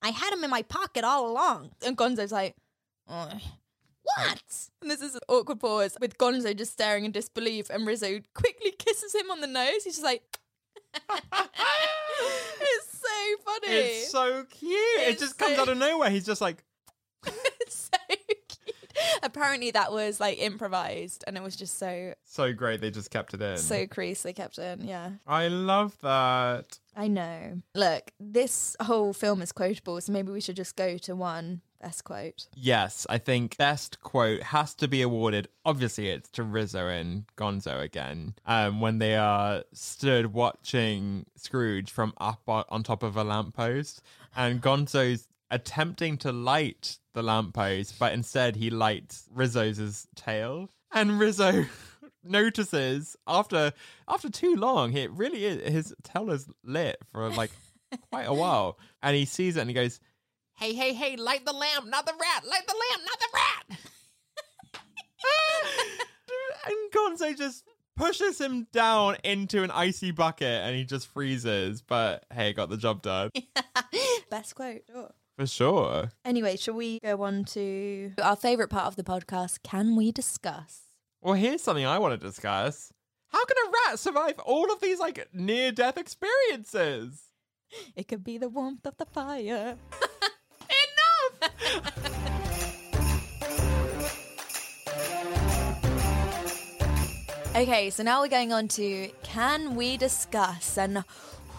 I 0.01 0.09
had 0.09 0.31
them 0.33 0.43
in 0.43 0.49
my 0.49 0.63
pocket 0.63 1.03
all 1.03 1.29
along. 1.31 1.71
and 1.85 1.97
Gonzo's 1.97 2.31
like, 2.31 2.55
Uh, 3.07 3.35
what? 4.03 4.41
and 4.81 4.91
this 4.91 5.01
is 5.01 5.15
an 5.15 5.21
awkward 5.27 5.59
pause 5.59 5.97
with 5.99 6.17
Gonzo 6.17 6.55
just 6.55 6.73
staring 6.73 7.05
in 7.05 7.11
disbelief, 7.11 7.69
and 7.69 7.85
Rizzo 7.87 8.19
quickly 8.33 8.71
kisses 8.77 9.15
him 9.15 9.31
on 9.31 9.41
the 9.41 9.47
nose. 9.47 9.83
He's 9.83 9.95
just 9.95 10.03
like, 10.03 10.39
it's 12.61 12.99
so 12.99 13.43
funny. 13.45 13.73
It's 13.73 14.11
so 14.11 14.45
cute. 14.49 14.71
it 14.99 15.09
It's 15.11 15.21
just 15.21 15.37
comes 15.37 15.57
out 15.57 15.69
of 15.69 15.77
nowhere. 15.77 16.09
He's 16.09 16.25
just 16.25 16.41
like, 16.41 16.63
It's 17.61 17.89
so 17.91 17.97
cute. 18.09 18.75
Apparently, 19.23 19.71
that 19.71 19.91
was 19.91 20.19
like 20.19 20.37
improvised, 20.39 21.23
and 21.25 21.35
it 21.37 21.43
was 21.43 21.55
just 21.55 21.77
so 21.79 22.13
so 22.25 22.53
great. 22.53 22.81
They 22.81 22.91
just 22.91 23.09
kept 23.09 23.33
it 23.33 23.41
in. 23.41 23.57
so 23.57 23.87
crease. 23.87 24.21
They 24.21 24.33
kept 24.33 24.57
it 24.59 24.79
in. 24.79 24.87
Yeah. 24.87 25.11
I 25.25 25.47
love 25.47 25.97
that. 26.01 26.77
I 26.95 27.07
know. 27.07 27.61
Look, 27.73 28.11
this 28.19 28.75
whole 28.81 29.13
film 29.13 29.41
is 29.41 29.51
quotable, 29.51 29.99
so 30.01 30.11
maybe 30.11 30.31
we 30.31 30.41
should 30.41 30.55
just 30.55 30.75
go 30.75 30.97
to 30.99 31.15
one 31.15 31.61
best 31.83 32.03
quote. 32.05 32.47
Yes, 32.55 33.05
I 33.09 33.17
think 33.17 33.57
best 33.57 33.99
quote 34.01 34.41
has 34.41 34.73
to 34.75 34.87
be 34.87 35.01
awarded. 35.01 35.49
Obviously, 35.65 36.09
it's 36.09 36.29
to 36.29 36.43
Rizzo 36.43 36.87
and 36.87 37.25
Gonzo 37.37 37.81
again. 37.81 38.35
Um, 38.45 38.79
when 38.79 38.99
they 38.99 39.15
are 39.15 39.63
stood 39.73 40.33
watching 40.33 41.25
Scrooge 41.35 41.91
from 41.91 42.13
up 42.19 42.41
on 42.47 42.83
top 42.83 43.03
of 43.03 43.17
a 43.17 43.23
lamppost, 43.23 44.01
and 44.35 44.61
Gonzo's 44.61 45.27
attempting 45.51 46.17
to 46.19 46.31
light 46.31 46.99
the 47.13 47.21
lamppost, 47.21 47.99
but 47.99 48.13
instead 48.13 48.55
he 48.55 48.69
lights 48.69 49.27
Rizzo's 49.33 50.07
tail, 50.15 50.69
and 50.91 51.19
Rizzo. 51.19 51.65
notices 52.25 53.17
after 53.27 53.73
after 54.07 54.29
too 54.29 54.55
long 54.55 54.93
it 54.93 55.11
really 55.11 55.43
is 55.43 55.61
his 55.69 55.93
tail 56.03 56.31
is 56.31 56.47
lit 56.63 56.95
for 57.11 57.29
like 57.31 57.51
quite 58.11 58.23
a 58.23 58.33
while 58.33 58.79
and 59.03 59.13
he 59.13 59.25
sees 59.25 59.57
it 59.57 59.59
and 59.59 59.69
he 59.69 59.73
goes 59.73 59.99
Hey, 60.55 60.73
hey, 60.73 60.93
hey, 60.93 61.15
light 61.15 61.45
the 61.45 61.53
lamp, 61.53 61.87
not 61.87 62.05
the 62.05 62.13
rat. 62.13 62.45
Light 62.47 62.67
the 62.67 62.75
lamp, 62.75 63.03
not 63.05 63.19
the 63.19 63.27
rat. 63.33 63.79
and 66.67 66.91
Gonzo 66.91 67.37
just 67.37 67.63
pushes 67.95 68.39
him 68.39 68.67
down 68.71 69.17
into 69.23 69.63
an 69.63 69.71
icy 69.71 70.11
bucket 70.11 70.63
and 70.63 70.75
he 70.75 70.83
just 70.85 71.07
freezes. 71.07 71.81
But 71.81 72.25
hey, 72.31 72.53
got 72.53 72.69
the 72.69 72.77
job 72.77 73.01
done. 73.01 73.31
Best 74.29 74.55
quote. 74.55 74.83
Sure. 74.89 75.11
For 75.37 75.47
sure. 75.47 76.11
Anyway, 76.23 76.57
shall 76.57 76.75
we 76.75 76.99
go 76.99 77.23
on 77.23 77.43
to 77.45 78.13
our 78.21 78.35
favorite 78.35 78.69
part 78.69 78.85
of 78.85 78.95
the 78.95 79.03
podcast? 79.03 79.63
Can 79.63 79.95
we 79.95 80.11
discuss? 80.11 80.81
Well, 81.21 81.33
here's 81.33 81.63
something 81.63 81.85
I 81.85 81.97
want 81.97 82.19
to 82.19 82.27
discuss. 82.27 82.91
How 83.29 83.43
can 83.45 83.57
a 83.57 83.71
rat 83.89 83.99
survive 83.99 84.37
all 84.39 84.71
of 84.71 84.79
these 84.79 84.99
like 84.99 85.27
near 85.33 85.71
death 85.71 85.97
experiences? 85.97 87.23
It 87.95 88.07
could 88.07 88.23
be 88.23 88.37
the 88.37 88.49
warmth 88.49 88.85
of 88.85 88.97
the 88.97 89.05
fire. 89.05 89.77
Okay, 97.55 97.91
so 97.91 98.01
now 98.01 98.21
we're 98.21 98.29
going 98.29 98.51
on 98.51 98.67
to 98.69 99.09
can 99.21 99.75
we 99.75 99.95
discuss? 99.95 100.75
And 100.75 100.97
oh, 100.97 101.03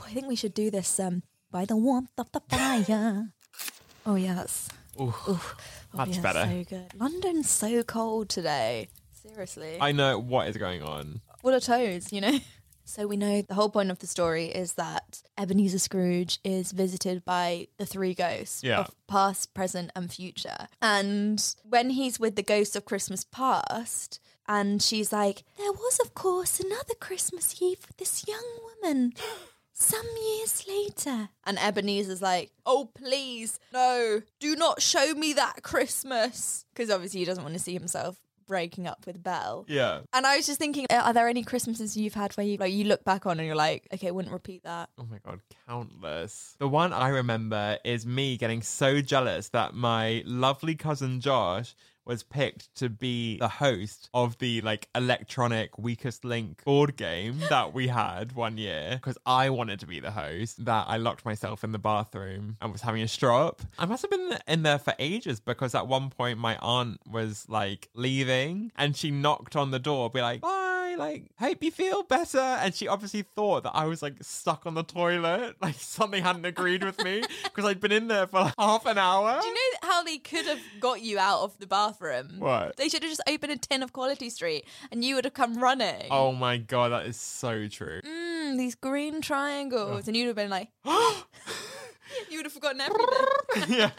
I 0.04 0.10
think 0.10 0.26
we 0.26 0.34
should 0.34 0.52
do 0.52 0.68
this 0.68 0.98
um, 0.98 1.22
by 1.52 1.64
the 1.64 1.76
warmth 1.76 2.10
of 2.18 2.32
the 2.32 2.40
fire. 2.48 3.28
oh 4.06 4.16
yes. 4.16 4.68
Ooh, 5.00 5.14
Oh, 5.28 5.54
much 5.92 6.16
yeah, 6.16 6.20
better. 6.20 6.44
So 6.46 6.64
good. 6.76 6.94
London's 6.98 7.48
so 7.48 7.84
cold 7.84 8.28
today. 8.28 8.88
Seriously. 9.12 9.78
I 9.80 9.92
know 9.92 10.18
what 10.18 10.48
is 10.48 10.56
going 10.56 10.82
on. 10.82 11.20
What 11.42 11.54
are 11.54 11.60
toes, 11.60 12.12
you 12.12 12.20
know? 12.20 12.38
So 12.87 13.07
we 13.07 13.16
know 13.16 13.43
the 13.43 13.55
whole 13.55 13.70
point 13.70 13.91
of 13.91 13.99
the 13.99 14.07
story 14.07 14.47
is 14.47 14.74
that 14.74 15.22
Ebenezer 15.39 15.78
Scrooge 15.78 16.39
is 16.45 16.70
visited 16.72 17.24
by 17.24 17.68
the 17.78 17.87
three 17.87 18.14
ghosts 18.14 18.62
Yeah. 18.62 18.80
of 18.80 18.95
past, 19.07 19.55
present, 19.55 19.91
and 19.97 20.12
future. 20.12 20.68
And 20.82 21.43
when 21.68 21.91
he's 21.91 22.20
with 22.20 22.37
the 22.37 22.43
ghost 22.43 22.76
of 22.76 22.85
Christmas 22.85 23.24
past, 23.24 24.20
and 24.47 24.82
she's 24.82 25.12
like, 25.12 25.45
There 25.57 25.72
was, 25.72 25.99
of 26.01 26.14
course, 26.14 26.61
another 26.61 26.95
Christmas 27.01 27.61
Eve 27.62 27.78
with 27.89 27.97
this 27.97 28.28
young 28.28 28.45
woman. 28.82 29.14
Some 29.76 30.07
years 30.22 30.66
later. 30.68 31.30
And 31.45 31.59
Ebenezer's 31.59 32.22
like, 32.22 32.53
Oh, 32.64 32.91
please, 32.95 33.59
no, 33.72 34.22
do 34.39 34.55
not 34.55 34.80
show 34.80 35.14
me 35.14 35.32
that 35.32 35.62
Christmas. 35.64 36.64
Because 36.72 36.91
obviously 36.91 37.20
he 37.20 37.26
doesn't 37.26 37.43
want 37.43 37.55
to 37.55 37.61
see 37.61 37.72
himself 37.72 38.18
breaking 38.47 38.86
up 38.86 39.07
with 39.07 39.22
Belle. 39.22 39.64
Yeah. 39.68 40.01
And 40.12 40.26
I 40.26 40.36
was 40.36 40.47
just 40.47 40.59
thinking, 40.59 40.86
uh, 40.90 41.03
are 41.05 41.12
there 41.12 41.28
any 41.28 41.42
Christmases 41.42 41.97
you've 41.97 42.14
had 42.14 42.34
where 42.34 42.47
you 42.47 42.57
like 42.57 42.72
you 42.72 42.84
look 42.84 43.05
back 43.05 43.26
on 43.26 43.38
and 43.38 43.47
you're 43.47 43.57
like, 43.57 43.86
okay, 43.92 44.11
wouldn't 44.11 44.32
repeat 44.32 44.64
that. 44.64 44.90
Oh 44.99 45.07
my 45.11 45.18
god, 45.24 45.40
countless. 45.66 46.57
The 46.59 46.68
one 46.68 46.92
I 46.92 47.09
remember 47.09 47.78
is 47.84 48.07
me 48.07 48.36
getting 48.36 48.62
so 48.62 49.01
jealous 49.01 49.49
that 49.51 49.74
my 49.74 50.22
lovely 50.26 50.74
cousin 50.74 51.20
Josh 51.20 51.74
was 52.05 52.22
picked 52.22 52.74
to 52.76 52.88
be 52.88 53.38
the 53.38 53.48
host 53.48 54.09
of 54.12 54.38
the 54.38 54.61
like 54.61 54.88
electronic 54.94 55.78
weakest 55.78 56.24
link 56.24 56.62
board 56.64 56.96
game 56.96 57.38
that 57.48 57.72
we 57.72 57.88
had 57.88 58.32
one 58.32 58.59
year 58.59 58.92
because 58.92 59.18
I 59.26 59.50
wanted 59.50 59.80
to 59.80 59.86
be 59.86 60.00
the 60.00 60.11
host 60.11 60.64
that 60.64 60.86
I 60.88 60.96
locked 60.96 61.24
myself 61.24 61.64
in 61.64 61.72
the 61.72 61.78
bathroom 61.78 62.57
and 62.61 62.72
was 62.72 62.82
having 62.82 63.02
a 63.02 63.09
strop. 63.09 63.62
I 63.78 63.86
must 63.86 64.02
have 64.02 64.11
been 64.11 64.38
in 64.46 64.62
there 64.62 64.78
for 64.78 64.94
ages 64.98 65.40
because 65.40 65.74
at 65.74 65.86
one 65.86 66.11
point 66.11 66.38
my 66.38 66.57
aunt 66.59 67.00
was 67.11 67.46
like 67.48 67.88
leaving 67.94 68.72
and 68.76 68.96
she 68.96 69.11
knocked 69.11 69.57
on 69.57 69.70
the 69.70 69.78
door 69.78 70.11
be 70.11 70.20
like 70.20 70.40
bye 70.40 70.73
like 70.97 71.26
hope 71.38 71.62
you 71.62 71.70
feel 71.70 72.03
better 72.03 72.38
and 72.38 72.74
she 72.74 72.88
obviously 72.88 73.22
thought 73.22 73.62
that 73.64 73.72
I 73.74 73.86
was 73.86 74.03
like 74.03 74.16
stuck 74.22 74.66
on 74.66 74.74
the 74.74 74.82
toilet 74.82 75.57
like 75.62 75.74
something 75.76 76.22
hadn't 76.22 76.45
agreed 76.45 76.84
with 76.84 77.03
me 77.03 77.22
because 77.45 77.64
I'd 77.64 77.80
been 77.80 77.92
in 77.92 78.09
there 78.09 78.26
for 78.26 78.40
like, 78.40 78.55
half 78.59 78.86
an 78.86 78.99
hour. 78.99 79.40
Do 79.40 79.47
you 79.47 79.55
know 79.55 79.88
how 79.88 80.03
they 80.03 80.18
could 80.18 80.47
have 80.47 80.61
got 80.80 81.03
you 81.03 81.18
out 81.18 81.42
of 81.42 81.59
the 81.59 81.66
bathroom? 81.66 82.36
What? 82.38 82.76
They 82.76 82.88
should 82.88 83.03
have 83.03 83.11
just 83.11 83.22
opened 83.28 83.53
a 83.53 83.57
tin 83.57 83.82
of 83.82 83.92
Quality 83.92 84.30
Street 84.30 84.64
and 84.90 85.05
you 85.05 85.14
would 85.16 85.24
have 85.24 85.34
come 85.34 85.55
running. 85.57 86.07
Oh 86.11 86.32
my 86.32 86.57
god, 86.57 86.92
that 86.92 87.07
is 87.07 87.16
so 87.16 87.68
true. 87.68 88.01
Mm, 88.03 88.57
these 88.57 88.74
green 88.74 89.20
triangles. 89.20 90.07
And 90.07 90.16
you'd 90.16 90.26
have 90.26 90.36
been 90.36 90.51
like, 90.51 90.68
you 90.84 92.38
would 92.38 92.47
have 92.47 92.53
forgotten 92.53 92.80
everything. 92.80 93.78
yeah. 93.78 93.90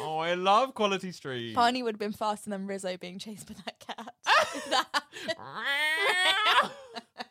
Oh, 0.00 0.18
I 0.18 0.34
love 0.34 0.74
Quality 0.74 1.12
Street. 1.12 1.54
Barney 1.54 1.82
would 1.82 1.94
have 1.94 2.00
been 2.00 2.12
faster 2.12 2.50
than 2.50 2.66
Rizzo 2.66 2.96
being 2.96 3.18
chased 3.18 3.46
by 3.46 3.54
that 3.64 3.78
cat. 3.80 4.13
If 4.54 4.64
that 4.66 4.86
happened. 5.38 6.72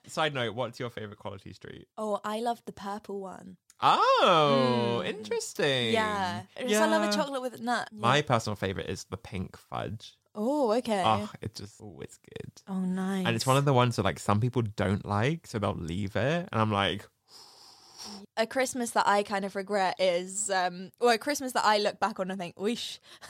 Side 0.08 0.34
note, 0.34 0.54
what's 0.56 0.80
your 0.80 0.90
favorite 0.90 1.18
Quality 1.20 1.54
Street? 1.54 1.88
oh, 1.98 2.20
I 2.24 2.40
love 2.42 2.62
the 2.66 2.72
purple 2.74 3.20
one. 3.22 3.58
Oh, 3.82 5.02
Mm. 5.04 5.08
interesting. 5.10 5.92
Yeah. 5.94 6.44
Just 6.60 6.82
I 6.82 6.86
love 6.88 7.02
a 7.04 7.06
Yeah. 7.06 7.12
chocolate 7.12 7.42
with 7.42 7.60
nut. 7.62 7.90
My 7.92 8.22
personal 8.22 8.56
favorite 8.56 8.90
is 8.90 9.06
the 9.06 9.18
pink 9.18 9.58
fudge. 9.58 10.14
Oh, 10.36 10.72
okay. 10.74 11.04
Oh, 11.06 11.30
it 11.42 11.56
just 11.56 11.80
always 11.82 12.18
good. 12.18 12.52
Oh, 12.68 12.80
nice. 12.80 13.26
And 13.28 13.36
it's 13.36 13.46
one 13.46 13.58
of 13.58 13.66
the 13.66 13.74
ones 13.74 13.96
that 13.98 14.04
like 14.04 14.20
some 14.20 14.40
people 14.40 14.62
don't 14.62 15.06
like, 15.06 15.48
so 15.48 15.60
they'll 15.60 15.74
leave 15.76 16.16
it. 16.16 16.48
And 16.52 16.62
I'm 16.62 16.72
like, 16.72 17.08
a 18.38 18.48
Christmas 18.48 18.92
that 18.92 19.08
I 19.08 19.24
kind 19.24 19.46
of 19.46 19.56
regret 19.56 19.96
is, 20.00 20.50
um, 20.50 20.92
or 21.00 21.14
a 21.14 21.18
Christmas 21.18 21.52
that 21.54 21.66
I 21.66 21.78
look 21.78 22.00
back 22.00 22.20
on 22.20 22.30
and 22.32 22.40
think, 22.40 22.60
wish, 22.60 23.00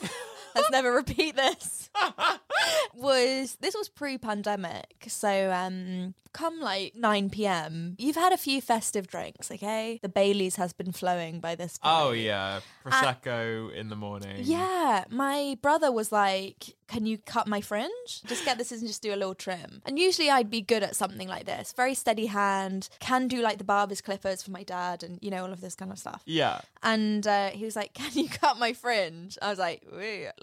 let's 0.54 0.70
never 0.70 0.92
repeat 0.92 1.36
this. 1.36 1.90
was 2.94 3.56
this 3.60 3.74
was 3.74 3.88
pre-pandemic, 3.88 5.04
so 5.08 5.50
um, 5.52 6.14
come 6.32 6.60
like 6.60 6.94
nine 6.94 7.30
p.m. 7.30 7.96
You've 7.98 8.16
had 8.16 8.32
a 8.32 8.36
few 8.36 8.60
festive 8.60 9.06
drinks, 9.06 9.50
okay? 9.50 9.98
The 10.02 10.08
Bailey's 10.08 10.56
has 10.56 10.72
been 10.72 10.92
flowing 10.92 11.40
by 11.40 11.54
this 11.54 11.78
point. 11.78 11.94
Oh 11.94 12.12
yeah, 12.12 12.60
prosecco 12.84 13.72
in 13.72 13.88
the 13.88 13.96
morning. 13.96 14.38
Yeah, 14.40 15.04
my 15.10 15.56
brother 15.62 15.90
was 15.90 16.12
like, 16.12 16.76
"Can 16.88 17.06
you 17.06 17.18
cut 17.18 17.46
my 17.46 17.60
fringe? 17.60 18.22
Just 18.26 18.44
get 18.44 18.58
this 18.58 18.72
and 18.72 18.86
just 18.86 19.02
do 19.02 19.14
a 19.14 19.16
little 19.16 19.34
trim." 19.34 19.82
And 19.86 19.98
usually 19.98 20.30
I'd 20.30 20.50
be 20.50 20.60
good 20.60 20.82
at 20.82 20.96
something 20.96 21.28
like 21.28 21.46
this. 21.46 21.72
Very 21.72 21.94
steady 21.94 22.26
hand. 22.26 22.88
Can 23.00 23.28
do 23.28 23.40
like 23.40 23.58
the 23.58 23.64
barber's 23.64 24.00
clippers 24.00 24.42
for 24.42 24.50
my 24.50 24.62
dad, 24.62 25.02
and 25.02 25.18
you 25.22 25.30
know 25.30 25.44
all 25.44 25.52
of 25.52 25.60
this 25.60 25.74
kind 25.74 25.92
of 25.92 25.98
stuff. 25.98 26.22
Yeah. 26.26 26.60
And 26.82 27.26
uh, 27.26 27.50
he 27.50 27.64
was 27.64 27.76
like, 27.76 27.94
"Can 27.94 28.12
you 28.14 28.28
cut 28.28 28.58
my 28.58 28.72
fringe?" 28.72 29.38
I 29.40 29.50
was 29.50 29.58
like, 29.58 29.82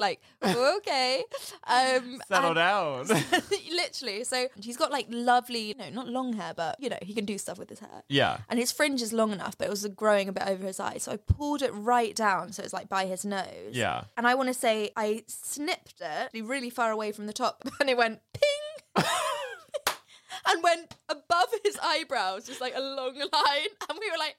"Like, 0.01 0.19
okay." 0.43 1.23
Um, 1.67 2.21
Settle 2.27 2.53
down. 2.55 3.07
literally. 3.71 4.23
So 4.25 4.47
he's 4.59 4.75
got 4.75 4.91
like 4.91 5.05
lovely, 5.09 5.73
no, 5.77 5.89
not 5.89 6.07
long 6.07 6.33
hair, 6.33 6.53
but 6.55 6.75
you 6.79 6.89
know 6.89 6.97
he 7.01 7.13
can 7.13 7.23
do 7.23 7.37
stuff 7.37 7.57
with 7.57 7.69
his 7.69 7.79
hair. 7.79 8.03
yeah. 8.09 8.39
And 8.49 8.59
his 8.59 8.71
fringe 8.73 9.01
is 9.01 9.13
long 9.13 9.31
enough, 9.31 9.57
but 9.57 9.67
it 9.67 9.69
was 9.69 9.85
growing 9.87 10.27
a 10.27 10.33
bit 10.33 10.47
over 10.47 10.65
his 10.67 10.79
eyes. 10.79 11.03
So 11.03 11.11
I 11.13 11.17
pulled 11.17 11.61
it 11.61 11.71
right 11.73 12.13
down, 12.15 12.51
so 12.51 12.61
it's 12.63 12.73
like 12.73 12.89
by 12.89 13.05
his 13.05 13.23
nose. 13.23 13.71
Yeah. 13.71 14.03
And 14.17 14.27
I 14.27 14.35
want 14.35 14.49
to 14.49 14.53
say 14.53 14.91
I 14.97 15.23
snipped 15.27 16.01
it 16.01 16.43
really 16.45 16.69
far 16.69 16.91
away 16.91 17.11
from 17.13 17.27
the 17.27 17.33
top, 17.33 17.63
and 17.79 17.89
it 17.89 17.95
went 17.95 18.19
ping. 18.33 19.05
And 20.47 20.63
went 20.63 20.95
above 21.07 21.49
his 21.63 21.77
eyebrows, 21.81 22.45
just 22.47 22.59
like 22.59 22.73
a 22.75 22.81
long 22.81 23.13
line, 23.15 23.71
and 23.89 23.99
we 23.99 24.09
were 24.11 24.17
like, 24.17 24.35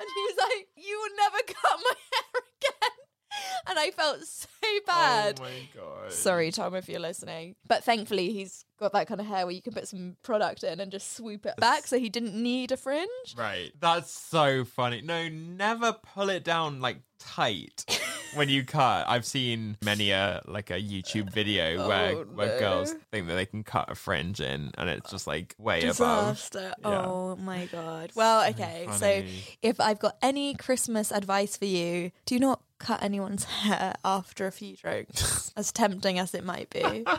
and 0.00 0.08
he 0.14 0.22
was 0.22 0.36
like, 0.38 0.68
"You 0.76 0.96
will 1.00 1.16
never 1.16 1.38
cut 1.46 1.78
my 1.84 1.94
hair 2.12 2.42
again," 2.56 2.96
and 3.68 3.78
I 3.78 3.90
felt 3.90 4.20
so 4.24 4.48
oh 4.64 4.80
bad. 4.86 5.40
Oh 5.40 5.44
my 5.44 5.50
god. 5.74 6.12
Sorry, 6.12 6.50
Tom, 6.50 6.74
if 6.74 6.88
you're 6.88 7.00
listening. 7.00 7.56
But 7.66 7.84
thankfully, 7.84 8.32
he's 8.32 8.64
got 8.78 8.92
that 8.92 9.06
kind 9.08 9.20
of 9.20 9.26
hair 9.26 9.44
where 9.44 9.54
you 9.54 9.62
can 9.62 9.72
put 9.72 9.88
some 9.88 10.16
product 10.22 10.62
in 10.62 10.80
and 10.80 10.90
just 10.92 11.16
swoop 11.16 11.46
it 11.46 11.56
back, 11.56 11.86
so 11.86 11.98
he 11.98 12.08
didn't 12.08 12.34
need 12.40 12.70
a 12.72 12.76
fringe. 12.76 13.34
Right. 13.36 13.72
That's 13.80 14.10
so 14.10 14.64
funny. 14.64 15.02
No, 15.02 15.28
never 15.28 15.92
pull 15.92 16.28
it 16.30 16.44
down 16.44 16.80
like 16.80 16.98
tight 17.18 17.84
when 18.34 18.48
you 18.48 18.64
cut. 18.64 19.06
I've 19.08 19.26
seen 19.26 19.76
many 19.84 20.10
a 20.12 20.40
like 20.46 20.70
a 20.70 20.80
YouTube 20.80 21.32
video 21.32 21.76
oh, 21.84 21.88
where 21.88 22.12
Oh, 22.16 22.24
where 22.34 22.46
no. 22.48 22.58
girls 22.58 22.94
think 23.10 23.26
that 23.26 23.34
they 23.34 23.46
can 23.46 23.64
cut 23.64 23.90
a 23.90 23.94
fringe 23.94 24.40
in 24.40 24.70
and 24.78 24.88
it's 24.88 25.10
just 25.10 25.26
like 25.26 25.54
way 25.58 25.82
above. 25.82 26.48
Yeah. 26.54 26.72
Oh 26.84 27.36
my 27.36 27.66
god. 27.66 28.12
Well, 28.14 28.48
okay. 28.50 28.86
So 28.92 29.24
if 29.62 29.80
I've 29.80 29.98
got 29.98 30.16
any 30.22 30.54
Christmas 30.54 31.10
advice 31.10 31.56
for 31.56 31.64
you, 31.66 32.12
do 32.24 32.38
not 32.38 32.62
cut 32.78 33.02
anyone's 33.02 33.44
hair 33.64 33.94
after 34.04 34.46
a 34.46 34.52
few 34.52 34.76
drinks, 34.76 35.52
as 35.56 35.72
tempting 35.72 36.18
as 36.18 36.34
it 36.34 36.44
might 36.44 36.70
be. 36.70 37.04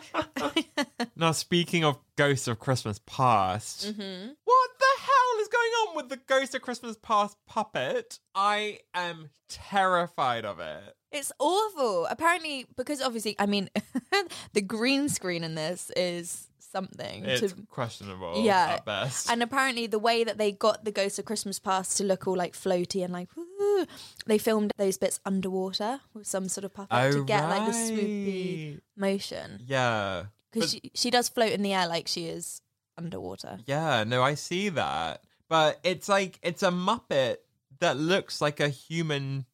Now, 1.15 1.31
speaking 1.33 1.83
of 1.83 1.97
Ghosts 2.15 2.47
of 2.47 2.59
Christmas 2.59 2.99
Past, 3.05 3.85
Mm-hmm. 3.85 4.27
what 4.45 4.69
the 4.79 5.01
hell 5.01 5.41
is 5.41 5.47
going 5.49 5.71
on 5.89 5.95
with 5.97 6.09
the 6.09 6.17
Ghost 6.27 6.55
of 6.55 6.61
Christmas 6.61 6.95
Past 7.01 7.35
puppet? 7.45 8.19
I 8.33 8.79
am 8.93 9.29
terrified 9.49 10.45
of 10.45 10.59
it. 10.61 10.95
It's 11.11 11.31
awful. 11.39 12.05
Apparently, 12.05 12.65
because 12.77 13.01
obviously, 13.01 13.35
I 13.37 13.47
mean, 13.47 13.69
the 14.53 14.61
green 14.61 15.09
screen 15.09 15.43
in 15.43 15.55
this 15.55 15.91
is 15.97 16.47
something 16.59 17.25
It's 17.25 17.51
to 17.53 17.61
questionable 17.69 18.43
Yeah. 18.43 18.75
at 18.77 18.85
best. 18.85 19.29
And 19.29 19.43
apparently, 19.43 19.87
the 19.87 19.99
way 19.99 20.23
that 20.23 20.37
they 20.37 20.51
got 20.53 20.85
the 20.85 20.91
Ghost 20.91 21.19
of 21.19 21.25
Christmas 21.25 21.59
Past 21.59 21.97
to 21.97 22.03
look 22.05 22.27
all 22.27 22.37
like 22.37 22.53
floaty 22.53 23.03
and 23.03 23.11
like, 23.11 23.27
woo, 23.35 23.45
they 24.25 24.37
filmed 24.37 24.71
those 24.77 24.97
bits 24.97 25.19
underwater 25.25 25.99
with 26.13 26.27
some 26.27 26.47
sort 26.47 26.65
of 26.65 26.73
puppet 26.73 26.89
oh, 26.91 27.11
to 27.11 27.25
get 27.25 27.43
like 27.49 27.65
the 27.67 27.77
swoopy 27.77 28.79
motion. 28.95 29.61
Yeah. 29.65 30.25
Because 30.51 30.71
she, 30.71 30.91
she 30.93 31.11
does 31.11 31.29
float 31.29 31.51
in 31.51 31.61
the 31.61 31.73
air 31.73 31.87
like 31.87 32.07
she 32.07 32.25
is 32.25 32.61
underwater. 32.97 33.59
Yeah, 33.65 34.03
no, 34.03 34.23
I 34.23 34.35
see 34.35 34.69
that. 34.69 35.23
But 35.47 35.79
it's 35.83 36.07
like 36.09 36.39
it's 36.41 36.63
a 36.63 36.69
Muppet 36.69 37.37
that 37.79 37.97
looks 37.97 38.41
like 38.41 38.59
a 38.59 38.69
human 38.69 39.45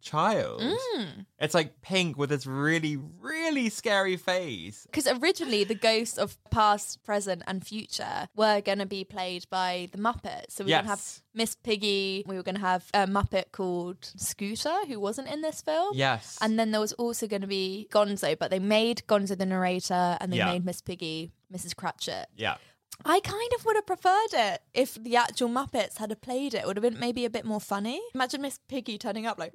child. 0.00 0.60
Mm. 0.60 1.26
It's 1.38 1.54
like 1.54 1.80
pink 1.82 2.16
with 2.18 2.30
this 2.30 2.46
really, 2.46 2.96
really 3.20 3.68
scary 3.68 4.16
face. 4.16 4.86
Because 4.90 5.06
originally, 5.06 5.64
the 5.64 5.74
ghosts 5.74 6.18
of 6.18 6.36
past, 6.50 7.04
present, 7.04 7.42
and 7.46 7.64
future 7.66 8.28
were 8.36 8.60
going 8.60 8.78
to 8.78 8.86
be 8.86 9.04
played 9.04 9.46
by 9.50 9.88
the 9.92 9.98
Muppets. 9.98 10.50
So 10.52 10.64
we 10.64 10.70
were 10.72 10.76
going 10.76 10.84
to 10.84 10.90
have 10.90 11.20
Miss 11.34 11.54
Piggy. 11.54 12.24
We 12.26 12.36
were 12.36 12.42
going 12.42 12.56
to 12.56 12.60
have 12.60 12.88
a 12.94 13.06
Muppet 13.06 13.52
called 13.52 13.98
Scooter, 14.16 14.86
who 14.86 14.98
wasn't 15.00 15.28
in 15.28 15.42
this 15.42 15.60
film. 15.62 15.92
Yes. 15.94 16.38
And 16.40 16.58
then 16.58 16.70
there 16.70 16.80
was 16.80 16.92
also 16.94 17.26
going 17.26 17.42
to 17.42 17.48
be 17.48 17.88
Gonzo, 17.92 18.38
but 18.38 18.50
they 18.50 18.58
made 18.58 19.02
Gonzo 19.08 19.36
the 19.38 19.46
narrator 19.46 20.16
and 20.20 20.32
they 20.32 20.38
Yeah. 20.38 20.52
made 20.52 20.64
Miss 20.64 20.80
Piggy 20.80 21.32
Mrs. 21.52 21.74
Cratchit. 21.76 22.26
yeah. 22.36 22.56
I 23.04 23.20
kind 23.20 23.52
of 23.56 23.64
would 23.64 23.76
have 23.76 23.86
preferred 23.86 24.32
it 24.32 24.60
if 24.74 24.94
the 25.00 25.14
actual 25.14 25.48
Muppets 25.48 25.98
had 25.98 26.20
played 26.20 26.52
it. 26.52 26.62
It 26.62 26.66
would 26.66 26.76
have 26.76 26.82
been 26.82 26.98
maybe 26.98 27.24
a 27.24 27.30
bit 27.30 27.44
more 27.44 27.60
funny. 27.60 28.00
Imagine 28.12 28.42
Miss 28.42 28.58
Piggy 28.66 28.98
turning 28.98 29.24
up 29.24 29.38
like, 29.38 29.52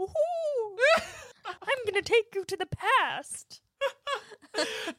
I'm 1.46 1.86
gonna 1.86 2.02
take 2.02 2.34
you 2.36 2.46
to 2.46 2.58
the 2.58 2.68
past. 2.68 3.62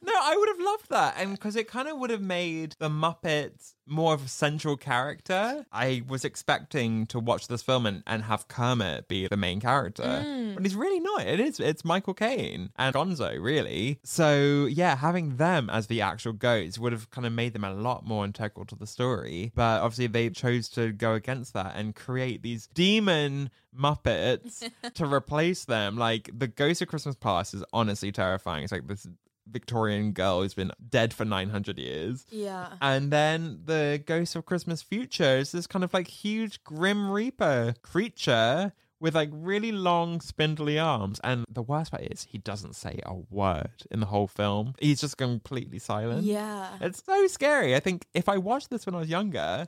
No, 0.01 0.13
I 0.13 0.35
would 0.37 0.49
have 0.49 0.59
loved 0.59 0.89
that. 0.89 1.15
And 1.17 1.31
because 1.31 1.55
it 1.55 1.67
kind 1.67 1.87
of 1.87 1.97
would 1.97 2.09
have 2.09 2.21
made 2.21 2.75
the 2.79 2.89
Muppets 2.89 3.75
more 3.87 4.13
of 4.13 4.25
a 4.25 4.27
central 4.27 4.77
character. 4.77 5.65
I 5.71 6.03
was 6.07 6.25
expecting 6.25 7.05
to 7.07 7.19
watch 7.19 7.47
this 7.47 7.61
film 7.61 7.85
and, 7.85 8.03
and 8.07 8.23
have 8.23 8.47
Kermit 8.47 9.07
be 9.07 9.27
the 9.27 9.37
main 9.37 9.59
character. 9.59 10.03
Mm. 10.03 10.55
But 10.55 10.63
he's 10.63 10.75
really 10.75 10.99
not. 10.99 11.21
It 11.21 11.39
is 11.39 11.59
it's 11.59 11.85
Michael 11.85 12.13
Caine 12.13 12.71
and 12.77 12.95
Gonzo, 12.95 13.41
really. 13.41 13.99
So 14.03 14.67
yeah, 14.69 14.95
having 14.95 15.37
them 15.37 15.69
as 15.69 15.87
the 15.87 16.01
actual 16.01 16.33
goats 16.33 16.79
would 16.79 16.93
have 16.93 17.09
kind 17.11 17.27
of 17.27 17.33
made 17.33 17.53
them 17.53 17.63
a 17.63 17.73
lot 17.73 18.05
more 18.05 18.25
integral 18.25 18.65
to 18.65 18.75
the 18.75 18.87
story. 18.87 19.51
But 19.55 19.81
obviously 19.81 20.07
they 20.07 20.29
chose 20.29 20.69
to 20.69 20.91
go 20.91 21.13
against 21.13 21.53
that 21.53 21.73
and 21.75 21.95
create 21.95 22.41
these 22.41 22.67
demon 22.67 23.49
Muppets 23.77 24.69
to 24.93 25.05
replace 25.05 25.65
them. 25.65 25.97
Like 25.97 26.29
the 26.33 26.47
Ghost 26.47 26.81
of 26.81 26.87
Christmas 26.87 27.15
Past 27.15 27.53
is 27.53 27.63
honestly 27.73 28.11
terrifying. 28.11 28.63
It's 28.63 28.71
like 28.71 28.87
this 28.87 29.07
Victorian 29.47 30.11
girl 30.11 30.41
who's 30.41 30.53
been 30.53 30.71
dead 30.89 31.13
for 31.13 31.25
900 31.25 31.77
years. 31.77 32.25
Yeah. 32.29 32.73
And 32.81 33.11
then 33.11 33.61
the 33.65 34.01
Ghost 34.05 34.35
of 34.35 34.45
Christmas 34.45 34.81
Future 34.81 35.37
is 35.37 35.51
this 35.51 35.67
kind 35.67 35.83
of 35.83 35.93
like 35.93 36.07
huge 36.07 36.63
Grim 36.63 37.09
Reaper 37.11 37.75
creature 37.81 38.73
with 38.99 39.15
like 39.15 39.29
really 39.31 39.71
long 39.71 40.21
spindly 40.21 40.79
arms. 40.79 41.19
And 41.23 41.45
the 41.49 41.61
worst 41.61 41.91
part 41.91 42.03
is 42.03 42.23
he 42.23 42.37
doesn't 42.37 42.75
say 42.75 42.99
a 43.05 43.13
word 43.13 43.83
in 43.91 43.99
the 43.99 44.05
whole 44.07 44.27
film. 44.27 44.73
He's 44.79 45.01
just 45.01 45.17
completely 45.17 45.79
silent. 45.79 46.23
Yeah. 46.23 46.69
It's 46.81 47.03
so 47.03 47.27
scary. 47.27 47.75
I 47.75 47.79
think 47.79 48.07
if 48.13 48.29
I 48.29 48.37
watched 48.37 48.69
this 48.69 48.85
when 48.85 48.95
I 48.95 48.99
was 48.99 49.09
younger, 49.09 49.67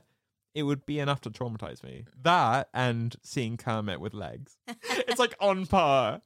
it 0.58 0.64
would 0.64 0.84
be 0.84 0.98
enough 0.98 1.20
to 1.20 1.30
traumatize 1.30 1.84
me. 1.84 2.04
That 2.22 2.68
and 2.74 3.14
seeing 3.22 3.56
Kermit 3.56 4.00
with 4.00 4.12
legs. 4.12 4.56
it's 4.66 5.20
like 5.20 5.36
on 5.40 5.66
par. 5.66 6.20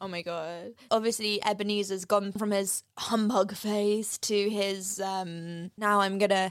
Oh 0.00 0.08
my 0.08 0.22
god. 0.22 0.72
Obviously 0.90 1.40
Ebenezer's 1.44 2.04
gone 2.04 2.32
from 2.32 2.50
his 2.50 2.82
humbug 2.98 3.54
phase 3.54 4.18
to 4.18 4.50
his 4.50 4.98
um 5.00 5.70
now 5.78 6.00
I'm 6.00 6.18
going 6.18 6.30
to 6.30 6.50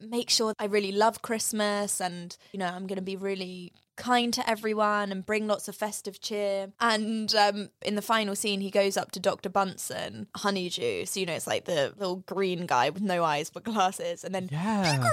make 0.00 0.30
sure 0.30 0.54
I 0.58 0.66
really 0.66 0.92
love 0.92 1.20
Christmas 1.22 2.00
and 2.00 2.36
you 2.52 2.60
know 2.60 2.66
I'm 2.66 2.86
going 2.86 2.96
to 2.96 3.02
be 3.02 3.16
really 3.16 3.72
kind 3.96 4.32
to 4.34 4.48
everyone 4.48 5.12
and 5.12 5.26
bring 5.26 5.46
lots 5.48 5.66
of 5.66 5.74
festive 5.74 6.20
cheer. 6.20 6.68
And 6.78 7.34
um 7.34 7.70
in 7.84 7.96
the 7.96 8.02
final 8.02 8.36
scene 8.36 8.60
he 8.60 8.70
goes 8.70 8.96
up 8.96 9.10
to 9.12 9.20
Dr. 9.20 9.48
Bunsen, 9.48 10.28
honeydew. 10.36 11.06
So 11.06 11.18
you 11.18 11.26
know 11.26 11.34
it's 11.34 11.48
like 11.48 11.64
the 11.64 11.92
little 11.98 12.22
green 12.26 12.66
guy 12.66 12.90
with 12.90 13.02
no 13.02 13.24
eyes 13.24 13.50
but 13.50 13.64
glasses 13.64 14.22
and 14.22 14.32
then 14.32 14.48
Yeah. 14.52 15.08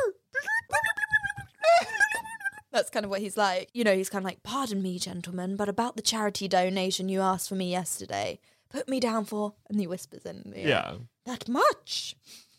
That's 2.71 2.89
kind 2.89 3.03
of 3.03 3.09
what 3.09 3.21
he's 3.21 3.37
like. 3.37 3.69
You 3.73 3.83
know, 3.83 3.95
he's 3.95 4.09
kind 4.09 4.23
of 4.23 4.29
like, 4.29 4.43
Pardon 4.43 4.81
me, 4.81 4.99
gentlemen, 4.99 5.55
but 5.55 5.69
about 5.69 5.95
the 5.95 6.01
charity 6.01 6.47
donation 6.47 7.09
you 7.09 7.21
asked 7.21 7.49
for 7.49 7.55
me 7.55 7.71
yesterday, 7.71 8.39
put 8.69 8.87
me 8.87 8.99
down 8.99 9.25
for. 9.25 9.53
And 9.69 9.79
he 9.79 9.87
whispers 9.87 10.23
in 10.25 10.51
the 10.53 10.61
Yeah. 10.61 10.93
That 11.25 11.47
much. 11.49 12.15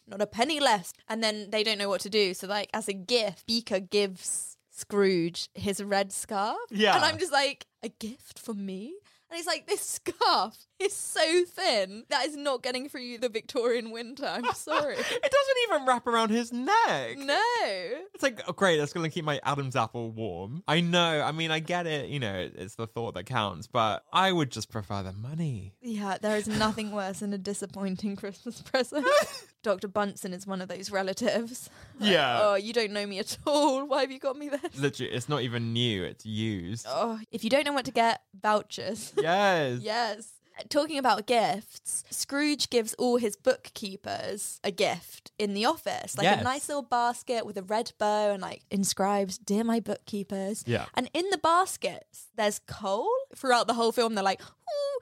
Not 0.06 0.20
a 0.20 0.26
penny 0.26 0.58
less. 0.58 0.92
And 1.08 1.22
then 1.22 1.50
they 1.50 1.62
don't 1.62 1.78
know 1.78 1.88
what 1.88 2.00
to 2.02 2.10
do. 2.10 2.34
So, 2.34 2.46
like, 2.48 2.68
as 2.74 2.88
a 2.88 2.92
gift, 2.92 3.46
Beaker 3.46 3.78
gives 3.78 4.56
Scrooge 4.70 5.48
his 5.54 5.82
red 5.82 6.12
scarf. 6.12 6.58
Yeah. 6.70 6.96
And 6.96 7.04
I'm 7.04 7.18
just 7.18 7.32
like, 7.32 7.66
A 7.82 7.88
gift 7.88 8.38
for 8.38 8.54
me? 8.54 8.94
And 9.30 9.36
he's 9.36 9.46
like, 9.46 9.66
This 9.66 9.80
scarf 9.80 10.56
is 10.80 10.94
so 10.94 11.44
thin 11.44 12.04
that 12.08 12.26
is 12.26 12.36
not 12.36 12.62
getting 12.62 12.88
through 12.88 13.02
you 13.02 13.18
the 13.18 13.28
Victorian 13.28 13.90
winter. 13.90 14.26
I'm 14.26 14.44
sorry. 14.54 14.94
It 14.96 14.98
doesn't 15.32 15.56
even 15.68 15.86
wrap 15.86 16.06
around 16.06 16.30
his 16.30 16.52
neck. 16.52 17.18
no. 17.18 17.38
It's 18.14 18.22
like, 18.22 18.40
oh, 18.48 18.52
great, 18.52 18.78
that's 18.78 18.92
going 18.92 19.08
to 19.08 19.12
keep 19.12 19.24
my 19.24 19.40
Adam's 19.44 19.76
apple 19.76 20.10
warm. 20.10 20.62
I 20.66 20.80
know. 20.80 21.20
I 21.22 21.32
mean, 21.32 21.50
I 21.50 21.60
get 21.60 21.86
it. 21.86 22.08
You 22.08 22.18
know, 22.18 22.50
it's 22.54 22.74
the 22.74 22.86
thought 22.86 23.14
that 23.14 23.24
counts, 23.26 23.66
but 23.66 24.04
I 24.12 24.32
would 24.32 24.50
just 24.50 24.70
prefer 24.70 25.02
the 25.02 25.12
money. 25.12 25.74
Yeah, 25.80 26.16
there 26.20 26.36
is 26.36 26.48
nothing 26.48 26.90
worse 26.92 27.20
than 27.20 27.32
a 27.32 27.38
disappointing 27.38 28.16
Christmas 28.16 28.62
present. 28.62 29.06
Dr. 29.62 29.88
Bunsen 29.88 30.32
is 30.32 30.46
one 30.46 30.62
of 30.62 30.68
those 30.68 30.90
relatives. 30.90 31.68
Yeah. 32.00 32.38
oh, 32.42 32.54
you 32.54 32.72
don't 32.72 32.92
know 32.92 33.06
me 33.06 33.18
at 33.18 33.36
all. 33.46 33.86
Why 33.86 34.00
have 34.02 34.10
you 34.10 34.18
got 34.18 34.36
me 34.36 34.48
this? 34.48 34.78
Literally, 34.78 35.12
it's 35.12 35.28
not 35.28 35.42
even 35.42 35.72
new, 35.72 36.02
it's 36.04 36.24
used. 36.26 36.86
Oh, 36.88 37.18
if 37.30 37.44
you 37.44 37.50
don't 37.50 37.64
know 37.64 37.72
what 37.72 37.84
to 37.86 37.92
get, 37.92 38.22
vouchers. 38.40 39.12
Yes. 39.20 39.80
yes. 39.82 40.32
Talking 40.68 40.98
about 40.98 41.26
gifts, 41.26 42.04
Scrooge 42.10 42.68
gives 42.68 42.92
all 42.94 43.16
his 43.16 43.34
bookkeepers 43.34 44.60
a 44.62 44.70
gift 44.70 45.32
in 45.38 45.54
the 45.54 45.64
office, 45.64 46.16
like 46.18 46.24
Yes. 46.24 46.40
a 46.40 46.44
nice 46.44 46.68
little 46.68 46.82
basket 46.82 47.46
with 47.46 47.56
a 47.56 47.62
red 47.62 47.92
bow 47.98 48.32
and 48.32 48.42
like 48.42 48.62
inscribes 48.70 49.38
"Dear 49.38 49.64
my 49.64 49.80
bookkeepers." 49.80 50.62
Yeah. 50.66 50.86
And 50.94 51.08
in 51.14 51.24
the 51.30 51.38
baskets, 51.38 52.26
there's 52.36 52.58
coal. 52.66 53.08
Throughout 53.34 53.68
the 53.68 53.74
whole 53.74 53.90
film, 53.92 54.14
they're 54.14 54.24
like, 54.24 54.42
"Oh, 54.68 55.00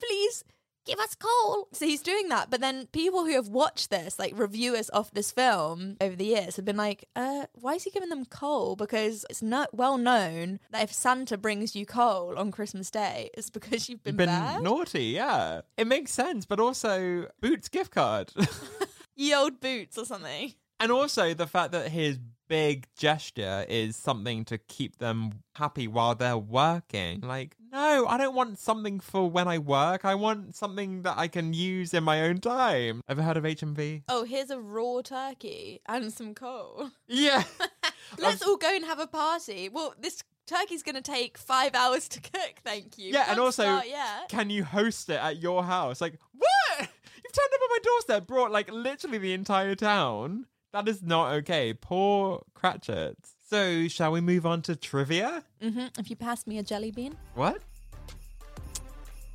please 0.00 0.44
give 0.90 0.98
us 1.00 1.14
coal." 1.14 1.68
So 1.72 1.86
he's 1.86 2.02
doing 2.02 2.28
that, 2.28 2.50
but 2.50 2.60
then 2.60 2.86
people 2.92 3.24
who 3.24 3.32
have 3.32 3.48
watched 3.48 3.90
this, 3.90 4.18
like 4.18 4.38
reviewers 4.38 4.88
of 4.90 5.10
this 5.12 5.30
film 5.30 5.96
over 6.00 6.16
the 6.16 6.24
years, 6.24 6.56
have 6.56 6.64
been 6.64 6.76
like, 6.76 7.06
"Uh, 7.16 7.46
why 7.54 7.74
is 7.74 7.84
he 7.84 7.90
giving 7.90 8.08
them 8.10 8.24
coal?" 8.26 8.76
Because 8.76 9.24
it's 9.30 9.42
not 9.42 9.72
well 9.74 9.96
known 9.98 10.60
that 10.70 10.82
if 10.82 10.92
Santa 10.92 11.36
brings 11.38 11.74
you 11.76 11.86
coal 11.86 12.34
on 12.36 12.50
Christmas 12.50 12.90
Day, 12.90 13.30
it's 13.34 13.50
because 13.50 13.88
you've 13.88 14.02
been, 14.02 14.16
Been 14.16 14.26
bad. 14.28 14.62
naughty, 14.62 15.04
yeah. 15.04 15.62
It 15.76 15.86
makes 15.86 16.10
sense, 16.12 16.44
but 16.46 16.60
also 16.60 17.26
Boots 17.40 17.68
gift 17.68 17.92
card. 17.92 18.32
Ye 19.16 19.34
old 19.34 19.60
boots 19.60 19.98
or 19.98 20.04
something. 20.06 20.54
And 20.80 20.90
also 20.90 21.34
the 21.34 21.46
fact 21.46 21.72
that 21.72 21.88
his 21.88 22.18
big 22.48 22.88
gesture 22.96 23.64
is 23.68 23.94
something 23.94 24.44
to 24.44 24.58
keep 24.58 24.98
them 24.98 25.30
happy 25.54 25.86
while 25.86 26.16
they're 26.16 26.36
working. 26.36 27.20
Like, 27.20 27.54
no, 27.70 28.06
I 28.08 28.18
don't 28.18 28.34
want 28.34 28.58
something 28.58 28.98
for 28.98 29.30
when 29.30 29.46
I 29.46 29.58
work. 29.58 30.04
I 30.04 30.16
want 30.16 30.56
something 30.56 31.02
that 31.02 31.16
I 31.16 31.28
can 31.28 31.52
use 31.54 31.94
in 31.94 32.02
my 32.02 32.22
own 32.22 32.38
time. 32.38 33.02
Ever 33.08 33.22
heard 33.22 33.36
of 33.36 33.44
HMV? 33.44 34.02
Oh, 34.08 34.24
here's 34.24 34.50
a 34.50 34.58
raw 34.60 35.00
turkey 35.02 35.80
and 35.86 36.12
some 36.12 36.34
coal. 36.34 36.90
Yeah. 37.06 37.44
Let's 38.18 38.42
all 38.42 38.56
go 38.56 38.74
and 38.74 38.84
have 38.84 38.98
a 38.98 39.06
party. 39.06 39.68
Well, 39.68 39.94
this 40.00 40.24
turkey's 40.48 40.82
going 40.82 40.96
to 40.96 41.02
take 41.02 41.38
five 41.38 41.76
hours 41.76 42.08
to 42.08 42.20
cook. 42.20 42.54
Thank 42.64 42.98
you. 42.98 43.12
Yeah, 43.12 43.20
and 43.20 43.26
Can't 43.28 43.40
also, 43.40 43.62
start 43.62 43.86
yet. 43.88 44.28
can 44.28 44.50
you 44.50 44.64
host 44.64 45.08
it 45.10 45.20
at 45.20 45.40
your 45.40 45.62
house? 45.62 46.00
Like, 46.00 46.18
what? 46.36 46.78
You've 46.80 47.32
turned 47.32 47.50
up 47.54 47.60
at 47.62 47.70
my 47.70 47.78
doorstep, 47.84 48.26
brought 48.26 48.50
like 48.50 48.72
literally 48.72 49.18
the 49.18 49.32
entire 49.34 49.76
town. 49.76 50.46
That 50.72 50.88
is 50.88 51.02
not 51.02 51.32
okay. 51.34 51.74
Poor 51.74 52.42
Cratchit. 52.54 53.16
So, 53.48 53.88
shall 53.88 54.12
we 54.12 54.20
move 54.20 54.46
on 54.46 54.62
to 54.62 54.76
trivia? 54.76 55.42
hmm 55.60 55.86
If 55.98 56.08
you 56.10 56.16
pass 56.16 56.46
me 56.46 56.58
a 56.58 56.62
jelly 56.62 56.92
bean. 56.92 57.16
What? 57.34 57.60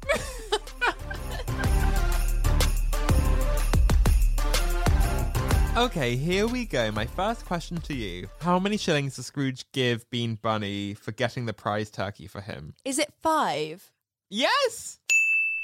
okay, 5.77 6.15
here 6.15 6.47
we 6.47 6.65
go. 6.65 6.89
My 6.91 7.05
first 7.05 7.45
question 7.45 7.77
to 7.81 7.93
you. 7.93 8.29
How 8.39 8.57
many 8.57 8.77
shillings 8.77 9.17
does 9.17 9.25
Scrooge 9.25 9.65
give 9.73 10.09
Bean 10.09 10.35
Bunny 10.41 10.93
for 10.93 11.11
getting 11.11 11.45
the 11.45 11.53
prize 11.53 11.89
turkey 11.89 12.27
for 12.27 12.39
him? 12.39 12.73
Is 12.85 12.97
it 12.97 13.11
five? 13.21 13.91
Yes! 14.29 14.99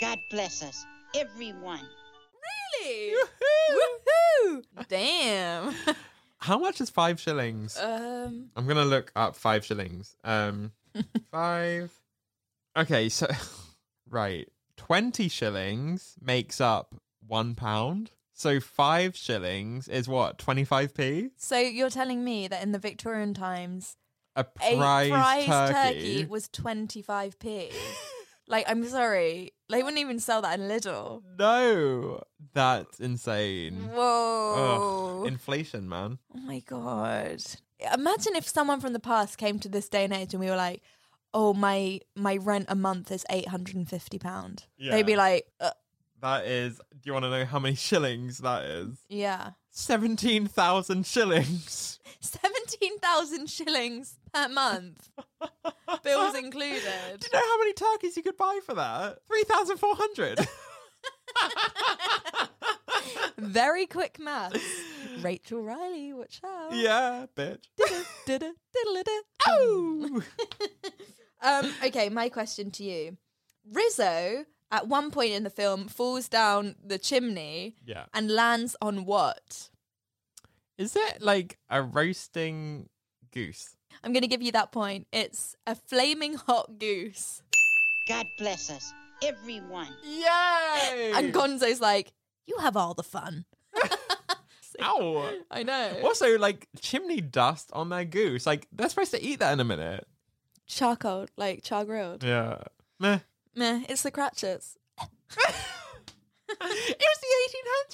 God 0.01 0.17
bless 0.29 0.61
us, 0.63 0.85
everyone. 1.15 1.87
Really? 2.79 3.13
Woohoo! 3.71 4.63
Damn. 4.87 5.73
How 6.37 6.57
much 6.57 6.81
is 6.81 6.89
five 6.89 7.19
shillings? 7.19 7.77
um. 7.77 8.49
I'm 8.55 8.67
gonna 8.67 8.85
look 8.85 9.11
up 9.15 9.35
five 9.35 9.63
shillings. 9.63 10.15
Um, 10.23 10.71
five. 11.31 11.91
Okay, 12.75 13.09
so 13.09 13.27
right, 14.09 14.47
twenty 14.77 15.27
shillings 15.29 16.15
makes 16.21 16.59
up 16.59 16.95
one 17.27 17.53
pound. 17.55 18.11
So 18.33 18.59
five 18.59 19.15
shillings 19.15 19.87
is 19.87 20.07
what 20.07 20.39
twenty 20.39 20.63
five 20.63 20.95
p. 20.95 21.29
So 21.37 21.57
you're 21.59 21.91
telling 21.91 22.23
me 22.23 22.47
that 22.47 22.63
in 22.63 22.71
the 22.71 22.79
Victorian 22.79 23.35
times, 23.35 23.97
A 24.35 24.45
a 24.63 24.77
prize, 24.77 25.45
turkey. 25.45 25.73
turkey 25.73 26.25
was 26.25 26.47
25p? 26.49 27.71
like, 28.47 28.65
I'm 28.67 28.83
sorry. 28.85 29.53
They 29.71 29.83
wouldn't 29.83 29.99
even 29.99 30.19
sell 30.19 30.41
that 30.41 30.59
in 30.59 30.67
Lidl. 30.67 31.21
No, 31.39 32.23
that's 32.53 32.99
insane. 32.99 33.89
Whoa. 33.93 35.21
Ugh, 35.21 35.27
inflation, 35.27 35.87
man. 35.87 36.19
Oh 36.35 36.39
my 36.39 36.59
god! 36.59 37.41
Imagine 37.93 38.35
if 38.35 38.47
someone 38.47 38.79
from 38.79 38.93
the 38.93 38.99
past 38.99 39.37
came 39.37 39.59
to 39.59 39.69
this 39.69 39.89
day 39.89 40.03
and 40.03 40.13
age 40.13 40.33
and 40.33 40.39
we 40.41 40.49
were 40.49 40.55
like, 40.55 40.81
"Oh, 41.33 41.53
my 41.53 41.99
my 42.15 42.37
rent 42.37 42.65
a 42.69 42.75
month 42.75 43.11
is 43.11 43.25
eight 43.29 43.47
hundred 43.47 43.75
and 43.75 43.89
fifty 43.89 44.19
pound." 44.19 44.65
They'd 44.77 45.05
be 45.05 45.15
like, 45.15 45.45
uh, 45.59 45.71
That 46.21 46.45
is. 46.45 46.77
Do 46.77 46.99
you 47.05 47.13
want 47.13 47.25
to 47.25 47.29
know 47.31 47.45
how 47.45 47.59
many 47.59 47.75
shillings 47.89 48.39
that 48.39 48.63
is? 48.63 48.97
"Yeah, 49.09 49.51
Seventeen 49.69 50.47
thousand 50.47 51.05
shillings. 51.05 51.99
seventeen 52.19 52.99
thousand 52.99 53.49
shillings 53.49 54.17
per 54.33 54.47
month, 54.47 55.09
bills 56.03 56.35
included." 56.35 57.19
Do 57.19 57.27
you 57.27 57.33
know 57.39 57.45
how 57.45 57.57
many 57.59 57.73
turkeys 57.73 58.15
you 58.17 58.23
could 58.23 58.37
buy 58.37 58.59
for 58.65 58.75
that? 58.75 59.19
Three 59.27 59.43
thousand 59.43 59.77
four 59.77 59.95
hundred. 59.95 60.39
Very 63.37 63.85
quick 63.87 64.19
maths. 64.19 64.59
Rachel 65.21 65.61
Riley, 65.61 66.13
watch 66.13 66.41
out. 66.45 66.73
yeah, 66.73 67.25
bitch. 67.35 67.65
Oh. 69.47 70.21
Um, 71.43 71.73
okay, 71.85 72.09
my 72.09 72.29
question 72.29 72.69
to 72.71 72.83
you. 72.83 73.17
Rizzo, 73.71 74.45
at 74.71 74.87
one 74.87 75.11
point 75.11 75.31
in 75.33 75.43
the 75.43 75.49
film, 75.49 75.87
falls 75.87 76.27
down 76.29 76.75
the 76.83 76.97
chimney 76.97 77.75
Yeah. 77.85 78.05
and 78.13 78.31
lands 78.31 78.75
on 78.81 79.05
what? 79.05 79.69
Is 80.77 80.95
it 80.95 81.21
like 81.21 81.57
a 81.69 81.81
roasting 81.81 82.89
goose? 83.31 83.75
I'm 84.03 84.13
going 84.13 84.21
to 84.23 84.27
give 84.27 84.41
you 84.41 84.51
that 84.53 84.71
point. 84.71 85.07
It's 85.11 85.55
a 85.67 85.75
flaming 85.75 86.33
hot 86.35 86.79
goose. 86.79 87.41
God 88.07 88.25
bless 88.39 88.69
us, 88.71 88.91
everyone. 89.23 89.89
Yay! 90.03 91.11
And 91.13 91.33
Gonzo's 91.33 91.81
like, 91.81 92.13
You 92.47 92.57
have 92.59 92.75
all 92.77 92.93
the 92.93 93.03
fun. 93.03 93.45
Ow. 94.81 95.29
I 95.51 95.63
know. 95.63 95.99
Also, 96.03 96.37
like 96.39 96.67
chimney 96.81 97.21
dust 97.21 97.69
on 97.73 97.89
their 97.89 98.05
goose. 98.05 98.45
Like 98.45 98.67
they're 98.71 98.89
supposed 98.89 99.11
to 99.11 99.21
eat 99.21 99.39
that 99.39 99.53
in 99.53 99.59
a 99.59 99.63
minute. 99.65 100.07
Charcoal, 100.65 101.27
like 101.37 101.63
char 101.63 101.85
grilled. 101.85 102.23
Yeah. 102.23 102.59
Meh. 102.99 103.19
Meh, 103.55 103.81
it's 103.89 104.03
the 104.03 104.11
Cratchits. 104.11 104.77
it 104.99 106.57
was 106.59 107.19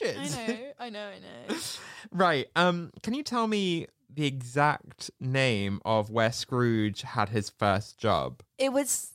the 0.01 0.05
1800s. 0.05 0.17
I 0.17 0.47
know, 0.47 0.71
I 0.79 0.89
know, 0.89 1.07
I 1.07 1.19
know. 1.19 1.55
Right. 2.11 2.47
Um. 2.55 2.91
Can 3.03 3.13
you 3.13 3.23
tell 3.23 3.47
me 3.47 3.87
the 4.13 4.25
exact 4.25 5.11
name 5.19 5.81
of 5.83 6.09
where 6.09 6.31
Scrooge 6.31 7.01
had 7.01 7.29
his 7.29 7.49
first 7.49 7.97
job? 7.97 8.41
It 8.57 8.71
was 8.71 9.11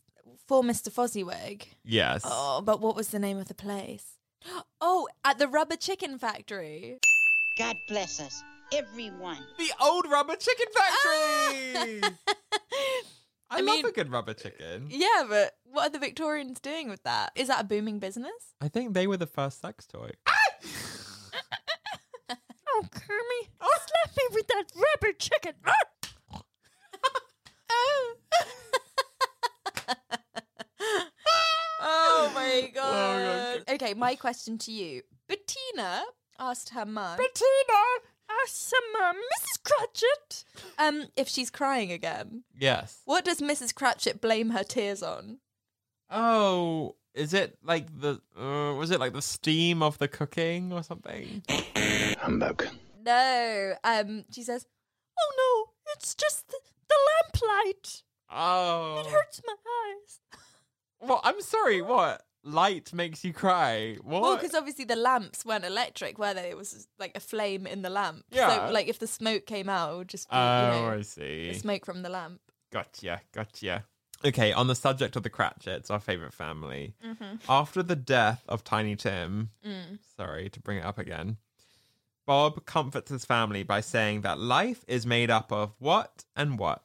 for 0.47 0.63
Mr. 0.63 0.91
Fozziwig. 0.91 1.65
Yes. 1.85 2.21
Oh, 2.25 2.61
but 2.63 2.81
what 2.81 2.95
was 2.95 3.09
the 3.09 3.19
name 3.19 3.39
of 3.39 3.49
the 3.49 3.55
place? 3.55 4.19
Oh, 4.85 5.09
at 5.25 5.39
the 5.39 5.47
rubber 5.47 5.77
chicken 5.77 6.19
factory. 6.19 6.99
God 7.57 7.77
bless 7.89 8.21
us, 8.21 8.43
everyone. 8.75 9.39
The 9.57 9.71
old 9.81 10.07
rubber 10.11 10.35
chicken 10.35 10.67
factory. 10.75 12.01
I, 13.53 13.59
I 13.59 13.61
love 13.61 13.77
mean- 13.77 13.87
a 13.87 13.93
good 13.93 14.11
rubber 14.11 14.35
chicken. 14.35 14.87
Yeah, 14.89 15.25
but 15.29 15.53
what 15.65 15.89
are 15.89 15.91
the 15.91 15.99
Victorians 15.99 16.59
doing 16.61 16.89
with 16.89 17.03
that? 17.03 17.33
Is 17.35 17.49
that 17.49 17.61
a 17.61 17.65
booming 17.65 17.99
business? 17.99 18.33
I 18.61 18.69
think 18.69 18.95
they 18.95 19.07
were 19.07 19.19
the 19.19 19.27
first 19.27 19.61
sex 19.61 19.87
toy. 19.87 20.11
Oh, 22.75 22.85
Kermie, 22.91 23.49
oh. 23.61 23.79
slap 23.87 24.17
me 24.17 24.23
with 24.33 24.47
that 24.47 24.65
rubber 24.75 25.13
chicken. 25.19 25.53
Ah! 25.67 25.75
Oh, 31.85 32.31
oh 32.31 32.33
my 32.35 32.71
god. 32.75 33.65
God. 33.67 33.75
Okay, 33.75 33.93
my 33.95 34.15
question 34.15 34.57
to 34.59 34.73
you. 34.73 35.03
Bettina 35.29 36.05
asked 36.39 36.71
her 36.71 36.87
mum 36.87 37.17
Bettina, 37.19 37.83
ask 38.43 38.55
some 38.55 39.03
uh, 39.03 39.13
Mrs. 39.13 39.63
Cratchit. 39.65 40.45
um 40.79 41.07
if 41.17 41.29
she's 41.29 41.51
crying 41.51 41.93
again. 41.93 42.45
Yes. 42.59 43.01
What 43.05 43.25
does 43.25 43.41
Mrs. 43.41 43.75
Cratchit 43.75 44.21
blame 44.21 44.51
her 44.51 44.65
tears 44.65 45.03
on? 45.03 45.39
Oh, 46.11 46.97
is 47.15 47.33
it 47.35 47.59
like 47.63 47.87
the 48.01 48.21
uh, 48.39 48.75
was 48.75 48.91
it 48.91 49.01
like 49.01 49.13
the 49.13 49.23
steam 49.23 49.83
of 49.83 49.99
the 49.99 50.09
cooking 50.09 50.73
or 50.73 50.83
something? 50.83 51.43
Humbug. 52.19 52.67
No. 53.05 53.75
Um 53.85 54.25
she 54.33 54.43
says, 54.43 54.67
Oh 55.19 55.33
no, 55.37 55.93
it's 55.95 56.15
just 56.15 56.49
the, 56.49 56.59
the 56.89 56.95
lamplight. 57.41 58.03
Oh. 58.31 59.01
It 59.01 59.07
hurts 59.07 59.41
my 59.47 59.55
eyes. 59.55 60.21
Well, 61.05 61.21
I'm 61.25 61.41
sorry. 61.41 61.83
What 61.83 62.23
light 62.45 62.93
makes 62.93 63.25
you 63.25 63.33
cry? 63.33 63.97
What? 64.03 64.23
Well, 64.23 64.37
because 64.37 64.55
obviously 64.55 64.85
the 64.85 64.97
lamps 64.97 65.45
weren't 65.45 65.65
electric, 65.65 66.19
were 66.19 66.35
they? 66.35 66.51
It 66.51 66.57
was 66.57 66.87
like 66.99 67.17
a 67.17 67.21
flame 67.21 67.67
in 67.67 67.83
the 67.83 67.91
lamp. 67.91 68.25
Yeah. 68.31 68.67
So, 68.69 68.73
like, 68.73 68.89
if 68.89 68.99
the 68.99 69.07
smoke 69.07 69.47
came 69.47 69.69
out, 69.69 69.93
it 69.95 69.97
would 69.99 70.09
just 70.09 70.29
be, 70.29 70.37
oh, 70.37 70.61
you 70.61 70.83
know, 70.83 70.89
I 70.93 70.97
the 70.99 71.05
see. 71.05 71.53
smoke 71.55 71.85
from 71.85 72.03
the 72.03 72.09
lamp. 72.09 72.41
Gotcha, 72.73 73.21
gotcha. 73.33 73.85
Okay, 74.25 74.53
on 74.53 74.69
the 74.69 74.75
subject 74.75 75.17
of 75.17 75.25
the 75.25 75.31
Cratchits, 75.31 75.91
our 75.91 75.99
favorite 75.99 76.33
family. 76.33 76.95
After 77.49 77.83
the 77.83 77.97
death 77.97 78.45
of 78.49 78.63
Tiny 78.63 78.95
Tim, 78.97 79.51
sorry 80.17 80.49
to 80.51 80.61
bring 80.61 80.79
it 80.79 80.85
up 80.85 80.99
again, 80.99 81.39
Bob 82.25 82.65
comforts 82.65 83.11
his 83.11 83.25
family 83.25 83.65
by 83.65 83.81
saying 83.81 84.21
that 84.21 84.39
life 84.39 84.85
is 84.87 85.05
made 85.05 85.29
up 85.31 85.51
of 85.53 85.75
what 85.81 86.25
and 86.37 86.57
what. 86.59 86.85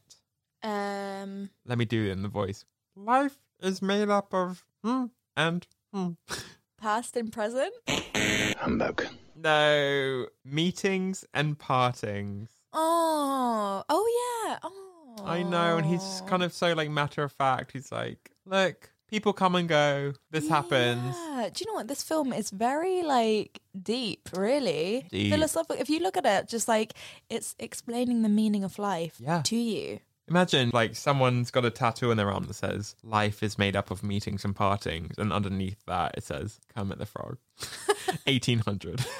Um, 0.64 1.51
Let 1.66 1.78
me 1.78 1.86
do 1.86 2.08
it 2.08 2.12
in 2.12 2.24
the 2.24 2.28
voice. 2.28 2.66
Life 2.95 3.38
is 3.62 3.82
made 3.84 4.10
up 4.10 4.34
of 4.34 4.66
hmm 4.84 5.05
and 5.38 5.65
hmm. 5.93 6.09
Past 6.77 7.15
and 7.15 7.31
present. 7.31 7.73
Humbug. 8.57 9.05
No, 9.35 10.27
meetings 10.43 11.25
and 11.33 11.57
partings. 11.57 12.49
Oh, 12.73 13.83
oh 13.88 14.45
yeah. 14.47 14.59
Oh, 14.63 15.23
I 15.25 15.41
know, 15.43 15.77
and 15.77 15.85
he's 15.85 16.21
kind 16.27 16.43
of 16.43 16.53
so 16.53 16.73
like 16.73 16.89
matter 16.89 17.23
of 17.23 17.31
fact. 17.31 17.71
He's 17.71 17.91
like, 17.91 18.31
look, 18.45 18.91
people 19.07 19.33
come 19.33 19.55
and 19.55 19.67
go. 19.67 20.13
This 20.29 20.47
happens. 20.49 21.15
Do 21.15 21.63
you 21.63 21.71
know 21.71 21.73
what? 21.75 21.88
This 21.88 22.03
film 22.03 22.33
is 22.33 22.49
very 22.51 23.01
like 23.03 23.59
deep, 23.81 24.29
really 24.35 25.07
Deep. 25.11 25.31
philosophical. 25.31 25.77
If 25.81 25.89
you 25.89 25.99
look 25.99 26.17
at 26.17 26.25
it, 26.25 26.47
just 26.47 26.67
like 26.67 26.93
it's 27.29 27.55
explaining 27.57 28.21
the 28.21 28.29
meaning 28.29 28.63
of 28.63 28.77
life 28.77 29.15
Yeah. 29.19 29.41
to 29.45 29.55
you. 29.55 29.99
Imagine 30.30 30.71
like 30.73 30.95
someone's 30.95 31.51
got 31.51 31.63
a 31.65 31.69
tattoo 31.71 32.11
on 32.11 32.17
their 32.17 32.32
arm 32.32 32.45
that 32.45 32.53
says 32.55 32.95
"Life 33.03 33.41
is 33.41 33.57
made 33.57 33.75
up 33.75 33.91
of 33.91 34.03
meetings 34.03 34.43
and 34.43 34.55
partings," 34.55 35.15
and 35.17 35.32
underneath 35.32 35.84
that 35.86 36.15
it 36.17 36.23
says 36.23 36.59
"Kermit 36.75 36.99
the 36.99 37.05
Frog." 37.05 37.38
Eighteen 38.28 38.59
hundred. 38.59 39.01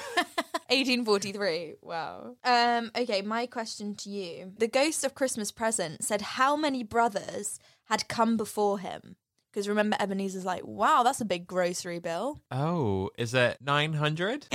1843. 0.70 1.76
Wow. 1.80 2.36
Um. 2.44 2.90
Okay. 2.94 3.22
My 3.22 3.46
question 3.46 3.94
to 3.96 4.10
you: 4.10 4.52
The 4.58 4.68
ghost 4.68 5.02
of 5.02 5.14
Christmas 5.14 5.50
Present 5.50 6.04
said 6.04 6.20
how 6.20 6.56
many 6.56 6.82
brothers 6.82 7.58
had 7.86 8.08
come 8.08 8.36
before 8.36 8.78
him? 8.78 9.16
Because 9.50 9.66
remember, 9.66 9.96
Ebenezer's 9.98 10.44
like, 10.44 10.66
"Wow, 10.66 11.02
that's 11.04 11.22
a 11.22 11.24
big 11.24 11.46
grocery 11.46 12.00
bill." 12.00 12.42
Oh, 12.50 13.08
is 13.16 13.32
it 13.32 13.56
nine 13.62 13.94
hundred? 13.94 14.46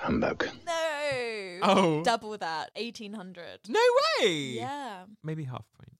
Humbug. 0.00 0.48
No. 0.66 0.75
Oh. 1.62 2.02
Double 2.02 2.36
that. 2.38 2.70
1800. 2.76 3.60
No 3.68 3.80
way. 4.20 4.54
Yeah. 4.56 5.04
Maybe 5.22 5.44
half 5.44 5.64
a 5.74 5.78
point. 5.82 5.92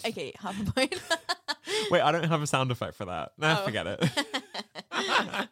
okay, 0.06 0.32
half 0.38 0.60
a 0.60 0.64
point. 0.72 1.00
Wait, 1.90 2.00
I 2.00 2.10
don't 2.12 2.24
have 2.24 2.42
a 2.42 2.46
sound 2.46 2.70
effect 2.72 2.94
for 2.94 3.04
that. 3.06 3.32
Nah, 3.38 3.58
Oh. 3.60 3.64
forget 3.64 3.86
it. 3.86 4.10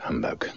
Humbug. 0.00 0.48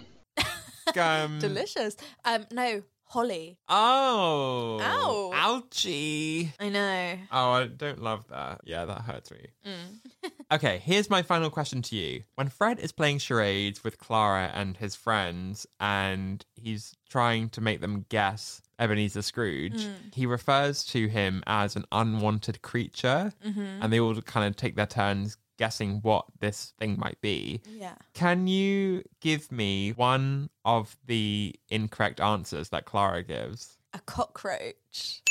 Um, 0.98 1.38
Delicious. 1.40 1.96
Um, 2.24 2.46
no, 2.50 2.82
holly. 3.06 3.58
Oh. 3.68 4.78
Ow. 4.82 5.32
Ouchie. 5.34 6.52
I 6.60 6.68
know. 6.68 7.18
Oh, 7.32 7.50
I 7.52 7.66
don't 7.66 8.02
love 8.02 8.26
that. 8.28 8.60
Yeah, 8.64 8.84
that 8.84 9.02
hurts 9.02 9.30
me. 9.30 9.46
Mm. 9.66 10.00
Okay, 10.52 10.78
here's 10.84 11.10
my 11.10 11.22
final 11.22 11.50
question 11.50 11.82
to 11.82 11.96
you. 11.96 12.22
When 12.36 12.48
Fred 12.50 12.78
is 12.78 12.92
playing 12.92 13.18
charades 13.18 13.82
with 13.82 13.98
Clara 13.98 14.48
and 14.54 14.76
his 14.76 14.94
friends, 14.94 15.66
and 15.80 16.44
he's 16.54 16.94
trying 17.10 17.48
to 17.50 17.60
make 17.60 17.80
them 17.80 18.06
guess 18.10 18.62
Ebenezer 18.78 19.22
Scrooge, 19.22 19.82
Mm. 19.84 20.14
he 20.14 20.24
refers 20.24 20.84
to 20.84 21.08
him 21.08 21.42
as 21.48 21.74
an 21.74 21.84
unwanted 21.90 22.62
creature, 22.62 23.32
Mhm. 23.44 23.78
and 23.82 23.92
they 23.92 23.98
all 23.98 24.14
kind 24.22 24.46
of 24.46 24.54
take 24.54 24.76
their 24.76 24.86
turns 24.86 25.36
guessing 25.56 26.00
what 26.02 26.26
this 26.40 26.72
thing 26.78 26.98
might 26.98 27.20
be. 27.20 27.60
Yeah. 27.66 27.94
Can 28.14 28.46
you 28.46 29.02
give 29.20 29.50
me 29.50 29.92
one 29.92 30.50
of 30.64 30.96
the 31.06 31.54
incorrect 31.68 32.20
answers 32.20 32.68
that 32.70 32.84
Clara 32.84 33.22
gives? 33.22 33.78
A 33.94 34.00
cockroach. 34.00 35.22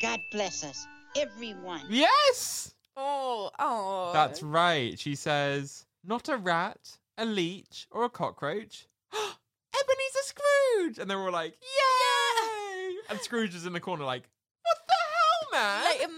God 0.00 0.20
bless 0.32 0.64
us, 0.64 0.86
everyone. 1.16 1.82
Yes! 1.88 2.74
Oh, 2.96 3.50
oh. 3.58 4.10
That's 4.12 4.42
right. 4.42 4.98
She 4.98 5.14
says, 5.14 5.84
not 6.04 6.28
a 6.28 6.36
rat, 6.36 6.98
a 7.18 7.24
leech, 7.24 7.86
or 7.90 8.04
a 8.04 8.10
cockroach. 8.10 8.86
Ebenezer 9.12 10.22
Scrooge! 10.22 10.98
And 10.98 11.10
they're 11.10 11.18
all 11.18 11.32
like, 11.32 11.52
yay! 11.60 12.94
And 13.08 13.20
Scrooge 13.20 13.54
is 13.54 13.66
in 13.66 13.72
the 13.72 13.80
corner 13.80 14.04
like, 14.04 14.28
what 14.62 14.78
the 14.88 15.58
hell, 15.58 15.62
man? 15.62 15.84
Like, 15.84 16.08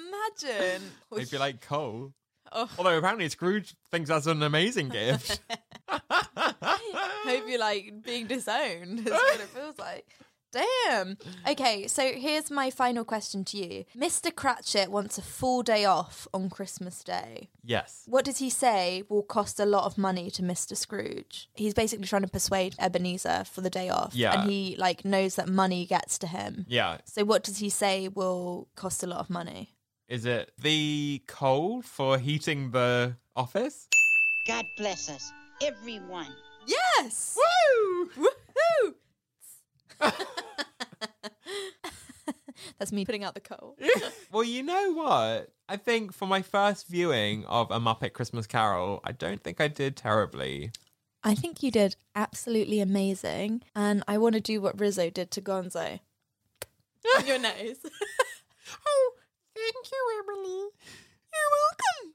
imagine. 0.51 0.83
They'd 1.15 1.31
be 1.31 1.39
like, 1.39 1.61
coal. 1.61 2.13
Oh. 2.53 2.69
Although 2.79 2.99
apparently 2.99 3.29
Scrooge 3.29 3.75
thinks 3.91 4.09
that's 4.09 4.27
an 4.27 4.43
amazing 4.43 4.89
gift. 4.89 5.41
Hope 5.89 7.49
you 7.49 7.59
like 7.59 8.03
being 8.05 8.27
disowned. 8.27 9.01
Is 9.01 9.11
what 9.13 9.41
it 9.41 9.49
feels 9.49 9.79
like. 9.79 10.07
Damn. 10.51 11.19
Okay, 11.47 11.87
so 11.89 12.13
here's 12.13 12.51
my 12.51 12.71
final 12.71 13.05
question 13.05 13.45
to 13.45 13.59
you. 13.59 13.85
Mr. 13.95 14.35
Cratchit 14.35 14.91
wants 14.91 15.19
a 15.19 15.23
full 15.23 15.63
day 15.63 15.85
off 15.85 16.27
on 16.33 16.49
Christmas 16.49 17.05
Day. 17.05 17.51
yes. 17.63 18.05
What 18.07 18.25
does 18.25 18.39
he 18.39 18.49
say 18.49 19.03
will 19.11 19.23
cost 19.23 19.61
a 19.61 19.67
lot 19.67 19.85
of 19.85 19.99
money 19.99 20.31
to 20.31 20.43
Mr. 20.43 20.75
Scrooge? 20.75 21.51
He's 21.55 21.75
basically 21.75 22.07
trying 22.07 22.23
to 22.23 22.29
persuade 22.29 22.75
Ebenezer 22.79 23.45
for 23.45 23.61
the 23.61 23.69
day 23.69 23.91
off. 23.91 24.15
Yeah. 24.15 24.41
And 24.41 24.51
he 24.51 24.75
like 24.79 25.05
knows 25.05 25.35
that 25.37 25.49
money 25.49 25.85
gets 25.85 26.19
to 26.21 26.27
him. 26.27 26.65
Yeah. 26.67 26.99
So 27.05 27.25
what 27.25 27.45
does 27.45 27.59
he 27.59 27.69
say 27.69 28.09
will 28.09 28.69
cost 28.75 29.03
a 29.03 29.07
lot 29.07 29.21
of 29.21 29.29
money? 29.29 29.75
Is 30.09 30.25
it 30.25 30.53
the 30.59 31.23
coal 31.27 31.83
for 31.83 32.17
heating 32.17 32.71
the 32.71 33.17
office? 33.37 33.89
God 34.47 34.65
bless 34.79 35.11
us, 35.11 35.31
everyone. 35.63 36.33
Yes! 36.67 37.37
Woo! 37.37 38.09
Woohoo! 38.17 38.95
That's 42.79 42.91
me 42.91 43.05
putting 43.05 43.23
out 43.23 43.35
the 43.35 43.41
coal. 43.41 43.77
Well, 44.33 44.45
you 44.45 44.63
know 44.63 44.93
what? 44.93 45.51
I 45.69 45.77
think 45.77 46.13
for 46.15 46.27
my 46.27 46.41
first 46.43 46.87
viewing 46.89 47.45
of 47.47 47.71
A 47.71 47.79
Muppet 47.79 48.13
Christmas 48.13 48.47
Carol, 48.47 49.01
I 49.05 49.13
don't 49.13 49.43
think 49.43 49.61
I 49.61 49.69
did 49.69 49.97
terribly. 49.97 50.71
I 51.23 51.35
think 51.35 51.63
you 51.63 51.71
did 51.71 51.97
absolutely 52.15 52.81
amazing, 52.81 53.63
and 53.75 54.05
I 54.07 54.17
want 54.19 54.35
to 54.35 54.41
do 54.41 54.61
what 54.61 54.79
Rizzo 54.79 55.09
did 55.11 55.31
to 55.33 55.41
Gonzo. 55.43 56.01
On 57.19 57.27
your 57.27 57.39
nose. 57.39 57.79
oh, 58.87 59.13
thank 59.59 59.85
you, 59.91 60.03
Emily. 60.23 60.71
You're 61.35 61.53
welcome. 61.59 62.15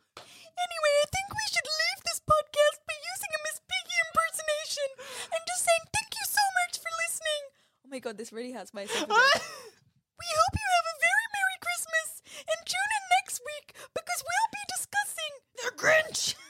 Anyway, 0.54 0.94
I 1.04 1.08
think 1.12 1.28
we 1.34 1.46
should 1.52 1.68
leave 1.68 2.00
this 2.08 2.22
podcast 2.24 2.78
by 2.88 2.96
using 2.96 3.32
a 3.36 3.40
Miss 3.44 3.60
Piggy 3.68 3.98
impersonation 4.08 4.90
and 5.34 5.42
just 5.44 5.64
saying 5.68 5.84
thank 5.92 6.10
you 6.16 6.26
so 6.30 6.44
much 6.64 6.80
for 6.80 6.92
listening. 7.04 7.44
Oh 7.84 7.90
my 7.92 8.00
god, 8.00 8.16
this 8.18 8.32
really 8.32 8.54
has 8.54 8.72
my 8.74 8.84
we 8.88 10.28
hope 10.40 10.54
you 10.56 10.70
have 10.78 10.88
a 10.88 10.96
very 11.04 11.28
Merry 11.36 11.58
Christmas 11.60 12.10
and 12.48 12.60
tune 12.64 12.92
in 12.98 13.04
next 13.20 13.44
week 13.44 13.76
because 13.92 14.20
we'll 14.24 14.52
be 14.56 14.64
discussing 14.72 15.34
the 15.60 15.68
Grinch. 15.76 16.36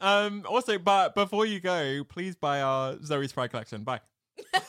Um. 0.00 0.44
Also, 0.48 0.78
but 0.78 1.16
before 1.16 1.44
you 1.44 1.58
go, 1.58 2.04
please 2.04 2.36
buy 2.36 2.62
our 2.62 2.96
Zoe 3.04 3.26
Spry 3.26 3.48
collection. 3.48 3.82
Bye. 3.82 3.98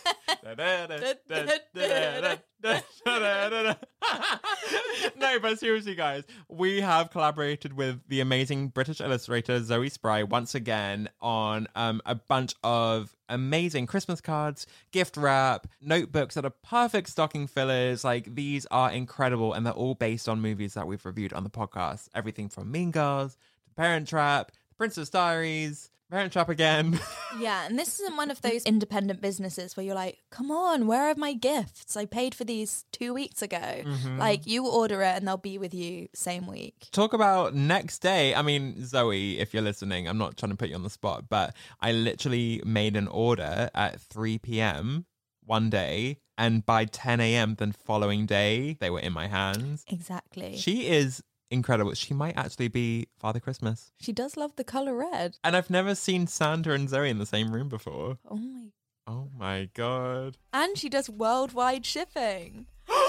no, 5.18 5.40
but 5.40 5.60
seriously, 5.60 5.96
guys, 5.96 6.24
we 6.48 6.82
have 6.82 7.10
collaborated 7.12 7.74
with 7.74 8.02
the 8.08 8.20
amazing 8.22 8.70
British 8.70 9.02
illustrator 9.02 9.62
Zoe 9.64 9.90
Spry 9.90 10.24
once 10.24 10.56
again 10.56 11.10
on 11.22 11.68
um, 11.76 12.02
a 12.06 12.16
bunch 12.16 12.56
of 12.64 13.16
amazing 13.28 13.86
Christmas 13.86 14.22
cards, 14.22 14.66
gift 14.92 15.18
wrap, 15.18 15.68
notebooks 15.82 16.36
that 16.36 16.46
are 16.46 16.54
perfect 16.64 17.10
stocking 17.10 17.48
fillers. 17.48 18.04
Like 18.04 18.34
these 18.36 18.66
are 18.72 18.92
incredible, 18.92 19.54
and 19.54 19.66
they're 19.66 19.74
all 19.74 19.96
based 19.96 20.30
on 20.30 20.42
movies 20.42 20.74
that 20.74 20.88
we've 20.88 21.06
reviewed 21.06 21.34
on 21.34 21.44
the 21.44 21.50
podcast. 21.50 22.10
Everything 22.16 22.50
from 22.50 22.72
Mean 22.72 22.92
Girls 22.92 23.38
to 23.68 23.74
Parent 23.76 24.08
Trap, 24.08 24.52
The 24.70 24.76
Princess 24.76 25.10
Diaries. 25.10 25.92
Parent 26.10 26.34
shop 26.34 26.50
again. 26.50 27.00
Yeah, 27.40 27.68
and 27.68 27.78
this 27.78 28.00
isn't 28.00 28.18
one 28.18 28.32
of 28.32 28.42
those 28.42 28.64
independent 28.64 29.22
businesses 29.22 29.78
where 29.78 29.86
you're 29.86 29.94
like, 29.94 30.18
come 30.32 30.50
on, 30.50 30.88
where 30.88 31.10
are 31.10 31.16
my 31.16 31.34
gifts? 31.34 31.96
I 31.96 32.06
paid 32.06 32.34
for 32.34 32.44
these 32.44 32.86
two 32.92 33.14
weeks 33.14 33.44
ago. 33.44 33.58
Mm-hmm. 33.58 34.18
Like, 34.18 34.48
you 34.48 34.68
order 34.68 35.04
it 35.04 35.16
and 35.16 35.28
they'll 35.28 35.38
be 35.38 35.60
with 35.60 35.74
you 35.74 36.10
same 36.16 36.48
week. 36.48 36.88
Talk 36.92 37.14
about 37.14 37.54
next 37.54 38.00
day. 38.00 38.34
I 38.34 38.42
mean, 38.42 38.84
Zoe, 38.84 39.38
if 39.38 39.54
you're 39.54 39.62
listening, 39.62 40.08
I'm 40.08 40.18
not 40.18 40.38
trying 40.38 40.50
to 40.50 40.58
put 40.58 40.70
you 40.70 40.76
on 40.76 40.82
the 40.82 40.90
spot, 40.90 41.26
but 41.30 41.56
I 41.80 41.92
literally 41.92 42.64
made 42.66 42.98
an 42.98 43.08
order 43.08 43.70
at 43.76 44.02
3 44.02 44.40
p.m. 44.40 45.06
one 45.46 45.70
day, 45.70 46.18
and 46.36 46.66
by 46.66 46.86
10 46.86 47.20
a.m. 47.22 47.56
the 47.56 47.74
following 47.86 48.26
day, 48.26 48.76
they 48.80 48.90
were 48.90 49.02
in 49.02 49.14
my 49.14 49.28
hands. 49.28 49.86
Exactly. 49.88 50.58
She 50.58 50.88
is 50.88 51.22
incredible. 51.52 51.94
She 51.94 52.14
might 52.14 52.38
actually 52.38 52.68
be 52.68 53.08
Father 53.20 53.40
Christmas. 53.40 53.92
She 54.00 54.12
does 54.12 54.38
love 54.38 54.56
the 54.56 54.64
color 54.64 54.96
red. 54.96 55.38
And 55.44 55.56
I've 55.56 55.70
never 55.70 55.96
seen 55.96 56.28
Santa 56.28 56.72
and 56.74 56.90
Zoe 56.90 57.10
in 57.10 57.18
the 57.18 57.26
same 57.26 57.52
room 57.54 57.70
before. 57.70 58.18
Oh 58.30 58.38
my. 58.38 58.66
Oh 59.08 59.30
my 59.38 59.70
god. 59.74 60.38
And 60.54 60.78
she 60.78 60.88
does 60.88 61.10
worldwide 61.10 61.86
shipping. 61.86 62.68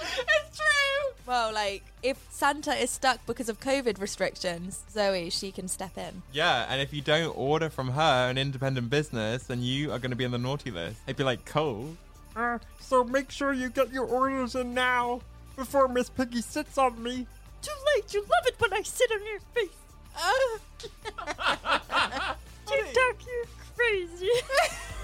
It's 0.00 0.58
true. 0.58 1.12
Well, 1.26 1.52
like, 1.52 1.82
if 2.02 2.18
Santa 2.30 2.72
is 2.74 2.90
stuck 2.90 3.24
because 3.26 3.48
of 3.48 3.60
COVID 3.60 4.00
restrictions, 4.00 4.82
Zoe, 4.90 5.30
she 5.30 5.52
can 5.52 5.68
step 5.68 5.96
in. 5.96 6.22
Yeah, 6.32 6.66
and 6.68 6.80
if 6.80 6.92
you 6.92 7.00
don't 7.00 7.36
order 7.36 7.70
from 7.70 7.90
her, 7.90 8.28
an 8.28 8.36
independent 8.36 8.90
business, 8.90 9.44
then 9.44 9.62
you 9.62 9.92
are 9.92 9.98
going 9.98 10.10
to 10.10 10.16
be 10.16 10.24
on 10.24 10.32
the 10.32 10.38
naughty 10.38 10.70
list. 10.70 11.00
I'd 11.08 11.16
be 11.16 11.24
like, 11.24 11.44
cool. 11.44 11.96
Uh, 12.36 12.58
so 12.80 13.04
make 13.04 13.30
sure 13.30 13.52
you 13.52 13.70
get 13.70 13.92
your 13.92 14.06
orders 14.06 14.54
in 14.54 14.74
now 14.74 15.20
before 15.56 15.88
Miss 15.88 16.10
Piggy 16.10 16.42
sits 16.42 16.78
on 16.78 17.02
me. 17.02 17.26
Too 17.62 17.70
late. 17.94 18.12
You 18.12 18.20
love 18.22 18.46
it 18.46 18.54
when 18.58 18.72
I 18.72 18.82
sit 18.82 19.10
on 19.12 19.20
your 19.26 19.40
face. 19.54 19.68
Uh. 20.16 20.58
TikTok, 22.66 23.16
you're 23.26 23.46
crazy. 23.76 24.30